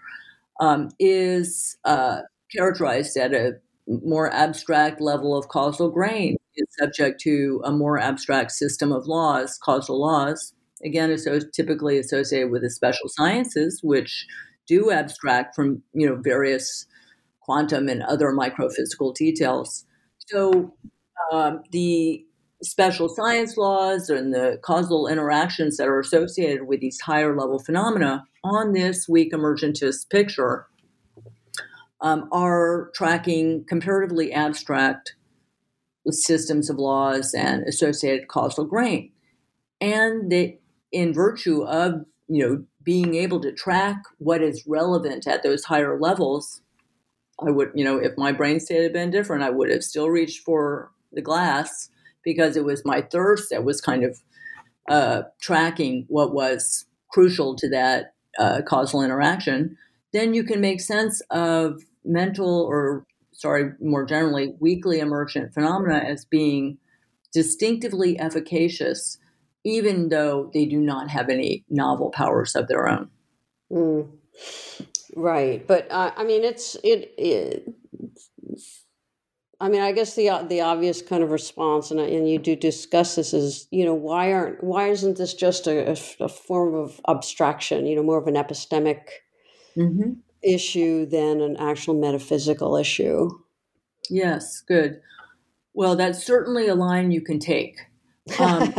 um, 0.60 0.90
is 1.00 1.78
uh, 1.84 2.22
characterized 2.56 3.18
at 3.18 3.34
a 3.34 3.54
more 3.88 4.32
abstract 4.32 5.02
level 5.02 5.36
of 5.36 5.48
causal 5.48 5.90
grain. 5.90 6.38
It's 6.60 6.78
subject 6.78 7.22
to 7.22 7.62
a 7.64 7.72
more 7.72 7.98
abstract 7.98 8.52
system 8.52 8.92
of 8.92 9.08
laws, 9.08 9.58
causal 9.64 10.00
laws. 10.00 10.54
Again, 10.84 11.12
it's 11.12 11.26
typically 11.54 11.98
associated 11.98 12.52
with 12.52 12.62
the 12.62 12.70
special 12.70 13.10
sciences, 13.10 13.82
which 13.84 14.26
do 14.68 14.92
abstract 14.92 15.56
from 15.56 15.82
you 15.94 16.08
know 16.08 16.16
various 16.16 16.86
quantum 17.42 17.90
and 17.90 18.04
other 18.04 18.32
microphysical 18.32 19.16
details. 19.16 19.86
So 20.28 20.74
um, 21.32 21.64
the 21.72 22.24
special 22.62 23.10
science 23.10 23.58
laws 23.58 24.10
and 24.10 24.34
the 24.34 24.60
causal 24.62 25.08
interactions 25.08 25.78
that 25.78 25.88
are 25.88 26.00
associated 26.00 26.68
with 26.68 26.82
these 26.82 27.00
higher 27.00 27.36
level 27.36 27.60
phenomena 27.60 28.24
on 28.44 28.74
this 28.74 29.08
weak 29.08 29.32
emergentist 29.34 30.10
picture 30.10 30.68
um, 32.02 32.28
are 32.32 32.92
tracking 32.94 33.66
comparatively 33.66 34.32
abstract 34.34 35.16
systems 36.12 36.70
of 36.70 36.78
laws 36.78 37.34
and 37.34 37.64
associated 37.64 38.28
causal 38.28 38.66
grain. 38.66 39.12
And 39.82 40.32
they, 40.32 40.60
in 40.92 41.14
virtue 41.14 41.64
of 41.64 42.06
you 42.28 42.48
know 42.48 42.64
being 42.84 43.16
able 43.16 43.40
to 43.42 43.52
track 43.52 43.98
what 44.18 44.42
is 44.42 44.64
relevant 44.66 45.28
at 45.28 45.44
those 45.44 45.66
higher 45.66 46.00
levels, 46.00 46.62
I 47.46 47.52
would, 47.52 47.72
you 47.76 47.84
know, 47.84 47.98
if 47.98 48.18
my 48.18 48.32
brain 48.32 48.60
state 48.60 48.84
had 48.84 48.94
been 48.94 49.12
different, 49.12 49.44
I 49.44 49.50
would 49.50 49.70
have 49.70 49.84
still 49.84 50.10
reached 50.10 50.44
for 50.44 50.92
the 51.12 51.22
glass 51.22 51.90
because 52.24 52.58
it 52.58 52.66
was 52.66 52.86
my 52.86 53.02
thirst 53.02 53.50
that 53.50 53.64
was 53.64 53.82
kind 53.82 54.04
of 54.04 54.20
uh, 54.90 55.24
tracking 55.42 56.06
what 56.08 56.34
was 56.34 56.86
crucial 57.12 57.56
to 57.56 57.70
that 57.70 58.14
uh, 58.40 58.62
causal 58.68 59.02
interaction. 59.02 59.78
Then 60.12 60.34
you 60.34 60.44
can 60.44 60.62
make 60.62 60.82
sense 60.82 61.22
of 61.30 61.84
mental 62.04 62.64
or, 62.64 63.06
sorry, 63.40 63.72
more 63.80 64.06
generally, 64.06 64.54
weakly 64.60 65.00
emergent 65.00 65.54
phenomena 65.54 66.00
as 66.00 66.26
being 66.26 66.78
distinctively 67.34 68.20
efficacious, 68.20 69.18
even 69.64 70.10
though 70.10 70.52
they 70.54 70.66
do 70.66 70.80
not 70.80 71.10
have 71.10 71.30
any 71.30 71.64
novel 71.70 72.10
powers 72.10 72.56
of 72.56 72.68
their 72.68 72.88
own. 72.88 73.10
Mm. 73.72 74.10
Right, 75.16 75.66
but 75.66 75.90
uh, 75.90 76.12
I 76.18 76.24
mean, 76.26 76.44
it's 76.44 76.76
it, 76.84 77.14
it. 77.18 77.74
I 79.62 79.70
mean, 79.70 79.82
I 79.82 79.94
guess 79.94 80.16
the 80.16 80.46
the 80.48 80.62
obvious 80.62 81.02
kind 81.02 81.24
of 81.24 81.32
response, 81.32 81.92
and 81.92 82.00
and 82.00 82.30
you 82.30 82.40
do 82.40 82.58
discuss 82.58 83.16
this, 83.16 83.34
is 83.34 83.68
you 83.72 83.86
know 83.86 83.94
why 83.94 84.34
aren't 84.34 84.64
why 84.64 84.90
isn't 84.90 85.18
this 85.18 85.34
just 85.34 85.66
a, 85.66 85.92
a, 85.92 85.98
a 86.20 86.30
form 86.30 86.76
of 86.76 87.00
abstraction? 87.08 87.86
You 87.86 87.96
know, 87.96 88.04
more 88.04 88.18
of 88.18 88.28
an 88.28 88.36
epistemic 88.36 89.02
mm-hmm. 89.78 90.12
Issue 90.44 91.06
than 91.06 91.42
an 91.42 91.58
actual 91.58 92.00
metaphysical 92.00 92.76
issue. 92.76 93.30
Yes, 94.10 94.62
good. 94.62 95.02
Well, 95.74 95.96
that's 95.96 96.24
certainly 96.26 96.68
a 96.68 96.76
line 96.76 97.12
you 97.12 97.22
can 97.22 97.40
take. 97.40 97.80
Um, 98.40 98.74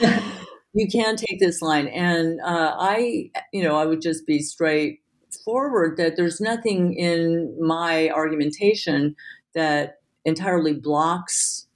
you 0.72 0.88
can 0.88 1.16
take 1.16 1.40
this 1.40 1.60
line, 1.60 1.88
and 1.88 2.40
uh, 2.40 2.74
I, 2.78 3.30
you 3.52 3.62
know, 3.62 3.76
I 3.76 3.86
would 3.86 4.00
just 4.00 4.26
be 4.26 4.40
straight 4.40 5.00
forward 5.44 5.96
that 5.96 6.16
there's 6.16 6.40
nothing 6.40 6.94
in 6.94 7.54
my 7.60 8.10
argumentation 8.10 9.14
that 9.54 9.98
entirely 10.24 10.74
blocks, 10.74 11.66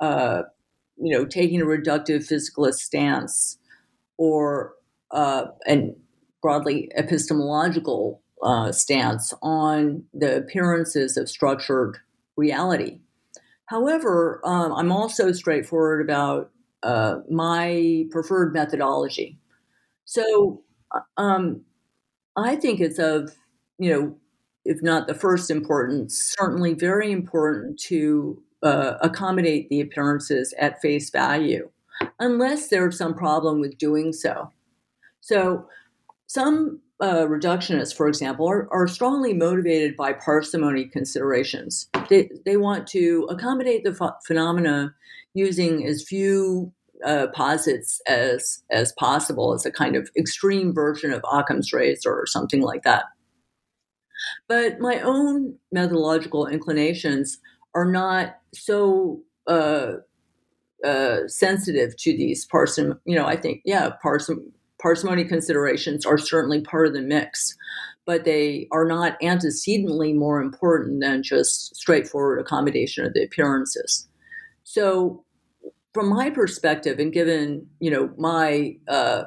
uh, 0.00 0.42
you 0.96 1.16
know, 1.16 1.24
taking 1.24 1.60
a 1.60 1.66
reductive 1.66 2.26
physicalist 2.28 2.76
stance 2.76 3.58
or 4.16 4.74
uh, 5.10 5.46
an 5.66 5.94
broadly 6.42 6.90
epistemological 6.96 8.22
uh, 8.42 8.72
stance 8.72 9.32
on 9.42 10.04
the 10.12 10.36
appearances 10.36 11.16
of 11.16 11.28
structured 11.28 11.98
reality. 12.36 13.00
However, 13.66 14.40
um, 14.44 14.72
I'm 14.72 14.92
also 14.92 15.32
straightforward 15.32 16.00
about 16.00 16.50
uh, 16.82 17.18
my 17.30 18.06
preferred 18.10 18.52
methodology. 18.52 19.38
So, 20.04 20.62
uh, 20.94 21.00
um, 21.16 21.62
I 22.36 22.56
think 22.56 22.80
it's 22.80 22.98
of, 22.98 23.34
you 23.78 23.90
know, 23.90 24.16
if 24.64 24.82
not 24.82 25.06
the 25.06 25.14
first 25.14 25.50
importance, 25.50 26.34
certainly 26.38 26.74
very 26.74 27.10
important 27.10 27.78
to 27.80 28.42
uh, 28.62 28.94
accommodate 29.00 29.68
the 29.68 29.80
appearances 29.80 30.54
at 30.58 30.80
face 30.80 31.10
value, 31.10 31.68
unless 32.20 32.68
there's 32.68 32.98
some 32.98 33.14
problem 33.14 33.60
with 33.60 33.78
doing 33.78 34.12
so. 34.12 34.50
So, 35.20 35.68
some 36.26 36.80
uh, 37.00 37.26
reductionists, 37.26 37.94
for 37.94 38.08
example, 38.08 38.48
are, 38.48 38.68
are, 38.72 38.88
strongly 38.88 39.34
motivated 39.34 39.96
by 39.96 40.12
parsimony 40.12 40.86
considerations. 40.86 41.88
They, 42.08 42.30
they 42.46 42.56
want 42.56 42.86
to 42.88 43.26
accommodate 43.30 43.84
the 43.84 43.92
ph- 43.92 44.12
phenomena 44.26 44.94
using 45.34 45.86
as 45.86 46.02
few 46.02 46.72
uh, 47.04 47.26
posits 47.34 48.00
as 48.06 48.62
as 48.70 48.92
possible 48.98 49.52
as 49.52 49.66
a 49.66 49.70
kind 49.70 49.96
of 49.96 50.08
extreme 50.16 50.72
version 50.72 51.12
of 51.12 51.22
Occam's 51.30 51.72
razor 51.72 52.10
or 52.10 52.26
something 52.26 52.62
like 52.62 52.82
that. 52.84 53.04
But 54.48 54.80
my 54.80 55.00
own 55.00 55.56
methodological 55.72 56.46
inclinations 56.46 57.38
are 57.74 57.84
not 57.84 58.38
so 58.54 59.20
uh, 59.46 59.92
uh, 60.84 61.18
sensitive 61.26 61.96
to 61.98 62.16
these 62.16 62.46
parsim. 62.46 62.98
You 63.04 63.16
know, 63.16 63.26
I 63.26 63.36
think 63.36 63.60
yeah, 63.64 63.90
parsim- 64.02 64.52
parsimony 64.80 65.24
considerations 65.24 66.04
are 66.04 66.18
certainly 66.18 66.60
part 66.60 66.86
of 66.86 66.92
the 66.92 67.02
mix, 67.02 67.56
but 68.04 68.24
they 68.24 68.68
are 68.70 68.84
not 68.84 69.16
antecedently 69.22 70.12
more 70.12 70.40
important 70.40 71.00
than 71.00 71.22
just 71.22 71.74
straightforward 71.76 72.40
accommodation 72.40 73.04
of 73.04 73.12
the 73.14 73.24
appearances. 73.24 74.06
So 74.64 75.24
from 75.96 76.10
my 76.10 76.28
perspective, 76.28 76.98
and 76.98 77.12
given 77.12 77.66
you 77.80 77.90
know 77.90 78.10
my 78.18 78.76
uh, 78.86 79.24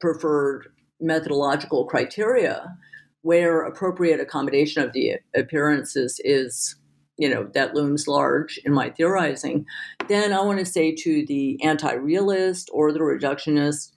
preferred 0.00 0.68
methodological 0.98 1.84
criteria, 1.84 2.74
where 3.20 3.62
appropriate 3.62 4.18
accommodation 4.18 4.82
of 4.82 4.94
the 4.94 5.16
appearances 5.34 6.18
is 6.24 6.74
you 7.18 7.28
know 7.28 7.50
that 7.52 7.74
looms 7.74 8.08
large 8.08 8.58
in 8.64 8.72
my 8.72 8.88
theorizing, 8.88 9.66
then 10.08 10.32
I 10.32 10.40
want 10.40 10.58
to 10.58 10.64
say 10.64 10.94
to 10.94 11.26
the 11.26 11.62
anti-realist 11.62 12.70
or 12.72 12.92
the 12.92 13.00
reductionist, 13.00 13.92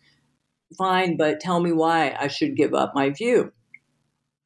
fine, 0.78 1.18
but 1.18 1.40
tell 1.40 1.60
me 1.60 1.72
why 1.72 2.16
I 2.20 2.28
should 2.28 2.56
give 2.56 2.74
up 2.74 2.94
my 2.96 3.10
view. 3.10 3.52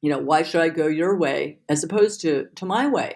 You 0.02 0.10
know, 0.10 0.18
why 0.18 0.42
should 0.42 0.60
I 0.60 0.68
go 0.68 0.86
your 0.86 1.16
way 1.16 1.58
as 1.68 1.82
opposed 1.82 2.20
to 2.22 2.46
to 2.56 2.66
my 2.66 2.86
way? 2.86 3.14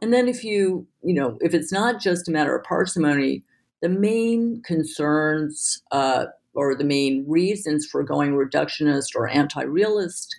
And 0.00 0.12
then 0.12 0.28
if 0.28 0.44
you, 0.44 0.86
you 1.02 1.14
know, 1.14 1.38
if 1.40 1.54
it's 1.54 1.72
not 1.72 2.00
just 2.00 2.28
a 2.28 2.32
matter 2.32 2.56
of 2.56 2.64
parsimony, 2.64 3.44
the 3.80 3.88
main 3.88 4.62
concerns 4.64 5.82
uh, 5.90 6.26
or 6.54 6.74
the 6.74 6.84
main 6.84 7.24
reasons 7.28 7.86
for 7.86 8.02
going 8.02 8.32
reductionist 8.32 9.14
or 9.14 9.28
anti 9.28 9.62
realist 9.62 10.34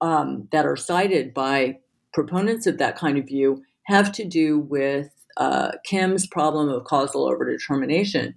um, 0.00 0.48
that 0.52 0.66
are 0.66 0.76
cited 0.76 1.34
by 1.34 1.78
proponents 2.12 2.66
of 2.66 2.78
that 2.78 2.96
kind 2.96 3.18
of 3.18 3.26
view 3.26 3.62
have 3.84 4.12
to 4.12 4.24
do 4.24 4.58
with 4.58 5.10
uh, 5.36 5.72
Kim's 5.84 6.26
problem 6.26 6.68
of 6.68 6.84
causal 6.84 7.30
overdetermination. 7.30 8.34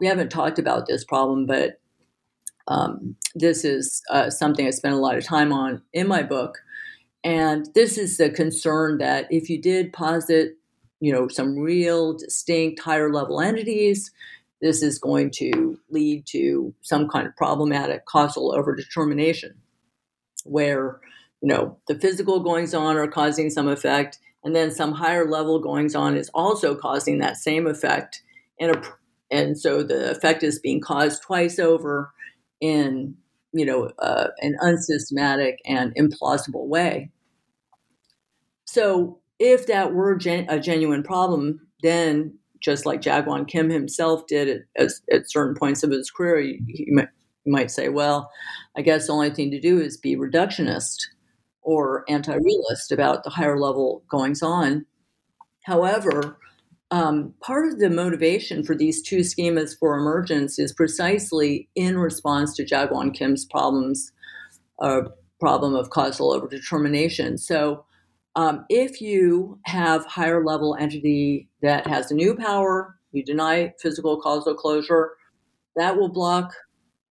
We 0.00 0.06
haven't 0.06 0.30
talked 0.30 0.58
about 0.58 0.86
this 0.86 1.04
problem, 1.04 1.46
but 1.46 1.80
um, 2.68 3.16
this 3.34 3.64
is 3.64 4.02
uh, 4.10 4.30
something 4.30 4.66
I 4.66 4.70
spent 4.70 4.94
a 4.94 4.98
lot 4.98 5.16
of 5.16 5.24
time 5.24 5.52
on 5.52 5.82
in 5.92 6.06
my 6.08 6.22
book. 6.22 6.58
And 7.24 7.68
this 7.74 7.98
is 7.98 8.16
the 8.16 8.30
concern 8.30 8.98
that 8.98 9.26
if 9.30 9.48
you 9.48 9.60
did 9.60 9.92
posit 9.92 10.56
you 11.02 11.12
know 11.12 11.28
some 11.28 11.58
real 11.58 12.16
distinct 12.16 12.80
higher 12.80 13.12
level 13.12 13.40
entities 13.40 14.10
this 14.62 14.82
is 14.82 15.00
going 15.00 15.30
to 15.32 15.78
lead 15.90 16.24
to 16.26 16.72
some 16.80 17.08
kind 17.08 17.26
of 17.26 17.36
problematic 17.36 18.06
causal 18.06 18.52
overdetermination 18.52 19.50
where 20.44 21.00
you 21.42 21.48
know 21.48 21.76
the 21.88 21.98
physical 21.98 22.40
goings 22.40 22.72
on 22.72 22.96
are 22.96 23.08
causing 23.08 23.50
some 23.50 23.68
effect 23.68 24.18
and 24.44 24.54
then 24.54 24.70
some 24.70 24.92
higher 24.92 25.28
level 25.28 25.58
goings 25.58 25.94
on 25.94 26.16
is 26.16 26.30
also 26.32 26.74
causing 26.74 27.18
that 27.18 27.36
same 27.36 27.66
effect 27.66 28.22
and 28.60 28.76
a, 28.76 28.82
and 29.30 29.58
so 29.58 29.82
the 29.82 30.12
effect 30.12 30.44
is 30.44 30.60
being 30.60 30.80
caused 30.80 31.20
twice 31.22 31.58
over 31.58 32.12
in 32.62 33.14
you 33.52 33.66
know 33.66 33.90
uh, 33.98 34.28
an 34.40 34.56
unsystematic 34.62 35.58
and 35.66 35.94
implausible 35.96 36.66
way 36.66 37.10
so 38.64 39.20
if 39.38 39.66
that 39.66 39.92
were 39.92 40.16
gen- 40.16 40.46
a 40.48 40.58
genuine 40.58 41.02
problem, 41.02 41.60
then 41.82 42.38
just 42.60 42.86
like 42.86 43.02
Jaegwon 43.02 43.46
Kim 43.48 43.68
himself 43.68 44.26
did 44.26 44.62
at, 44.76 44.92
at 45.10 45.30
certain 45.30 45.54
points 45.54 45.82
of 45.82 45.90
his 45.90 46.10
career, 46.10 46.40
he, 46.40 46.60
he, 46.68 46.86
might, 46.90 47.08
might, 47.44 47.70
say, 47.70 47.88
well, 47.88 48.30
I 48.76 48.82
guess 48.82 49.08
the 49.08 49.12
only 49.12 49.30
thing 49.30 49.50
to 49.50 49.60
do 49.60 49.80
is 49.80 49.98
be 49.98 50.16
reductionist 50.16 50.96
or 51.60 52.04
anti 52.08 52.34
realist 52.34 52.92
about 52.92 53.24
the 53.24 53.30
higher 53.30 53.58
level 53.58 54.04
goings 54.08 54.42
on. 54.42 54.86
However, 55.64 56.38
um, 56.92 57.32
part 57.40 57.66
of 57.66 57.78
the 57.78 57.88
motivation 57.88 58.62
for 58.62 58.76
these 58.76 59.00
two 59.00 59.20
schemas 59.20 59.76
for 59.76 59.96
emergence 59.96 60.58
is 60.58 60.74
precisely 60.74 61.66
in 61.74 61.98
response 61.98 62.54
to 62.54 62.66
Jaegwon 62.66 63.14
Kim's 63.14 63.46
problems, 63.46 64.12
uh, 64.78 65.00
problem 65.40 65.74
of 65.74 65.88
causal 65.88 66.38
overdetermination. 66.38 67.40
So, 67.40 67.86
um, 68.36 68.66
if 68.68 69.00
you 69.00 69.58
have 69.64 70.04
higher 70.04 70.44
level 70.44 70.76
entity 70.78 71.48
that 71.62 71.86
has 71.86 72.10
a 72.10 72.14
new 72.14 72.34
power, 72.34 72.94
you 73.12 73.24
deny 73.24 73.72
physical 73.80 74.20
causal 74.20 74.54
closure, 74.54 75.12
that 75.76 75.96
will 75.96 76.10
block 76.10 76.52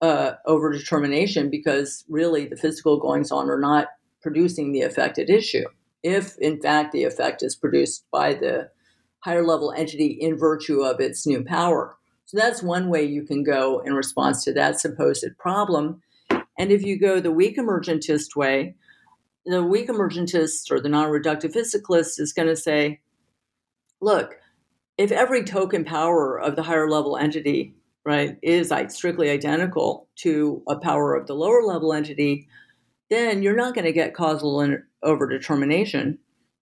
uh, 0.01 0.34
overdetermination 0.47 1.49
because 1.49 2.05
really 2.07 2.45
the 2.47 2.55
physical 2.55 2.99
goings 2.99 3.32
on 3.32 3.49
are 3.49 3.59
not 3.59 3.88
producing 4.21 4.73
the 4.73 4.82
effect 4.82 5.17
at 5.17 5.29
issue. 5.29 5.65
If 6.03 6.38
in 6.38 6.61
fact 6.61 6.91
the 6.91 7.03
effect 7.03 7.41
is 7.41 7.55
produced 7.55 8.05
by 8.11 8.36
the 8.36 8.69
higher 9.24 9.45
level 9.45 9.72
entity 9.72 10.17
in 10.19 10.38
virtue 10.38 10.82
of 10.82 10.99
its 10.99 11.26
new 11.26 11.43
power. 11.43 11.95
So 12.26 12.38
that's 12.38 12.63
one 12.63 12.89
way 12.89 13.03
you 13.03 13.24
can 13.24 13.43
go 13.43 13.80
in 13.80 13.93
response 13.93 14.43
to 14.45 14.53
that 14.53 14.80
supposed 14.80 15.26
problem. 15.38 16.01
And 16.57 16.72
if 16.72 16.84
you 16.84 16.99
go 16.99 17.19
the 17.19 17.32
weak 17.32 17.57
emergentist 17.57 18.36
way, 18.36 18.76
the 19.45 19.63
weak 19.63 19.89
emergentist 19.89 20.72
or 20.72 20.80
the 20.80 20.89
non 20.89 21.09
reductive 21.09 21.53
physicalist 21.53 22.19
is 22.19 22.34
going 22.34 22.47
to 22.47 22.55
say, 22.55 23.01
look, 23.99 24.36
if 24.97 25.11
every 25.11 25.43
token 25.43 25.84
power 25.84 26.39
of 26.39 26.55
the 26.55 26.63
higher 26.63 26.89
level 26.89 27.17
entity, 27.17 27.76
right, 28.05 28.38
is 28.41 28.72
strictly 28.89 29.30
identical 29.30 30.07
to 30.17 30.63
a 30.67 30.76
power 30.78 31.15
of 31.15 31.28
the 31.28 31.34
lower 31.34 31.63
level 31.63 31.93
entity, 31.93 32.47
then 33.09 33.41
you're 33.43 33.55
not 33.55 33.74
going 33.74 33.86
to 33.86 33.91
get 33.91 34.13
causal 34.13 34.80
overdetermination 35.03 36.17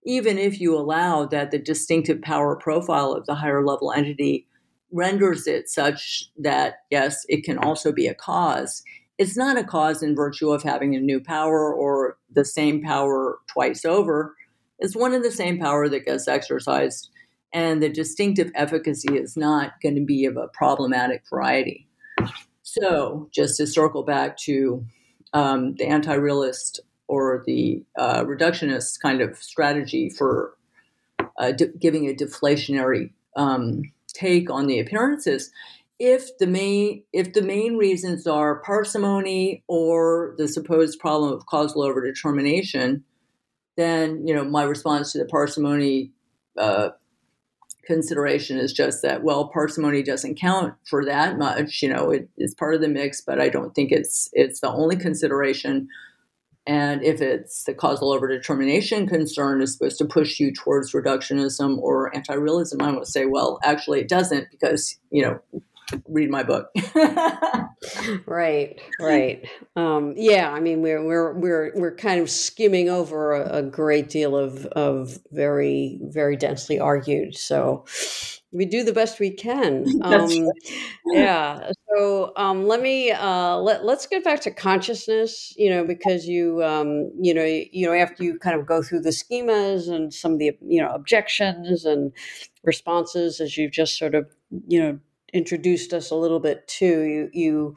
even 0.09 0.39
if 0.39 0.59
you 0.59 0.75
allow 0.75 1.23
that 1.23 1.51
the 1.51 1.59
distinctive 1.59 2.19
power 2.23 2.55
profile 2.55 3.13
of 3.13 3.27
the 3.27 3.35
higher 3.35 3.63
level 3.63 3.91
entity 3.91 4.47
renders 4.91 5.45
it 5.45 5.69
such 5.69 6.25
that, 6.35 6.77
yes, 6.89 7.27
it 7.29 7.43
can 7.43 7.59
also 7.59 7.91
be 7.91 8.07
a 8.07 8.15
cause. 8.15 8.81
It's 9.19 9.37
not 9.37 9.55
a 9.55 9.63
cause 9.63 10.01
in 10.01 10.15
virtue 10.15 10.49
of 10.49 10.63
having 10.63 10.95
a 10.95 10.99
new 10.99 11.19
power 11.19 11.71
or 11.71 12.17
the 12.33 12.43
same 12.43 12.81
power 12.81 13.37
twice 13.45 13.85
over. 13.85 14.35
It's 14.79 14.95
one 14.95 15.13
and 15.13 15.23
the 15.23 15.29
same 15.29 15.59
power 15.59 15.87
that 15.87 16.05
gets 16.05 16.27
exercised, 16.27 17.11
and 17.53 17.83
the 17.83 17.89
distinctive 17.89 18.51
efficacy 18.55 19.15
is 19.15 19.37
not 19.37 19.73
going 19.83 19.93
to 19.93 20.03
be 20.03 20.25
of 20.25 20.37
a 20.37 20.47
problematic 20.47 21.21
variety. 21.29 21.87
So, 22.63 23.29
just 23.31 23.57
to 23.57 23.67
circle 23.67 24.01
back 24.01 24.37
to 24.37 24.83
um, 25.33 25.75
the 25.75 25.85
anti 25.85 26.15
realist 26.15 26.79
or 27.09 27.43
the 27.45 27.83
uh, 27.97 28.23
reductionist 28.23 29.01
kind 29.01 29.19
of 29.19 29.35
strategy 29.37 30.09
for 30.09 30.53
uh, 31.37 31.51
de- 31.51 31.73
giving 31.79 32.07
a 32.07 32.13
deflationary 32.13 33.11
um, 33.35 33.81
take 34.13 34.49
on 34.49 34.67
the 34.67 34.79
appearances 34.79 35.51
if 35.99 36.37
the 36.37 36.47
main 36.47 37.03
if 37.11 37.33
the 37.33 37.41
main 37.41 37.75
reasons 37.75 38.25
are 38.25 38.61
parsimony 38.61 39.63
or 39.67 40.33
the 40.37 40.47
supposed 40.47 40.99
problem 40.99 41.33
of 41.33 41.45
causal 41.45 41.83
overdetermination 41.83 43.01
then 43.75 44.25
you 44.25 44.33
know 44.33 44.43
my 44.43 44.63
response 44.63 45.11
to 45.11 45.17
the 45.17 45.25
parsimony 45.25 46.11
uh, 46.57 46.89
consideration 47.85 48.57
is 48.57 48.71
just 48.71 49.01
that 49.01 49.23
well 49.23 49.49
parsimony 49.49 50.03
doesn't 50.03 50.39
count 50.39 50.73
for 50.87 51.03
that 51.03 51.37
much 51.37 51.81
you 51.81 51.89
know 51.89 52.11
it, 52.11 52.29
it's 52.37 52.53
part 52.53 52.75
of 52.75 52.81
the 52.81 52.87
mix 52.87 53.19
but 53.21 53.39
i 53.41 53.49
don't 53.49 53.75
think 53.75 53.91
it's 53.91 54.29
it's 54.33 54.61
the 54.61 54.69
only 54.69 54.95
consideration 54.95 55.87
and 56.69 57.03
if 57.03 57.19
it's 57.19 57.63
the 57.63 57.73
causal 57.73 58.15
overdetermination 58.15 59.09
concern 59.09 59.59
is 59.59 59.73
supposed 59.73 59.97
to 59.97 60.05
push 60.05 60.39
you 60.39 60.53
towards 60.53 60.91
reductionism 60.91 61.79
or 61.79 62.15
anti-realism, 62.15 62.79
I 62.79 62.91
would 62.91 63.07
say, 63.07 63.25
well, 63.25 63.57
actually 63.63 64.01
it 64.01 64.07
doesn't 64.07 64.51
because, 64.51 64.99
you 65.09 65.23
know, 65.23 65.39
read 66.07 66.29
my 66.29 66.43
book. 66.43 66.69
right, 68.27 68.79
right. 68.99 69.49
Um, 69.75 70.13
yeah, 70.15 70.51
I 70.51 70.59
mean, 70.59 70.83
we're 70.83 71.03
we're 71.03 71.33
we're 71.33 71.71
we're 71.73 71.95
kind 71.95 72.21
of 72.21 72.29
skimming 72.29 72.87
over 72.87 73.33
a, 73.33 73.57
a 73.57 73.63
great 73.63 74.09
deal 74.09 74.37
of 74.37 74.67
of 74.67 75.17
very 75.31 75.99
very 76.03 76.37
densely 76.37 76.79
argued. 76.79 77.35
So 77.35 77.85
we 78.51 78.65
do 78.65 78.83
the 78.83 78.93
best 78.93 79.19
we 79.19 79.31
can. 79.31 79.85
Um, 80.01 80.29
yeah. 81.07 81.71
So 81.89 82.31
um, 82.35 82.67
let 82.67 82.81
me 82.81 83.11
uh, 83.11 83.57
let 83.57 83.85
let's 83.85 84.07
get 84.07 84.23
back 84.23 84.39
to 84.41 84.51
consciousness. 84.51 85.53
You 85.57 85.69
know, 85.69 85.83
because 85.83 86.25
you 86.25 86.63
um, 86.63 87.11
you 87.19 87.33
know 87.33 87.43
you 87.43 87.85
know 87.85 87.93
after 87.93 88.23
you 88.23 88.39
kind 88.39 88.59
of 88.59 88.65
go 88.65 88.81
through 88.81 89.01
the 89.01 89.09
schemas 89.09 89.89
and 89.89 90.13
some 90.13 90.33
of 90.33 90.39
the 90.39 90.57
you 90.61 90.81
know 90.81 90.89
objections 90.89 91.85
and 91.85 92.13
responses 92.63 93.39
as 93.39 93.57
you've 93.57 93.71
just 93.71 93.97
sort 93.97 94.15
of 94.15 94.29
you 94.67 94.81
know 94.81 94.99
introduced 95.33 95.93
us 95.93 96.11
a 96.11 96.15
little 96.15 96.39
bit 96.39 96.67
to 96.67 96.85
you 96.85 97.29
you 97.33 97.75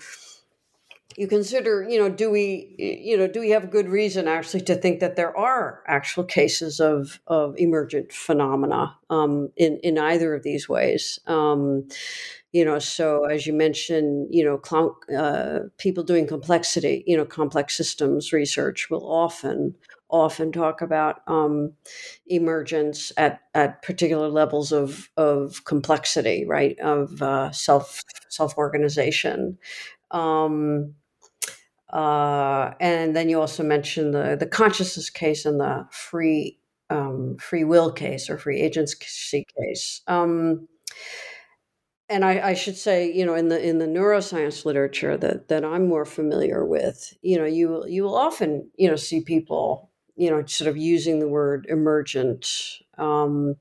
you 1.16 1.26
consider, 1.28 1.86
you 1.88 1.98
know, 1.98 2.08
do 2.08 2.30
we, 2.30 2.74
you 2.78 3.16
know, 3.16 3.26
do 3.26 3.40
we 3.40 3.50
have 3.50 3.70
good 3.70 3.88
reason 3.88 4.28
actually 4.28 4.62
to 4.62 4.74
think 4.74 5.00
that 5.00 5.16
there 5.16 5.36
are 5.36 5.82
actual 5.86 6.24
cases 6.24 6.80
of 6.80 7.20
of 7.26 7.54
emergent 7.58 8.12
phenomena 8.12 8.96
um, 9.10 9.50
in 9.56 9.78
in 9.82 9.98
either 9.98 10.34
of 10.34 10.42
these 10.42 10.68
ways? 10.68 11.18
Um, 11.26 11.88
you 12.52 12.64
know, 12.64 12.78
so 12.78 13.24
as 13.24 13.46
you 13.46 13.52
mentioned, 13.54 14.28
you 14.30 14.44
know, 14.44 14.60
cl- 14.64 14.98
uh, 15.16 15.60
people 15.78 16.04
doing 16.04 16.26
complexity, 16.26 17.02
you 17.06 17.16
know, 17.16 17.24
complex 17.24 17.76
systems 17.76 18.32
research 18.32 18.90
will 18.90 19.10
often 19.10 19.74
often 20.12 20.52
talk 20.52 20.82
about 20.82 21.22
um, 21.26 21.72
emergence 22.26 23.10
at, 23.16 23.40
at 23.54 23.82
particular 23.82 24.28
levels 24.28 24.70
of, 24.70 25.08
of 25.16 25.64
complexity, 25.64 26.44
right? 26.46 26.78
Of 26.80 27.22
uh, 27.22 27.50
self 27.50 28.02
self 28.28 28.56
organization. 28.58 29.58
Um, 30.10 30.94
uh, 31.92 32.72
and 32.80 33.14
then 33.14 33.28
you 33.28 33.40
also 33.40 33.62
mentioned 33.62 34.14
the 34.14 34.36
the 34.38 34.46
consciousness 34.46 35.10
case 35.10 35.44
and 35.44 35.60
the 35.60 35.86
free 35.90 36.58
um, 36.90 37.36
free 37.38 37.64
will 37.64 37.92
case 37.92 38.30
or 38.30 38.38
free 38.38 38.60
agency 38.60 39.46
case. 39.58 40.00
Um, 40.06 40.68
and 42.08 42.24
I, 42.24 42.50
I, 42.50 42.54
should 42.54 42.76
say, 42.76 43.10
you 43.10 43.24
know, 43.24 43.34
in 43.34 43.48
the 43.48 43.66
in 43.66 43.78
the 43.78 43.86
neuroscience 43.86 44.66
literature 44.66 45.16
that 45.16 45.48
that 45.48 45.64
I'm 45.64 45.88
more 45.88 46.04
familiar 46.04 46.64
with, 46.64 47.14
you 47.22 47.38
know, 47.38 47.46
you 47.46 47.84
you 47.86 48.02
will 48.02 48.16
often 48.16 48.70
you 48.76 48.88
know 48.88 48.96
see 48.96 49.22
people 49.22 49.90
you 50.16 50.30
know 50.30 50.44
sort 50.46 50.68
of 50.68 50.76
using 50.76 51.20
the 51.20 51.28
word 51.28 51.66
emergent, 51.68 52.48
um, 52.98 53.56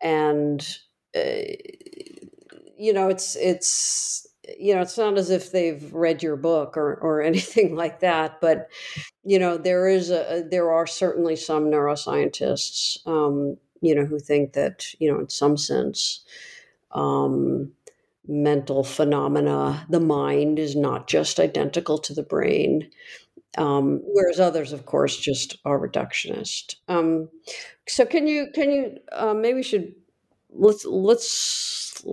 and 0.00 0.78
uh, 1.16 1.42
you 2.78 2.92
know 2.92 3.08
it's 3.08 3.36
it's 3.36 4.26
you 4.58 4.74
know, 4.74 4.80
it's 4.80 4.98
not 4.98 5.18
as 5.18 5.30
if 5.30 5.52
they've 5.52 5.92
read 5.92 6.22
your 6.22 6.36
book 6.36 6.76
or, 6.76 6.94
or 6.96 7.22
anything 7.30 7.74
like 7.74 8.00
that, 8.00 8.40
but 8.40 8.68
you 9.24 9.38
know, 9.38 9.56
there 9.56 9.88
is 9.88 10.10
a 10.10 10.44
there 10.50 10.70
are 10.70 10.86
certainly 10.86 11.36
some 11.36 11.66
neuroscientists, 11.66 12.98
um, 13.06 13.56
you 13.82 13.94
know, 13.94 14.04
who 14.04 14.18
think 14.18 14.52
that 14.54 14.86
you 14.98 15.10
know, 15.12 15.20
in 15.20 15.28
some 15.28 15.56
sense, 15.56 16.24
um, 16.92 17.72
mental 18.26 18.84
phenomena, 18.84 19.86
the 19.90 20.00
mind 20.00 20.58
is 20.58 20.76
not 20.76 21.06
just 21.08 21.40
identical 21.40 21.98
to 21.98 22.14
the 22.14 22.22
brain. 22.22 22.90
Um, 23.58 24.00
whereas 24.04 24.38
others, 24.38 24.72
of 24.72 24.86
course, 24.86 25.16
just 25.16 25.58
are 25.64 25.78
reductionist. 25.78 26.76
Um, 26.86 27.28
so, 27.88 28.06
can 28.06 28.28
you 28.28 28.46
can 28.54 28.70
you 28.70 28.98
uh, 29.10 29.34
maybe 29.34 29.62
should 29.64 29.92
let's 30.52 30.84
let's 30.84 32.04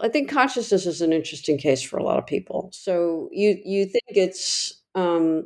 I 0.00 0.08
think 0.08 0.30
consciousness 0.30 0.86
is 0.86 1.00
an 1.00 1.12
interesting 1.12 1.58
case 1.58 1.82
for 1.82 1.98
a 1.98 2.02
lot 2.02 2.18
of 2.18 2.26
people. 2.26 2.70
So 2.72 3.28
you 3.32 3.58
you 3.64 3.86
think 3.86 4.04
it's 4.08 4.80
um, 4.94 5.44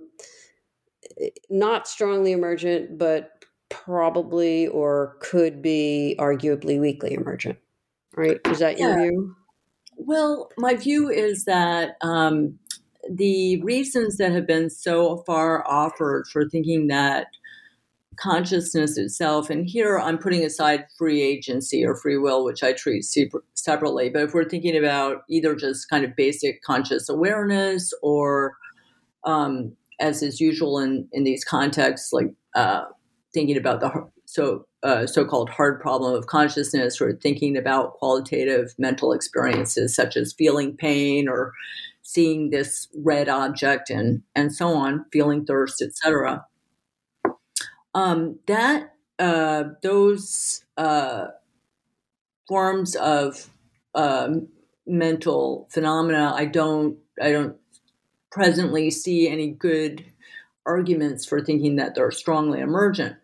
not 1.51 1.89
strongly 1.89 2.33
emergent, 2.33 2.99
but 2.99 3.45
probably 3.69 4.67
or 4.69 5.17
could 5.21 5.61
be 5.61 6.17
arguably 6.19 6.81
weakly 6.81 7.15
emergent, 7.15 7.59
right? 8.17 8.39
Is 8.47 8.61
that 8.61 8.79
yeah. 8.79 8.89
your 8.89 9.03
view? 9.03 9.37
Well, 9.97 10.51
my 10.57 10.75
view 10.75 11.11
is 11.11 11.45
that 11.45 11.97
um, 12.03 12.59
the 13.11 13.61
reasons 13.63 14.17
that 14.19 14.33
have 14.33 14.47
been 14.47 14.71
so 14.71 15.19
far 15.27 15.67
offered 15.69 16.27
for 16.29 16.49
thinking 16.49 16.87
that 16.87 17.27
consciousness 18.19 18.99
itself, 18.99 19.51
and 19.51 19.67
here 19.67 19.99
I'm 19.99 20.19
putting 20.19 20.45
aside 20.45 20.87
free 20.97 21.23
agency 21.23 21.85
or 21.85 21.95
free 21.95 22.19
will, 22.19 22.45
which 22.45 22.63
I 22.63 22.73
treat 22.73 23.05
separately. 23.55 24.11
But 24.11 24.23
if 24.23 24.35
we're 24.35 24.49
thinking 24.49 24.77
about 24.77 25.23
either 25.29 25.55
just 25.55 25.89
kind 25.89 26.05
of 26.05 26.17
basic 26.17 26.63
conscious 26.63 27.09
awareness 27.09 27.93
or, 28.03 28.57
um, 29.25 29.73
as 30.01 30.23
is 30.23 30.41
usual 30.41 30.79
in, 30.79 31.09
in 31.13 31.25
these 31.25 31.45
contexts, 31.45 32.13
like 32.13 32.33
uh, 32.55 32.85
thinking 33.33 33.57
about 33.57 33.81
the 33.81 34.09
so 34.25 34.67
uh, 34.83 35.07
so-called 35.07 35.49
hard 35.49 35.81
problem 35.81 36.15
of 36.15 36.27
consciousness, 36.27 37.01
or 37.01 37.13
thinking 37.15 37.57
about 37.57 37.95
qualitative 37.95 38.75
mental 38.79 39.13
experiences 39.13 39.97
such 39.97 40.17
as 40.17 40.35
feeling 40.35 40.77
pain 40.77 41.29
or 41.29 41.53
seeing 42.03 42.51
this 42.51 42.89
red 42.95 43.29
object 43.29 43.91
and 43.91 44.23
and 44.35 44.55
so 44.55 44.69
on, 44.69 45.05
feeling 45.13 45.45
thirst, 45.45 45.81
etc 45.83 46.45
um, 47.95 48.39
that 48.47 48.95
uh, 49.19 49.65
those 49.83 50.65
uh, 50.77 51.29
forms 52.47 52.95
of 52.97 53.51
um, 53.95 54.49
mental 54.87 55.69
phenomena, 55.71 56.33
I 56.35 56.47
don't 56.47 56.99
I 57.21 57.33
don't 57.33 57.57
presently 58.31 58.91
see 58.91 59.29
any 59.29 59.51
good 59.51 60.05
arguments 60.67 61.25
for 61.25 61.41
thinking 61.41 61.77
that 61.77 61.95
they're 61.95 62.11
strongly 62.11 62.61
emergent. 62.61 63.17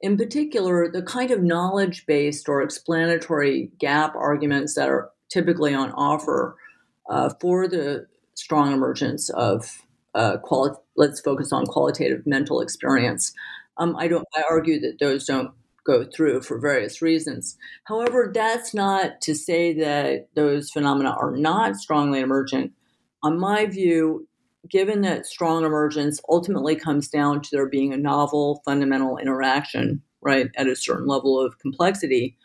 In 0.00 0.16
particular, 0.16 0.90
the 0.90 1.02
kind 1.02 1.30
of 1.30 1.42
knowledge 1.42 2.06
based 2.06 2.48
or 2.48 2.62
explanatory 2.62 3.70
gap 3.78 4.14
arguments 4.14 4.74
that 4.74 4.88
are 4.88 5.10
typically 5.30 5.74
on 5.74 5.92
offer 5.92 6.56
uh, 7.08 7.30
for 7.40 7.68
the 7.68 8.06
strong 8.34 8.72
emergence 8.72 9.30
of 9.30 9.82
uh, 10.14 10.38
quali- 10.38 10.76
let's 10.96 11.20
focus 11.20 11.52
on 11.52 11.66
qualitative 11.66 12.26
mental 12.26 12.60
experience. 12.60 13.32
Um, 13.78 13.96
I 13.96 14.08
don't. 14.08 14.26
I 14.36 14.42
argue 14.50 14.80
that 14.80 14.98
those 14.98 15.24
don't 15.24 15.52
go 15.84 16.04
through 16.04 16.42
for 16.42 16.58
various 16.58 17.00
reasons. 17.00 17.56
However, 17.84 18.30
that's 18.32 18.74
not 18.74 19.20
to 19.22 19.34
say 19.34 19.72
that 19.74 20.28
those 20.34 20.70
phenomena 20.70 21.10
are 21.10 21.36
not 21.36 21.76
strongly 21.76 22.20
emergent. 22.20 22.72
On 23.22 23.38
my 23.38 23.66
view, 23.66 24.26
given 24.68 25.00
that 25.02 25.26
strong 25.26 25.64
emergence 25.64 26.20
ultimately 26.28 26.76
comes 26.76 27.08
down 27.08 27.40
to 27.42 27.50
there 27.52 27.68
being 27.68 27.92
a 27.92 27.98
novel 27.98 28.62
fundamental 28.64 29.16
interaction, 29.18 30.02
right, 30.20 30.48
at 30.56 30.68
a 30.68 30.76
certain 30.76 31.06
level 31.06 31.40
of 31.40 31.58
complexity, 31.58 32.36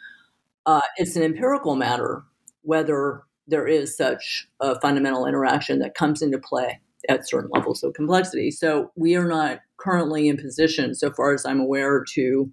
uh, 0.66 0.82
it's 0.98 1.16
an 1.16 1.24
empirical 1.24 1.76
matter 1.76 2.24
whether 2.62 3.24
there 3.48 3.68
is 3.68 3.96
such 3.96 4.48
a 4.60 4.80
fundamental 4.80 5.26
interaction 5.26 5.80
that 5.80 5.94
comes 5.94 6.22
into 6.22 6.40
play 6.40 6.80
at 7.08 7.28
certain 7.28 7.50
levels 7.54 7.84
of 7.84 7.94
complexity. 7.94 8.50
So 8.50 8.92
we 8.96 9.16
are 9.16 9.28
not 9.28 9.60
currently 9.86 10.28
in 10.28 10.38
position, 10.38 10.96
so 10.96 11.12
far 11.12 11.34
as 11.36 11.46
I'm 11.46 11.60
aware, 11.60 12.04
to 12.16 12.52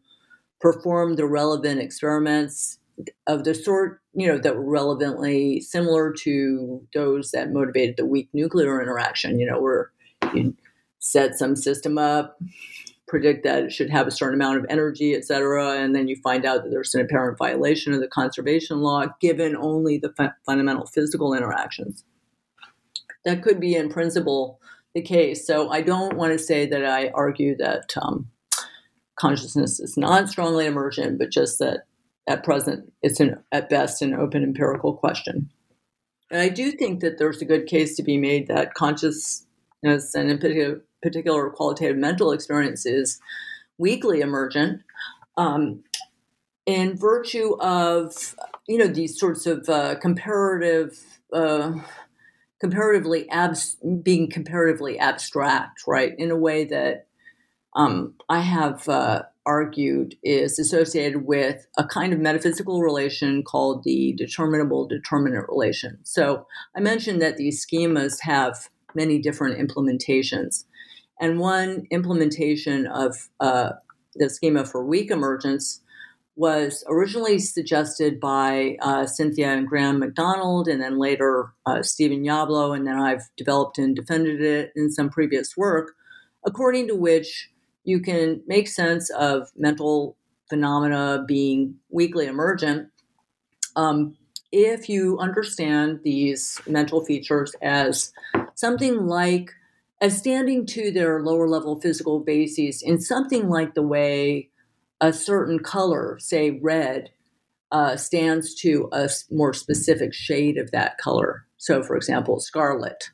perform 0.60 1.16
the 1.16 1.26
relevant 1.26 1.80
experiments 1.80 2.78
of 3.26 3.44
the 3.44 3.54
sort 3.54 4.00
you 4.14 4.28
know 4.28 4.38
that 4.38 4.54
were 4.54 4.70
relevantly 4.70 5.60
similar 5.60 6.12
to 6.12 6.86
those 6.94 7.30
that 7.30 7.50
motivated 7.50 7.96
the 7.96 8.04
weak 8.06 8.28
nuclear 8.34 8.82
interaction. 8.82 9.40
You 9.40 9.46
know, 9.46 9.60
where 9.60 9.90
you 10.34 10.54
set 10.98 11.34
some 11.34 11.56
system 11.56 11.98
up, 11.98 12.38
predict 13.08 13.44
that 13.44 13.64
it 13.64 13.72
should 13.72 13.90
have 13.90 14.06
a 14.06 14.10
certain 14.10 14.40
amount 14.40 14.58
of 14.58 14.66
energy, 14.68 15.14
et 15.14 15.24
cetera, 15.24 15.72
and 15.72 15.96
then 15.96 16.06
you 16.08 16.16
find 16.22 16.44
out 16.44 16.62
that 16.62 16.70
there's 16.70 16.94
an 16.94 17.00
apparent 17.00 17.38
violation 17.38 17.92
of 17.92 18.00
the 18.00 18.08
conservation 18.08 18.80
law 18.80 19.06
given 19.20 19.56
only 19.56 19.98
the 19.98 20.12
fu- 20.16 20.36
fundamental 20.46 20.86
physical 20.86 21.34
interactions. 21.34 22.04
That 23.24 23.42
could 23.42 23.60
be, 23.60 23.74
in 23.74 23.88
principle, 23.88 24.60
the 24.94 25.02
case. 25.02 25.46
So 25.46 25.70
I 25.70 25.80
don't 25.80 26.16
want 26.16 26.32
to 26.32 26.38
say 26.38 26.66
that 26.66 26.84
I 26.84 27.08
argue 27.08 27.56
that 27.56 27.94
um, 28.00 28.28
consciousness 29.16 29.80
is 29.80 29.96
not 29.96 30.28
strongly 30.28 30.66
emergent, 30.66 31.18
but 31.18 31.30
just 31.30 31.58
that 31.58 31.84
at 32.28 32.44
present 32.44 32.92
it's 33.02 33.20
an, 33.20 33.38
at 33.50 33.68
best 33.68 34.02
an 34.02 34.14
open 34.14 34.42
empirical 34.42 34.94
question. 34.94 35.50
And 36.30 36.40
I 36.40 36.48
do 36.48 36.72
think 36.72 37.00
that 37.00 37.18
there's 37.18 37.42
a 37.42 37.46
good 37.46 37.66
case 37.66 37.96
to 37.96 38.02
be 38.02 38.16
made 38.16 38.48
that 38.48 38.74
consciousness 38.74 40.14
and 40.14 40.30
in 40.30 40.38
particular, 41.02 41.50
qualitative 41.50 41.96
mental 41.96 42.30
experience 42.32 42.86
is 42.86 43.20
weakly 43.78 44.20
emergent 44.20 44.82
um, 45.36 45.82
in 46.66 46.96
virtue 46.96 47.56
of 47.60 48.36
you 48.68 48.78
know 48.78 48.86
these 48.86 49.18
sorts 49.18 49.46
of 49.46 49.68
uh, 49.68 49.96
comparative 49.96 50.98
uh, 51.32 51.72
comparatively 52.62 53.28
abs- 53.28 53.76
being 54.04 54.30
comparatively 54.30 54.96
abstract 54.96 55.80
right 55.84 56.12
in 56.16 56.30
a 56.30 56.36
way 56.36 56.64
that 56.64 57.08
um, 57.74 58.14
I 58.28 58.38
have 58.38 58.88
uh, 58.88 59.22
argued 59.44 60.14
is 60.22 60.60
associated 60.60 61.26
with 61.26 61.66
a 61.76 61.84
kind 61.84 62.12
of 62.12 62.20
metaphysical 62.20 62.80
relation 62.80 63.42
called 63.42 63.82
the 63.82 64.14
determinable 64.16 64.86
determinate 64.86 65.48
relation. 65.48 65.98
So 66.04 66.46
I 66.76 66.80
mentioned 66.80 67.20
that 67.20 67.36
these 67.36 67.66
schemas 67.66 68.20
have 68.20 68.68
many 68.94 69.18
different 69.18 69.58
implementations. 69.58 70.62
And 71.20 71.40
one 71.40 71.88
implementation 71.90 72.86
of 72.86 73.28
uh, 73.40 73.70
the 74.14 74.30
schema 74.30 74.64
for 74.64 74.86
weak 74.86 75.10
emergence 75.10 75.80
was 76.34 76.82
originally 76.88 77.38
suggested 77.38 78.18
by 78.18 78.76
uh, 78.80 79.06
Cynthia 79.06 79.48
and 79.48 79.68
Graham 79.68 79.98
Macdonald, 79.98 80.68
and 80.68 80.80
then 80.80 80.98
later 80.98 81.52
uh, 81.66 81.82
Stephen 81.82 82.24
Yablo, 82.24 82.74
and 82.76 82.86
then 82.86 82.98
I've 82.98 83.28
developed 83.36 83.78
and 83.78 83.94
defended 83.94 84.40
it 84.40 84.72
in 84.74 84.90
some 84.90 85.10
previous 85.10 85.56
work, 85.56 85.92
according 86.46 86.88
to 86.88 86.94
which 86.94 87.50
you 87.84 88.00
can 88.00 88.42
make 88.46 88.68
sense 88.68 89.10
of 89.10 89.48
mental 89.56 90.16
phenomena 90.48 91.24
being 91.26 91.76
weakly 91.90 92.26
emergent 92.26 92.88
um, 93.76 94.16
if 94.50 94.88
you 94.88 95.18
understand 95.18 96.00
these 96.04 96.60
mental 96.66 97.04
features 97.04 97.54
as 97.62 98.12
something 98.54 99.06
like 99.06 99.50
as 100.00 100.18
standing 100.18 100.66
to 100.66 100.90
their 100.90 101.22
lower 101.22 101.48
level 101.48 101.80
physical 101.80 102.20
bases 102.20 102.82
in 102.82 103.00
something 103.00 103.48
like 103.48 103.74
the 103.74 103.82
way 103.82 104.50
a 105.02 105.12
certain 105.12 105.58
color, 105.58 106.16
say 106.18 106.58
red, 106.62 107.10
uh, 107.70 107.96
stands 107.96 108.54
to 108.54 108.88
a 108.92 109.10
more 109.30 109.52
specific 109.52 110.14
shade 110.14 110.56
of 110.56 110.70
that 110.70 110.96
color. 110.96 111.44
So, 111.58 111.82
for 111.82 111.96
example, 111.96 112.40
scarlet. 112.40 113.10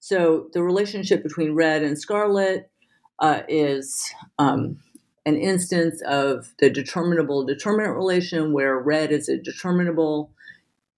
So, 0.00 0.48
the 0.52 0.62
relationship 0.62 1.22
between 1.22 1.54
red 1.54 1.82
and 1.82 1.98
scarlet 1.98 2.70
uh, 3.20 3.42
is 3.48 4.12
um, 4.38 4.78
an 5.26 5.36
instance 5.36 6.02
of 6.02 6.52
the 6.58 6.70
determinable 6.70 7.44
determinate 7.44 7.94
relation 7.94 8.52
where 8.52 8.78
red 8.78 9.12
is 9.12 9.28
a 9.28 9.38
determinable. 9.38 10.32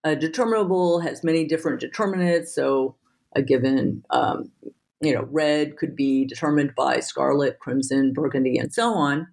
A 0.04 0.16
determinable 0.16 0.98
has 1.00 1.22
many 1.22 1.46
different 1.46 1.78
determinates. 1.78 2.52
So 2.52 2.96
a 3.36 3.42
given, 3.42 4.02
um, 4.10 4.50
you 5.00 5.14
know, 5.14 5.28
red 5.30 5.76
could 5.76 5.94
be 5.94 6.24
determined 6.24 6.74
by 6.76 6.98
scarlet, 7.00 7.60
crimson, 7.60 8.12
burgundy, 8.12 8.58
and 8.58 8.72
so 8.72 8.94
on. 8.94 9.28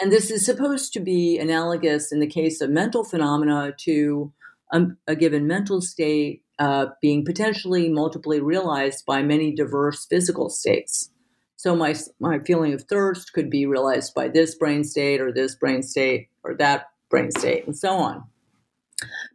And 0.00 0.10
this 0.10 0.30
is 0.30 0.44
supposed 0.44 0.92
to 0.94 1.00
be 1.00 1.38
analogous 1.38 2.12
in 2.12 2.20
the 2.20 2.26
case 2.26 2.60
of 2.60 2.70
mental 2.70 3.04
phenomena 3.04 3.72
to 3.80 4.32
um, 4.72 4.96
a 5.06 5.14
given 5.14 5.46
mental 5.46 5.80
state 5.80 6.42
uh, 6.58 6.86
being 7.00 7.24
potentially 7.24 7.88
multiply 7.88 8.36
realized 8.36 9.04
by 9.06 9.22
many 9.22 9.54
diverse 9.54 10.06
physical 10.06 10.50
states. 10.50 11.10
So 11.56 11.74
my 11.74 11.94
my 12.20 12.40
feeling 12.40 12.74
of 12.74 12.82
thirst 12.82 13.32
could 13.32 13.48
be 13.48 13.66
realized 13.66 14.14
by 14.14 14.28
this 14.28 14.54
brain 14.54 14.84
state 14.84 15.20
or 15.20 15.32
this 15.32 15.54
brain 15.54 15.82
state 15.82 16.28
or 16.42 16.54
that 16.56 16.90
brain 17.08 17.30
state 17.30 17.66
and 17.66 17.76
so 17.76 17.96
on. 17.96 18.24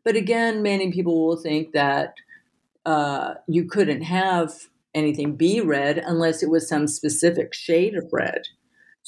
But 0.04 0.16
again, 0.16 0.62
many 0.62 0.92
people 0.92 1.26
will 1.26 1.38
think 1.38 1.72
that 1.74 2.14
uh, 2.86 3.36
you 3.48 3.66
couldn't 3.66 4.02
have 4.02 4.54
anything 4.94 5.36
be 5.36 5.62
red 5.62 5.98
unless 5.98 6.42
it 6.44 6.50
was 6.50 6.68
some 6.68 6.88
specific 6.88 7.54
shade 7.54 7.96
of 7.96 8.06
red. 8.12 8.44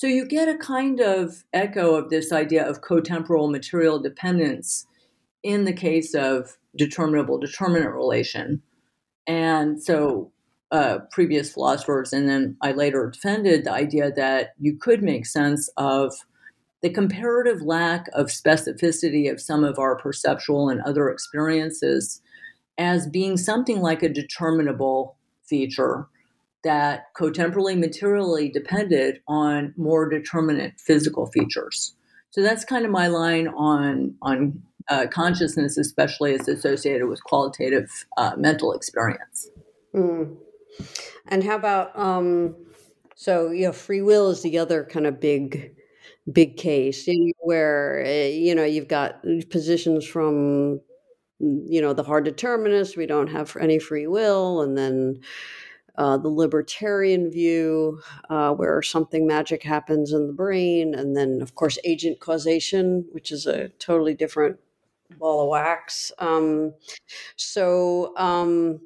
So 0.01 0.07
you 0.07 0.25
get 0.25 0.47
a 0.47 0.57
kind 0.57 0.99
of 0.99 1.43
echo 1.53 1.93
of 1.93 2.09
this 2.09 2.31
idea 2.31 2.67
of 2.67 2.81
cotemporal 2.81 3.51
material 3.51 3.99
dependence 3.99 4.87
in 5.43 5.65
the 5.65 5.73
case 5.73 6.15
of 6.15 6.57
determinable 6.75 7.37
determinate 7.37 7.93
relation. 7.93 8.63
And 9.27 9.79
so 9.79 10.31
uh, 10.71 11.01
previous 11.11 11.53
philosophers, 11.53 12.13
and 12.13 12.27
then 12.27 12.57
I 12.63 12.71
later 12.71 13.11
defended 13.11 13.63
the 13.63 13.73
idea 13.73 14.11
that 14.13 14.55
you 14.57 14.75
could 14.75 15.03
make 15.03 15.27
sense 15.27 15.69
of 15.77 16.15
the 16.81 16.89
comparative 16.89 17.61
lack 17.61 18.07
of 18.13 18.29
specificity 18.29 19.31
of 19.31 19.39
some 19.39 19.63
of 19.63 19.77
our 19.77 19.95
perceptual 19.95 20.67
and 20.67 20.81
other 20.81 21.11
experiences 21.11 22.23
as 22.79 23.05
being 23.07 23.37
something 23.37 23.81
like 23.81 24.01
a 24.01 24.09
determinable 24.09 25.15
feature 25.43 26.07
that 26.63 27.13
cotemporally 27.15 27.77
materially 27.77 28.49
depended 28.49 29.19
on 29.27 29.73
more 29.77 30.07
determinate 30.07 30.79
physical 30.79 31.27
features. 31.27 31.95
So 32.31 32.41
that's 32.41 32.63
kind 32.63 32.85
of 32.85 32.91
my 32.91 33.07
line 33.07 33.47
on 33.49 34.15
on 34.21 34.61
uh, 34.89 35.07
consciousness, 35.11 35.77
especially 35.77 36.33
as 36.33 36.47
associated 36.47 37.07
with 37.07 37.23
qualitative 37.23 38.05
uh, 38.17 38.33
mental 38.37 38.73
experience. 38.73 39.49
Mm. 39.93 40.37
And 41.27 41.43
how 41.43 41.55
about 41.55 41.97
um, 41.97 42.55
so 43.15 43.51
you 43.51 43.67
know 43.67 43.73
free 43.73 44.01
will 44.01 44.29
is 44.29 44.41
the 44.41 44.57
other 44.57 44.83
kind 44.83 45.05
of 45.05 45.19
big 45.19 45.75
big 46.31 46.57
case 46.57 47.07
where 47.39 48.03
eh, 48.05 48.29
you 48.29 48.55
know 48.55 48.63
you've 48.63 48.87
got 48.87 49.23
positions 49.49 50.05
from 50.05 50.79
you 51.39 51.81
know 51.81 51.93
the 51.93 52.03
hard 52.03 52.23
determinists 52.23 52.95
we 52.95 53.05
don't 53.05 53.27
have 53.27 53.55
any 53.57 53.79
free 53.79 54.07
will 54.07 54.61
and 54.61 54.77
then 54.77 55.19
uh, 56.01 56.17
the 56.17 56.29
libertarian 56.29 57.29
view 57.29 58.01
uh, 58.31 58.51
where 58.51 58.81
something 58.81 59.27
magic 59.27 59.61
happens 59.61 60.11
in 60.11 60.25
the 60.25 60.33
brain 60.33 60.95
and 60.95 61.15
then 61.15 61.39
of 61.43 61.53
course 61.53 61.77
agent 61.83 62.19
causation 62.19 63.05
which 63.11 63.31
is 63.31 63.45
a 63.45 63.69
totally 63.77 64.15
different 64.15 64.57
ball 65.19 65.43
of 65.43 65.49
wax 65.49 66.11
um, 66.17 66.73
so 67.35 68.17
um, 68.17 68.79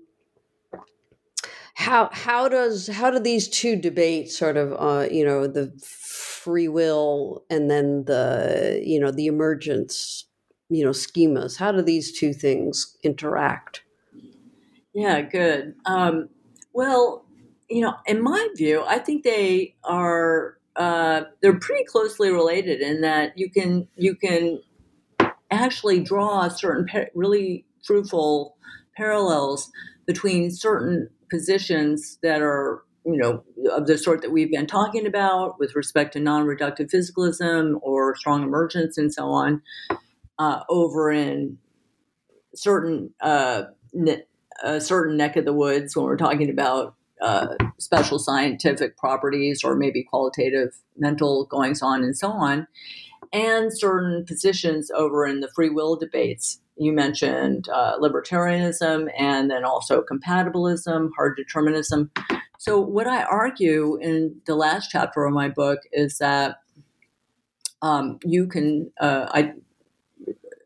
how 1.76 2.09
how 2.11 2.49
does 2.49 2.88
how 2.88 3.09
do 3.09 3.20
these 3.20 3.47
two 3.47 3.78
debates 3.78 4.38
sort 4.38 4.57
of 4.57 4.74
uh, 4.74 5.07
you 5.09 5.24
know 5.24 5.47
the 5.47 5.72
free 5.82 6.68
will 6.68 7.45
and 7.49 7.72
then 7.72 8.03
the 8.05 8.82
you 8.86 8.99
know 8.99 9.11
the 9.11 9.28
emergence 9.28 10.26
you 10.70 10.84
know 10.84 10.91
schemas? 10.91 11.55
How 11.57 11.72
do 11.72 11.82
these 11.82 12.11
two 12.11 12.34
things 12.34 12.97
interact? 13.03 13.84
Yeah, 14.93 15.22
good. 15.22 15.76
Um, 15.86 16.30
well, 16.76 17.26
you 17.69 17.82
know, 17.82 17.95
in 18.05 18.21
my 18.21 18.49
view, 18.55 18.84
I 18.86 18.99
think 18.99 19.23
they 19.23 19.76
are 19.86 20.57
uh, 20.76 21.21
they're 21.41 21.57
pretty 21.57 21.86
closely 21.86 22.30
related 22.30 22.82
in 22.82 23.01
that 23.01 23.38
you 23.38 23.49
can 23.49 23.88
you 23.95 24.13
can 24.13 24.61
actually 25.49 26.01
draw 26.01 26.49
certain 26.49 26.86
really 27.15 27.65
fruitful 27.86 28.57
parallels 28.97 29.71
between 30.05 30.51
certain 30.51 31.09
positions 31.32 32.19
that 32.21 32.41
are 32.41 32.84
you 33.05 33.15
know 33.15 33.43
of 33.71 33.88
the 33.88 33.97
sort 33.97 34.21
that 34.21 34.32
we've 34.32 34.51
been 34.51 34.67
talking 34.67 35.07
about 35.07 35.57
with 35.57 35.76
respect 35.76 36.11
to 36.11 36.19
non-reductive 36.19 36.91
physicalism 36.91 37.80
or 37.82 38.15
strong 38.17 38.43
emergence 38.43 38.97
and 38.97 39.13
so 39.13 39.28
on 39.28 39.61
uh, 40.39 40.59
over 40.67 41.09
in 41.09 41.57
certain 42.53 43.13
uh, 43.21 43.63
a 44.64 44.80
certain 44.80 45.18
neck 45.18 45.36
of 45.36 45.45
the 45.45 45.53
woods 45.53 45.95
when 45.95 46.06
we're 46.06 46.18
talking 46.18 46.49
about 46.49 46.95
uh, 47.22 47.56
special 47.80 48.20
scientific 48.20 48.97
properties 48.97 49.64
or 49.64 49.76
maybe 49.76 50.03
qualitative 50.03 50.78
mental 50.97 51.45
goings 51.45 51.82
on 51.82 52.03
and 52.03 52.18
so 52.18 52.30
on, 52.30 52.68
and 53.32 53.78
certain 53.78 54.26
positions 54.26 54.91
over 54.91 55.26
in 55.26 55.39
the 55.39 55.49
free 55.56 55.70
will 55.70 55.95
debates. 55.95 56.60
You 56.78 56.91
mentioned 56.91 57.70
uh, 57.70 57.97
libertarianism 57.99 59.10
and 59.18 59.49
then 59.49 59.64
also 59.64 60.03
compatibilism, 60.03 61.10
hard 61.16 61.38
determinism. 61.38 62.12
So, 62.58 62.80
what 62.80 63.08
I 63.08 63.24
argue 63.24 63.97
in 64.01 64.41
the 64.45 64.56
last 64.56 64.89
chapter 64.91 65.26
of 65.26 65.34
my 65.34 65.47
book 65.47 65.80
is 65.93 66.18
that 66.18 66.58
um, 67.82 68.20
you 68.24 68.47
can 68.47 68.91
uh, 68.99 69.28
I, 69.30 69.53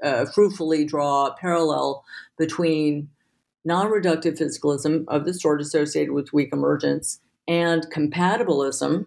uh, 0.04 0.26
fruitfully 0.26 0.86
draw 0.86 1.28
a 1.28 1.36
parallel 1.36 2.04
between 2.38 3.10
non-reductive 3.70 4.36
physicalism 4.38 5.06
of 5.08 5.26
the 5.26 5.34
sort 5.34 5.62
associated 5.62 6.12
with 6.12 6.34
weak 6.34 6.50
emergence 6.52 7.22
and 7.48 7.86
compatibilism. 7.92 9.06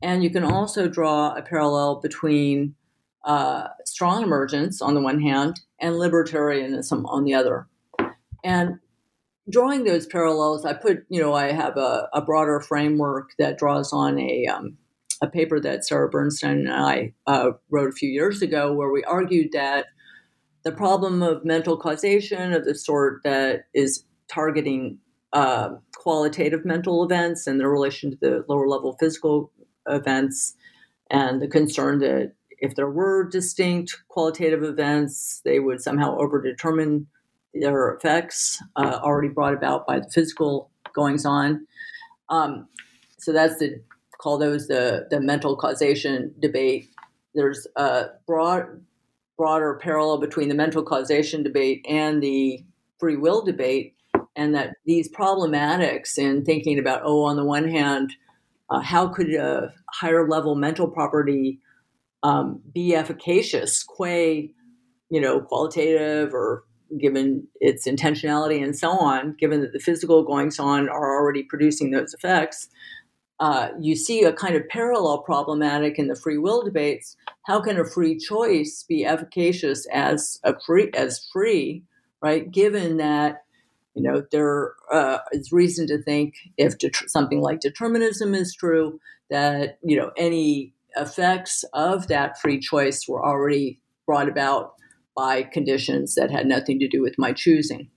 And 0.00 0.22
you 0.22 0.30
can 0.30 0.44
also 0.44 0.86
draw 0.86 1.34
a 1.34 1.42
parallel 1.42 1.96
between 1.96 2.76
uh, 3.24 3.68
strong 3.84 4.22
emergence 4.22 4.80
on 4.80 4.94
the 4.94 5.00
one 5.00 5.20
hand 5.20 5.60
and 5.80 5.96
libertarianism 5.96 7.04
on 7.06 7.24
the 7.24 7.34
other. 7.34 7.66
And 8.44 8.78
drawing 9.50 9.82
those 9.82 10.06
parallels, 10.06 10.64
I 10.64 10.74
put, 10.74 11.04
you 11.08 11.20
know, 11.20 11.34
I 11.34 11.50
have 11.50 11.76
a, 11.76 12.08
a 12.12 12.22
broader 12.22 12.60
framework 12.60 13.30
that 13.40 13.58
draws 13.58 13.92
on 13.92 14.16
a, 14.20 14.46
um, 14.46 14.76
a 15.20 15.26
paper 15.26 15.58
that 15.58 15.84
Sara 15.84 16.08
Bernstein 16.08 16.68
and 16.68 16.72
I 16.72 17.14
uh, 17.26 17.50
wrote 17.68 17.88
a 17.88 17.96
few 17.96 18.08
years 18.08 18.42
ago 18.42 18.72
where 18.72 18.92
we 18.92 19.02
argued 19.02 19.50
that 19.52 19.86
the 20.64 20.72
problem 20.72 21.22
of 21.22 21.44
mental 21.44 21.76
causation 21.76 22.52
of 22.52 22.64
the 22.64 22.74
sort 22.74 23.22
that 23.24 23.64
is 23.74 24.04
targeting 24.28 24.98
uh, 25.32 25.70
qualitative 25.96 26.64
mental 26.64 27.02
events 27.04 27.46
and 27.46 27.58
their 27.58 27.70
relation 27.70 28.10
to 28.10 28.18
the 28.20 28.44
lower 28.48 28.68
level 28.68 28.96
physical 29.00 29.50
events, 29.88 30.54
and 31.10 31.40
the 31.40 31.48
concern 31.48 31.98
that 31.98 32.32
if 32.58 32.76
there 32.76 32.90
were 32.90 33.28
distinct 33.28 33.96
qualitative 34.08 34.62
events, 34.62 35.40
they 35.44 35.58
would 35.58 35.80
somehow 35.80 36.16
overdetermine 36.16 37.06
their 37.54 37.94
effects 37.94 38.62
uh, 38.76 39.00
already 39.02 39.28
brought 39.28 39.54
about 39.54 39.86
by 39.86 39.98
the 39.98 40.08
physical 40.10 40.70
goings 40.94 41.26
on. 41.26 41.66
Um, 42.28 42.68
so 43.18 43.32
that's 43.32 43.58
the 43.58 43.80
call 44.18 44.38
those 44.38 44.68
the 44.68 45.06
the 45.10 45.20
mental 45.20 45.56
causation 45.56 46.34
debate. 46.38 46.88
There's 47.34 47.66
a 47.76 48.06
broad 48.26 48.84
broader 49.36 49.78
parallel 49.82 50.18
between 50.18 50.48
the 50.48 50.54
mental 50.54 50.82
causation 50.82 51.42
debate 51.42 51.84
and 51.88 52.22
the 52.22 52.64
free 52.98 53.16
will 53.16 53.42
debate, 53.42 53.94
and 54.36 54.54
that 54.54 54.76
these 54.86 55.10
problematics 55.10 56.16
in 56.16 56.44
thinking 56.44 56.78
about, 56.78 57.02
oh, 57.04 57.22
on 57.24 57.36
the 57.36 57.44
one 57.44 57.68
hand, 57.68 58.12
uh, 58.70 58.80
how 58.80 59.08
could 59.08 59.32
a 59.34 59.72
higher 59.90 60.28
level 60.28 60.54
mental 60.54 60.88
property 60.88 61.60
um, 62.22 62.60
be 62.72 62.94
efficacious, 62.94 63.82
qua, 63.82 64.06
you 65.10 65.20
know, 65.20 65.40
qualitative 65.40 66.32
or 66.32 66.64
given 66.98 67.46
its 67.60 67.86
intentionality 67.86 68.62
and 68.62 68.78
so 68.78 68.90
on, 68.90 69.34
given 69.38 69.60
that 69.60 69.72
the 69.72 69.78
physical 69.78 70.22
goings 70.22 70.58
on 70.58 70.88
are 70.88 71.14
already 71.18 71.42
producing 71.42 71.90
those 71.90 72.14
effects, 72.14 72.68
uh, 73.42 73.70
you 73.80 73.96
see 73.96 74.22
a 74.22 74.32
kind 74.32 74.54
of 74.54 74.68
parallel 74.68 75.18
problematic 75.18 75.98
in 75.98 76.06
the 76.06 76.14
free 76.14 76.38
will 76.38 76.62
debates. 76.62 77.16
How 77.44 77.60
can 77.60 77.76
a 77.76 77.84
free 77.84 78.16
choice 78.16 78.84
be 78.88 79.04
efficacious 79.04 79.84
as 79.92 80.38
a 80.44 80.54
free 80.64 80.92
as 80.94 81.26
free, 81.32 81.82
right? 82.22 82.48
Given 82.48 82.98
that 82.98 83.42
you 83.94 84.02
know 84.04 84.22
there 84.30 84.74
uh, 84.92 85.18
is 85.32 85.50
reason 85.50 85.88
to 85.88 86.00
think 86.00 86.34
if 86.56 86.78
det- 86.78 87.10
something 87.10 87.40
like 87.40 87.58
determinism 87.58 88.32
is 88.32 88.54
true, 88.54 89.00
that 89.28 89.80
you 89.82 89.96
know 89.96 90.12
any 90.16 90.72
effects 90.94 91.64
of 91.72 92.06
that 92.06 92.40
free 92.40 92.60
choice 92.60 93.08
were 93.08 93.26
already 93.26 93.80
brought 94.06 94.28
about 94.28 94.74
by 95.16 95.42
conditions 95.42 96.14
that 96.14 96.30
had 96.30 96.46
nothing 96.46 96.78
to 96.78 96.86
do 96.86 97.02
with 97.02 97.16
my 97.18 97.32
choosing. 97.32 97.90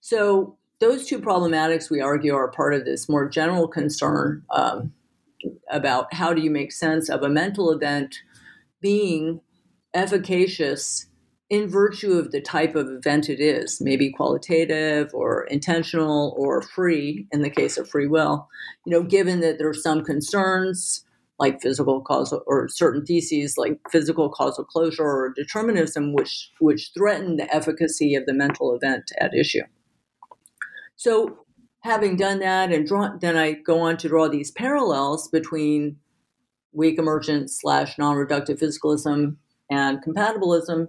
So 0.00 0.56
those 0.80 1.06
two 1.06 1.18
problematics, 1.18 1.90
we 1.90 2.00
argue, 2.00 2.34
are 2.34 2.50
part 2.50 2.74
of 2.74 2.84
this 2.84 3.08
more 3.08 3.28
general 3.28 3.68
concern 3.68 4.42
um, 4.50 4.92
about 5.70 6.12
how 6.14 6.32
do 6.34 6.42
you 6.42 6.50
make 6.50 6.72
sense 6.72 7.08
of 7.08 7.22
a 7.22 7.28
mental 7.28 7.70
event 7.70 8.16
being 8.80 9.40
efficacious 9.94 11.06
in 11.50 11.68
virtue 11.68 12.12
of 12.12 12.30
the 12.30 12.40
type 12.40 12.76
of 12.76 12.88
event 12.88 13.28
it 13.28 13.40
is, 13.40 13.80
maybe 13.80 14.10
qualitative 14.10 15.10
or 15.12 15.44
intentional 15.44 16.34
or 16.38 16.62
free 16.62 17.26
in 17.32 17.42
the 17.42 17.50
case 17.50 17.76
of 17.76 17.88
free 17.88 18.06
will. 18.06 18.48
You 18.86 18.92
know, 18.92 19.02
given 19.02 19.40
that 19.40 19.58
there 19.58 19.68
are 19.68 19.74
some 19.74 20.04
concerns 20.04 21.04
like 21.40 21.60
physical 21.60 22.02
causal 22.02 22.42
or 22.46 22.68
certain 22.68 23.04
theses 23.04 23.56
like 23.56 23.80
physical 23.90 24.28
causal 24.28 24.64
closure 24.64 25.02
or 25.02 25.32
determinism, 25.34 26.14
which 26.14 26.50
which 26.60 26.92
threaten 26.96 27.36
the 27.36 27.52
efficacy 27.52 28.14
of 28.14 28.26
the 28.26 28.34
mental 28.34 28.74
event 28.74 29.10
at 29.18 29.34
issue. 29.34 29.62
So, 31.00 31.46
having 31.80 32.16
done 32.16 32.40
that, 32.40 32.70
and 32.70 32.86
draw, 32.86 33.16
then 33.18 33.34
I 33.34 33.52
go 33.52 33.80
on 33.80 33.96
to 33.96 34.08
draw 34.10 34.28
these 34.28 34.50
parallels 34.50 35.28
between 35.28 35.96
weak 36.74 36.98
emergence 36.98 37.58
slash 37.58 37.96
non-reductive 37.96 38.60
physicalism 38.60 39.36
and 39.70 40.04
compatibilism, 40.04 40.88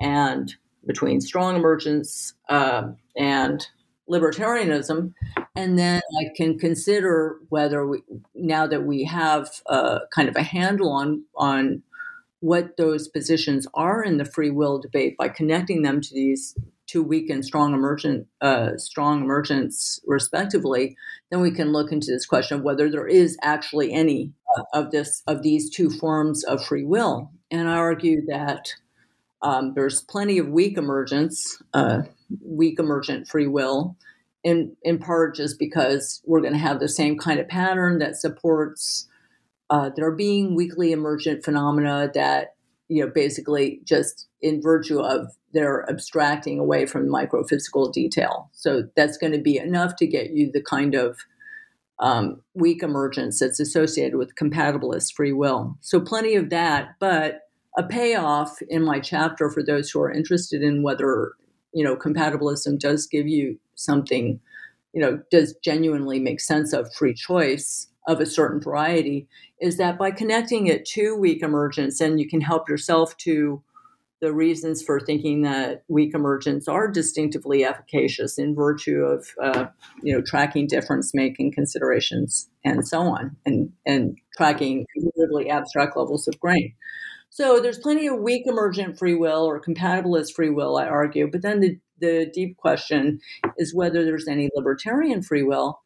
and 0.00 0.54
between 0.86 1.20
strong 1.20 1.56
emergence 1.56 2.32
uh, 2.48 2.84
and 3.18 3.66
libertarianism, 4.10 5.12
and 5.54 5.78
then 5.78 6.00
I 6.18 6.30
can 6.34 6.58
consider 6.58 7.36
whether 7.50 7.86
we, 7.86 7.98
now 8.34 8.66
that 8.66 8.86
we 8.86 9.04
have 9.04 9.50
a, 9.66 9.98
kind 10.10 10.30
of 10.30 10.36
a 10.36 10.42
handle 10.42 10.88
on 10.88 11.24
on 11.36 11.82
what 12.38 12.78
those 12.78 13.08
positions 13.08 13.66
are 13.74 14.02
in 14.02 14.16
the 14.16 14.24
free 14.24 14.50
will 14.50 14.78
debate 14.78 15.18
by 15.18 15.28
connecting 15.28 15.82
them 15.82 16.00
to 16.00 16.14
these 16.14 16.56
two 16.90 17.02
weak 17.02 17.30
and 17.30 17.44
strong 17.44 17.72
emergent, 17.72 18.26
uh, 18.40 18.76
strong 18.76 19.22
emergence, 19.22 20.00
respectively, 20.06 20.96
then 21.30 21.40
we 21.40 21.50
can 21.50 21.72
look 21.72 21.92
into 21.92 22.10
this 22.10 22.26
question 22.26 22.58
of 22.58 22.64
whether 22.64 22.90
there 22.90 23.06
is 23.06 23.36
actually 23.42 23.92
any 23.92 24.32
of 24.72 24.90
this 24.90 25.22
of 25.26 25.42
these 25.42 25.70
two 25.70 25.90
forms 25.90 26.42
of 26.44 26.64
free 26.64 26.84
will. 26.84 27.30
And 27.50 27.68
I 27.68 27.76
argue 27.76 28.26
that 28.26 28.72
um, 29.42 29.72
there's 29.74 30.02
plenty 30.02 30.38
of 30.38 30.48
weak 30.48 30.76
emergence, 30.76 31.62
uh, 31.72 32.02
weak 32.44 32.78
emergent 32.78 33.28
free 33.28 33.46
will, 33.46 33.96
in 34.42 34.76
in 34.82 34.98
part 34.98 35.36
just 35.36 35.58
because 35.58 36.22
we're 36.24 36.40
going 36.40 36.52
to 36.52 36.58
have 36.58 36.80
the 36.80 36.88
same 36.88 37.18
kind 37.18 37.38
of 37.38 37.48
pattern 37.48 37.98
that 37.98 38.16
supports 38.16 39.08
uh, 39.70 39.90
there 39.94 40.10
being 40.10 40.56
weakly 40.56 40.92
emergent 40.92 41.44
phenomena 41.44 42.10
that 42.14 42.54
you 42.90 43.02
know 43.02 43.10
basically 43.10 43.80
just 43.84 44.26
in 44.42 44.60
virtue 44.60 45.00
of 45.00 45.28
they're 45.52 45.88
abstracting 45.88 46.58
away 46.58 46.86
from 46.86 47.08
microphysical 47.08 47.92
detail. 47.92 48.50
So 48.52 48.84
that's 48.96 49.16
going 49.16 49.32
to 49.32 49.40
be 49.40 49.56
enough 49.56 49.96
to 49.96 50.06
get 50.06 50.30
you 50.30 50.50
the 50.52 50.62
kind 50.62 50.94
of 50.94 51.18
um, 52.00 52.42
weak 52.54 52.82
emergence 52.82 53.38
that's 53.38 53.60
associated 53.60 54.16
with 54.16 54.34
compatibilist 54.34 55.14
free 55.14 55.32
will. 55.32 55.76
So 55.80 56.00
plenty 56.00 56.34
of 56.34 56.50
that, 56.50 56.90
but 56.98 57.42
a 57.78 57.84
payoff 57.84 58.60
in 58.68 58.82
my 58.84 58.98
chapter 58.98 59.50
for 59.50 59.62
those 59.62 59.90
who 59.90 60.00
are 60.00 60.10
interested 60.10 60.62
in 60.62 60.82
whether 60.82 61.34
you 61.72 61.84
know 61.84 61.96
compatibilism 61.96 62.78
does 62.78 63.06
give 63.06 63.28
you 63.28 63.58
something, 63.76 64.40
you 64.92 65.00
know, 65.00 65.20
does 65.30 65.54
genuinely 65.62 66.18
make 66.18 66.40
sense 66.40 66.72
of 66.72 66.92
free 66.92 67.14
choice 67.14 67.86
of 68.08 68.20
a 68.20 68.26
certain 68.26 68.60
variety 68.60 69.28
is 69.60 69.76
that 69.76 69.98
by 69.98 70.10
connecting 70.10 70.66
it 70.66 70.84
to 70.84 71.16
weak 71.16 71.42
emergence 71.42 72.00
and 72.00 72.20
you 72.20 72.28
can 72.28 72.40
help 72.40 72.68
yourself 72.68 73.16
to 73.18 73.62
the 74.20 74.32
reasons 74.32 74.82
for 74.82 75.00
thinking 75.00 75.42
that 75.42 75.82
weak 75.88 76.14
emergence 76.14 76.68
are 76.68 76.88
distinctively 76.88 77.64
efficacious 77.64 78.38
in 78.38 78.54
virtue 78.54 79.00
of 79.00 79.28
uh, 79.42 79.66
you 80.02 80.14
know 80.14 80.20
tracking 80.22 80.66
difference 80.66 81.14
making 81.14 81.52
considerations 81.52 82.48
and 82.64 82.86
so 82.86 83.00
on 83.02 83.36
and 83.46 83.72
and 83.86 84.18
tracking 84.36 84.86
really 85.16 85.50
abstract 85.50 85.96
levels 85.96 86.28
of 86.28 86.38
grain 86.40 86.74
So 87.30 87.60
there's 87.60 87.78
plenty 87.78 88.06
of 88.08 88.18
weak 88.20 88.46
emergent 88.46 88.98
free 88.98 89.14
will 89.14 89.44
or 89.44 89.60
compatibilist 89.60 90.34
free 90.34 90.50
will, 90.50 90.76
I 90.76 90.86
argue. 90.86 91.30
But 91.30 91.42
then 91.42 91.60
the, 91.60 91.78
the 92.00 92.30
deep 92.32 92.56
question 92.56 93.20
is 93.56 93.74
whether 93.74 94.04
there's 94.04 94.28
any 94.28 94.50
libertarian 94.54 95.22
free 95.22 95.42
will. 95.44 95.80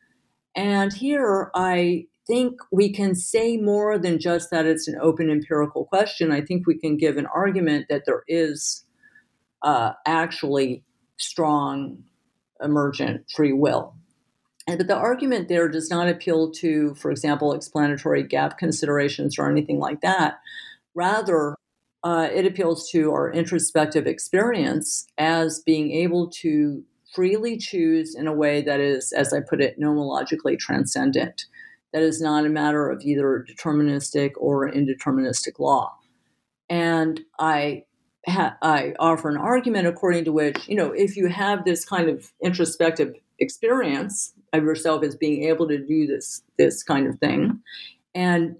And 0.56 0.92
here 0.92 1.50
I 1.54 2.06
think 2.26 2.60
we 2.72 2.92
can 2.92 3.14
say 3.14 3.56
more 3.56 3.98
than 3.98 4.18
just 4.18 4.50
that 4.50 4.66
it's 4.66 4.88
an 4.88 4.96
open 5.00 5.30
empirical 5.30 5.84
question. 5.84 6.32
I 6.32 6.40
think 6.40 6.66
we 6.66 6.78
can 6.78 6.96
give 6.96 7.16
an 7.16 7.26
argument 7.26 7.86
that 7.88 8.04
there 8.06 8.22
is 8.28 8.84
uh, 9.62 9.92
actually 10.06 10.84
strong 11.16 12.02
emergent 12.62 13.24
free 13.34 13.52
will. 13.52 13.94
And, 14.66 14.78
but 14.78 14.86
the 14.86 14.96
argument 14.96 15.48
there 15.48 15.68
does 15.68 15.90
not 15.90 16.08
appeal 16.08 16.50
to, 16.52 16.94
for 16.94 17.10
example, 17.10 17.52
explanatory 17.52 18.22
gap 18.22 18.56
considerations 18.56 19.38
or 19.38 19.50
anything 19.50 19.78
like 19.78 20.00
that. 20.00 20.38
Rather, 20.94 21.56
uh, 22.02 22.28
it 22.32 22.46
appeals 22.46 22.88
to 22.90 23.10
our 23.10 23.30
introspective 23.32 24.06
experience 24.06 25.06
as 25.18 25.60
being 25.60 25.90
able 25.92 26.28
to 26.28 26.82
freely 27.14 27.56
choose 27.56 28.14
in 28.14 28.26
a 28.26 28.32
way 28.32 28.62
that 28.62 28.80
is, 28.80 29.12
as 29.12 29.32
I 29.32 29.40
put 29.40 29.60
it, 29.60 29.78
nomologically 29.78 30.58
transcendent. 30.58 31.46
That 31.92 32.02
is 32.02 32.20
not 32.20 32.44
a 32.44 32.50
matter 32.50 32.90
of 32.90 33.02
either 33.02 33.46
deterministic 33.48 34.32
or 34.36 34.70
indeterministic 34.70 35.60
law. 35.60 35.96
And 36.68 37.20
I 37.38 37.84
ha- 38.26 38.56
I 38.62 38.94
offer 38.98 39.28
an 39.28 39.36
argument 39.36 39.86
according 39.86 40.24
to 40.24 40.32
which, 40.32 40.68
you 40.68 40.74
know, 40.74 40.90
if 40.92 41.16
you 41.16 41.28
have 41.28 41.64
this 41.64 41.84
kind 41.84 42.08
of 42.08 42.32
introspective 42.42 43.14
experience 43.38 44.32
of 44.52 44.64
yourself 44.64 45.04
as 45.04 45.16
being 45.16 45.44
able 45.44 45.68
to 45.68 45.78
do 45.78 46.06
this 46.06 46.42
this 46.58 46.82
kind 46.82 47.06
of 47.06 47.18
thing, 47.18 47.60
and 48.14 48.56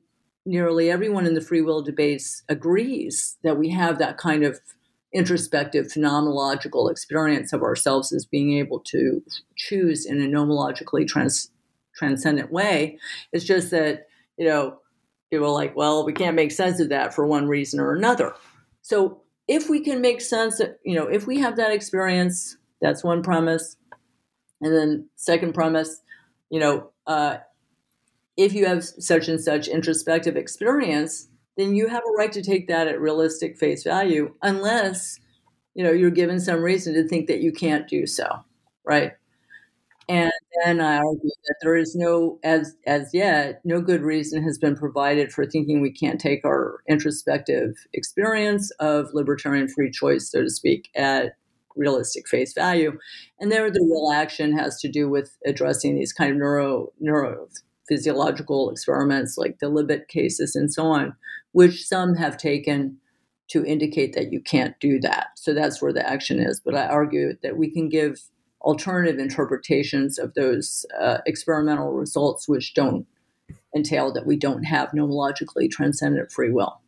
nearly 0.47 0.91
everyone 0.91 1.27
in 1.27 1.35
the 1.35 1.41
free 1.41 1.63
will 1.63 1.83
debates 1.83 2.43
agrees 2.49 3.37
that 3.43 3.59
we 3.59 3.71
have 3.71 3.99
that 3.99 4.19
kind 4.19 4.45
of 4.45 4.61
introspective 5.15 5.87
phenomenological 5.87 6.91
experience 6.91 7.53
of 7.53 7.63
ourselves 7.63 8.13
as 8.13 8.27
being 8.27 8.59
able 8.59 8.81
to 8.81 9.23
choose 9.57 10.05
in 10.05 10.21
a 10.21 10.27
nomologically 10.27 11.07
trans- 11.07 11.51
transcendent 11.95 12.53
way. 12.53 12.99
It's 13.33 13.45
just 13.45 13.71
that, 13.71 14.09
you 14.37 14.47
know, 14.47 14.79
people 15.31 15.47
are 15.47 15.53
like, 15.53 15.77
well, 15.77 16.05
we 16.05 16.13
can't 16.13 16.37
make 16.37 16.53
sense 16.53 16.81
of 16.81 16.89
that 16.89 17.15
for 17.15 17.27
one 17.27 17.47
reason 17.47 17.81
or 17.81 17.95
another. 17.95 18.35
So 18.83 19.23
if 19.47 19.71
we 19.71 19.81
can 19.81 20.01
make 20.01 20.21
sense, 20.21 20.61
of, 20.61 20.75
you 20.85 20.95
know, 20.95 21.07
if 21.07 21.27
we 21.27 21.39
have 21.39 21.57
that 21.57 21.73
experience, 21.73 22.57
that's 22.81 23.05
one 23.05 23.23
premise. 23.23 23.77
And 24.61 24.75
then 24.75 25.09
second 25.17 25.55
premise, 25.55 26.01
you 26.51 26.59
know, 26.59 26.91
uh, 27.07 27.39
if 28.37 28.53
you 28.53 28.67
have 28.67 28.83
such 28.85 29.29
and 29.29 29.41
such 29.41 29.69
introspective 29.69 30.37
experience, 30.37 31.29
then 31.57 31.75
you 31.75 31.89
have 31.89 32.03
a 32.03 32.17
right 32.17 32.33
to 32.33 32.43
take 32.43 32.69
that 32.69 32.89
at 32.89 33.01
realistic 33.01 33.57
face 33.57 33.85
value, 33.85 34.35
unless 34.43 35.19
you 35.75 35.85
know 35.85 35.93
you're 35.93 36.11
given 36.11 36.41
some 36.41 36.63
reason 36.63 36.95
to 36.95 37.07
think 37.09 37.27
that 37.29 37.41
you 37.41 37.53
can't 37.53 37.89
do 37.89 38.07
so, 38.07 38.45
right? 38.85 39.13
And 40.09 40.33
then 40.63 40.81
I 40.81 40.99
argue 40.99 41.31
that 41.47 41.57
there 41.63 41.77
is 41.77 41.95
no, 41.95 42.39
as 42.45 42.77
as 42.87 43.11
yet, 43.15 43.61
no 43.65 43.81
good 43.81 44.03
reason 44.03 44.43
has 44.43 44.59
been 44.59 44.77
provided 44.77 45.33
for 45.33 45.47
thinking 45.47 45.81
we 45.81 45.93
can't 45.93 46.21
take 46.21 46.45
our 46.45 46.81
introspective 46.89 47.75
experience 47.95 48.71
of 48.73 49.09
libertarian 49.15 49.69
free 49.69 49.91
choice, 49.91 50.31
so 50.31 50.43
to 50.43 50.51
speak, 50.51 50.91
at 50.95 51.37
realistic 51.77 52.29
face 52.29 52.53
value. 52.53 52.99
And 53.41 53.51
there, 53.51 53.71
the 53.71 53.81
real 53.81 54.13
action 54.15 54.57
has 54.57 54.79
to 54.81 54.89
do 54.89 55.09
with 55.09 55.37
addressing 55.47 55.95
these 55.97 56.13
kind 56.13 56.33
of 56.33 56.37
neuro 56.37 57.49
neurophysiological 57.91 58.71
experiments, 58.71 59.37
like 59.37 59.59
the 59.59 59.67
Libet 59.67 60.09
cases 60.09 60.55
and 60.55 60.73
so 60.73 60.87
on, 60.87 61.15
which 61.53 61.85
some 61.85 62.15
have 62.17 62.37
taken 62.37 62.99
to 63.49 63.65
indicate 63.65 64.15
that 64.15 64.33
you 64.33 64.41
can't 64.41 64.79
do 64.81 64.99
that. 65.01 65.29
So 65.37 65.53
that's 65.53 65.83
where 65.83 65.93
the 65.93 66.09
action 66.09 66.41
is. 66.41 66.61
But 66.65 66.75
I 66.75 66.87
argue 66.87 67.35
that 67.43 67.57
we 67.57 67.71
can 67.71 67.89
give 67.89 68.21
alternative 68.63 69.19
interpretations 69.19 70.19
of 70.19 70.33
those 70.35 70.87
uh, 70.99 71.19
experimental 71.27 71.93
results, 71.93 72.49
which 72.49 72.73
don't 72.75 73.07
entail 73.77 74.13
that 74.13 74.27
we 74.27 74.37
don't 74.37 74.65
have 74.65 74.91
nomologically 74.91 75.71
transcendent 75.71 76.33
free 76.33 76.51
will. 76.51 76.81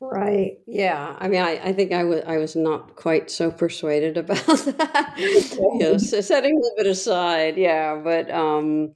Right. 0.00 0.58
Yeah. 0.66 1.16
I 1.18 1.28
mean, 1.28 1.40
I, 1.40 1.52
I 1.64 1.72
think 1.72 1.92
I 1.92 2.04
was 2.04 2.22
I 2.26 2.36
was 2.36 2.54
not 2.56 2.94
quite 2.96 3.30
so 3.30 3.50
persuaded 3.50 4.16
about 4.18 4.44
that. 4.46 5.14
yes, 5.16 6.10
setting 6.26 6.52
a 6.52 6.56
little 6.56 6.76
bit 6.76 6.86
aside. 6.86 7.56
Yeah, 7.56 8.00
but 8.02 8.30
um, 8.30 8.94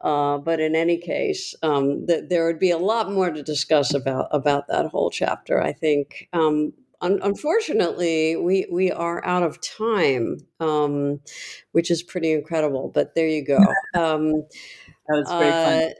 uh, 0.00 0.38
but 0.38 0.60
in 0.60 0.74
any 0.74 0.96
case, 0.96 1.54
um, 1.62 2.06
th- 2.06 2.24
there 2.28 2.46
would 2.46 2.58
be 2.58 2.70
a 2.70 2.78
lot 2.78 3.12
more 3.12 3.30
to 3.30 3.42
discuss 3.42 3.94
about 3.94 4.28
about 4.30 4.68
that 4.68 4.86
whole 4.86 5.10
chapter. 5.10 5.60
I 5.60 5.72
think. 5.72 6.28
Um, 6.32 6.72
un- 7.00 7.20
unfortunately, 7.22 8.36
we 8.36 8.66
we 8.70 8.90
are 8.90 9.24
out 9.24 9.42
of 9.42 9.60
time, 9.60 10.38
um, 10.60 11.20
which 11.72 11.90
is 11.90 12.02
pretty 12.02 12.32
incredible. 12.32 12.90
But 12.92 13.14
there 13.14 13.28
you 13.28 13.44
go. 13.44 13.58
Um, 13.94 14.46
that 15.08 15.16
was 15.16 15.28
great 15.28 15.50
uh, 15.50 15.80
fun. 15.80 15.92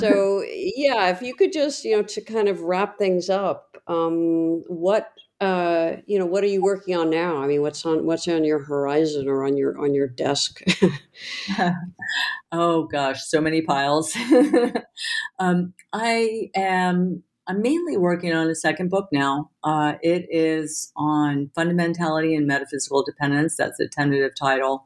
so 0.00 0.42
yeah, 0.42 1.10
if 1.10 1.22
you 1.22 1.34
could 1.34 1.52
just 1.52 1.84
you 1.84 1.96
know 1.96 2.02
to 2.02 2.20
kind 2.20 2.48
of 2.48 2.62
wrap 2.62 2.98
things 2.98 3.30
up, 3.30 3.76
um, 3.86 4.64
what 4.66 5.12
uh, 5.40 5.96
you 6.06 6.18
know, 6.18 6.26
what 6.26 6.44
are 6.44 6.48
you 6.48 6.62
working 6.62 6.94
on 6.94 7.08
now? 7.08 7.38
I 7.38 7.46
mean, 7.46 7.62
what's 7.62 7.84
on 7.86 8.04
what's 8.04 8.28
on 8.28 8.44
your 8.44 8.62
horizon 8.62 9.26
or 9.26 9.44
on 9.44 9.56
your 9.56 9.78
on 9.78 9.94
your 9.94 10.06
desk? 10.06 10.60
oh 12.52 12.84
gosh, 12.84 13.24
so 13.24 13.40
many 13.40 13.62
piles. 13.62 14.14
um, 15.38 15.72
I 15.92 16.50
am. 16.54 17.22
I'm 17.46 17.62
mainly 17.62 17.96
working 17.96 18.32
on 18.32 18.48
a 18.48 18.54
second 18.54 18.90
book 18.90 19.08
now. 19.10 19.50
Uh, 19.64 19.94
it 20.02 20.26
is 20.30 20.92
on 20.94 21.50
fundamentality 21.56 22.36
and 22.36 22.46
metaphysical 22.46 23.02
dependence. 23.02 23.56
That's 23.56 23.80
a 23.80 23.88
tentative 23.88 24.32
title, 24.38 24.84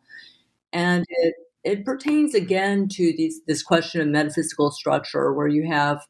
and 0.72 1.04
it 1.08 1.34
it 1.64 1.84
pertains 1.84 2.34
again 2.34 2.88
to 2.90 3.12
these, 3.16 3.40
this 3.46 3.62
question 3.62 4.00
of 4.00 4.08
metaphysical 4.08 4.70
structure, 4.70 5.32
where 5.32 5.48
you 5.48 5.66
have 5.66 6.06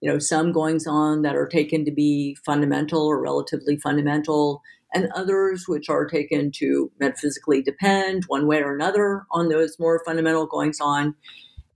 you 0.00 0.10
know 0.10 0.18
some 0.18 0.52
goings 0.52 0.86
on 0.86 1.22
that 1.22 1.36
are 1.36 1.46
taken 1.48 1.84
to 1.84 1.90
be 1.90 2.36
fundamental 2.44 3.06
or 3.06 3.20
relatively 3.20 3.76
fundamental 3.76 4.62
and 4.94 5.10
others 5.14 5.64
which 5.66 5.88
are 5.88 6.06
taken 6.06 6.50
to 6.50 6.90
metaphysically 6.98 7.62
depend 7.62 8.24
one 8.26 8.46
way 8.46 8.58
or 8.62 8.74
another 8.74 9.26
on 9.30 9.48
those 9.48 9.78
more 9.78 10.02
fundamental 10.04 10.46
goings 10.46 10.78
on. 10.80 11.14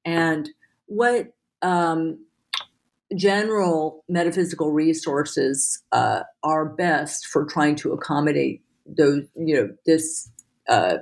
And 0.04 0.48
what 0.86 1.34
um, 1.60 2.18
general 3.14 4.04
metaphysical 4.08 4.72
resources 4.72 5.82
uh, 5.92 6.22
are 6.42 6.64
best 6.64 7.26
for 7.26 7.44
trying 7.44 7.76
to 7.76 7.92
accommodate 7.92 8.62
those 8.86 9.24
you 9.36 9.54
know 9.54 9.68
this 9.86 10.28
uh, 10.68 10.98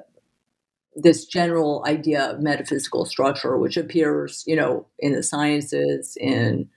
this 0.97 1.25
general 1.25 1.83
idea 1.87 2.31
of 2.31 2.41
metaphysical 2.41 3.07
structure 3.07 3.57
which 3.57 3.77
appears 3.77 4.45
you 4.47 4.55
know 4.55 4.87
in 4.99 5.13
the 5.13 5.23
sciences 5.23 6.17
in 6.21 6.69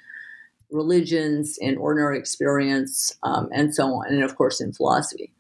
religions 0.73 1.57
and 1.61 1.77
ordinary 1.77 2.17
experience 2.17 3.15
um, 3.23 3.49
and 3.53 3.73
so 3.73 3.85
on 3.85 4.07
and 4.07 4.23
of 4.23 4.35
course 4.35 4.59
in 4.59 4.73
philosophy. 4.73 5.31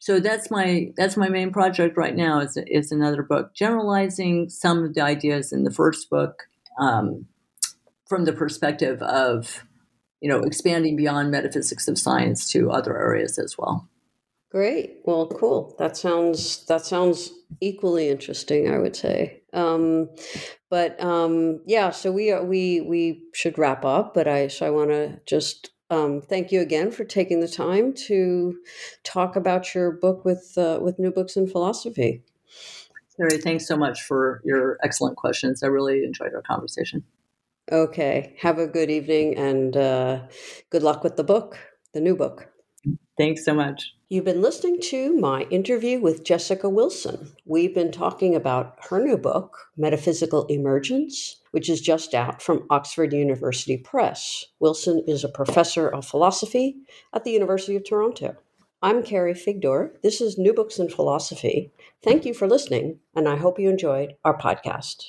So 0.00 0.20
that's 0.20 0.50
my 0.50 0.92
that's 0.96 1.16
my 1.16 1.28
main 1.28 1.52
project 1.52 1.96
right 1.96 2.14
now 2.14 2.40
is, 2.40 2.56
is 2.66 2.92
another 2.92 3.22
book 3.22 3.54
generalizing 3.54 4.48
some 4.48 4.84
of 4.84 4.94
the 4.94 5.00
ideas 5.00 5.52
in 5.52 5.64
the 5.64 5.72
first 5.72 6.08
book 6.08 6.44
um, 6.78 7.26
from 8.08 8.24
the 8.24 8.32
perspective 8.32 9.02
of 9.02 9.64
you 10.20 10.28
know 10.28 10.40
expanding 10.40 10.96
beyond 10.96 11.30
metaphysics 11.30 11.88
of 11.88 11.98
science 11.98 12.48
to 12.50 12.70
other 12.70 12.96
areas 12.96 13.38
as 13.38 13.56
well 13.58 13.88
great 14.50 14.98
well 15.04 15.26
cool 15.26 15.74
that 15.78 15.96
sounds 15.96 16.64
that 16.66 16.84
sounds 16.84 17.30
equally 17.60 18.08
interesting 18.08 18.70
i 18.72 18.78
would 18.78 18.96
say 18.96 19.38
um, 19.52 20.10
but 20.70 21.02
um, 21.02 21.60
yeah, 21.66 21.90
so 21.90 22.12
we 22.12 22.30
are, 22.30 22.44
we 22.44 22.80
we 22.82 23.22
should 23.32 23.58
wrap 23.58 23.84
up. 23.84 24.14
But 24.14 24.28
I 24.28 24.48
so 24.48 24.66
I 24.66 24.70
want 24.70 24.90
to 24.90 25.20
just 25.26 25.70
um, 25.90 26.20
thank 26.20 26.52
you 26.52 26.60
again 26.60 26.90
for 26.90 27.04
taking 27.04 27.40
the 27.40 27.48
time 27.48 27.94
to 28.06 28.58
talk 29.04 29.36
about 29.36 29.74
your 29.74 29.92
book 29.92 30.24
with 30.24 30.52
uh, 30.56 30.78
with 30.82 30.98
New 30.98 31.10
Books 31.10 31.36
in 31.36 31.48
Philosophy. 31.48 32.22
Carrie, 33.16 33.38
thanks 33.38 33.66
so 33.66 33.76
much 33.76 34.02
for 34.02 34.40
your 34.44 34.78
excellent 34.82 35.16
questions. 35.16 35.62
I 35.62 35.66
really 35.66 36.04
enjoyed 36.04 36.34
our 36.34 36.42
conversation. 36.42 37.02
Okay, 37.72 38.36
have 38.40 38.58
a 38.58 38.66
good 38.66 38.90
evening 38.90 39.36
and 39.36 39.76
uh, 39.76 40.22
good 40.70 40.82
luck 40.82 41.02
with 41.02 41.16
the 41.16 41.24
book, 41.24 41.58
the 41.92 42.00
new 42.00 42.14
book. 42.14 42.48
Thanks 43.18 43.44
so 43.44 43.52
much. 43.52 43.94
You've 44.08 44.24
been 44.24 44.40
listening 44.40 44.80
to 44.82 45.14
my 45.16 45.42
interview 45.50 46.00
with 46.00 46.24
Jessica 46.24 46.68
Wilson. 46.68 47.32
We've 47.44 47.74
been 47.74 47.90
talking 47.90 48.34
about 48.34 48.76
her 48.88 49.04
new 49.04 49.18
book, 49.18 49.58
Metaphysical 49.76 50.46
Emergence, 50.46 51.36
which 51.50 51.68
is 51.68 51.80
just 51.80 52.14
out 52.14 52.40
from 52.40 52.66
Oxford 52.70 53.12
University 53.12 53.76
Press. 53.76 54.46
Wilson 54.60 55.02
is 55.06 55.24
a 55.24 55.28
professor 55.28 55.88
of 55.88 56.06
philosophy 56.06 56.76
at 57.12 57.24
the 57.24 57.32
University 57.32 57.76
of 57.76 57.84
Toronto. 57.84 58.36
I'm 58.80 59.02
Carrie 59.02 59.34
Figdor. 59.34 60.00
This 60.02 60.20
is 60.20 60.38
New 60.38 60.54
Books 60.54 60.78
in 60.78 60.88
Philosophy. 60.88 61.72
Thank 62.02 62.24
you 62.24 62.32
for 62.32 62.46
listening, 62.46 63.00
and 63.16 63.28
I 63.28 63.34
hope 63.34 63.58
you 63.58 63.68
enjoyed 63.68 64.14
our 64.24 64.38
podcast. 64.38 65.02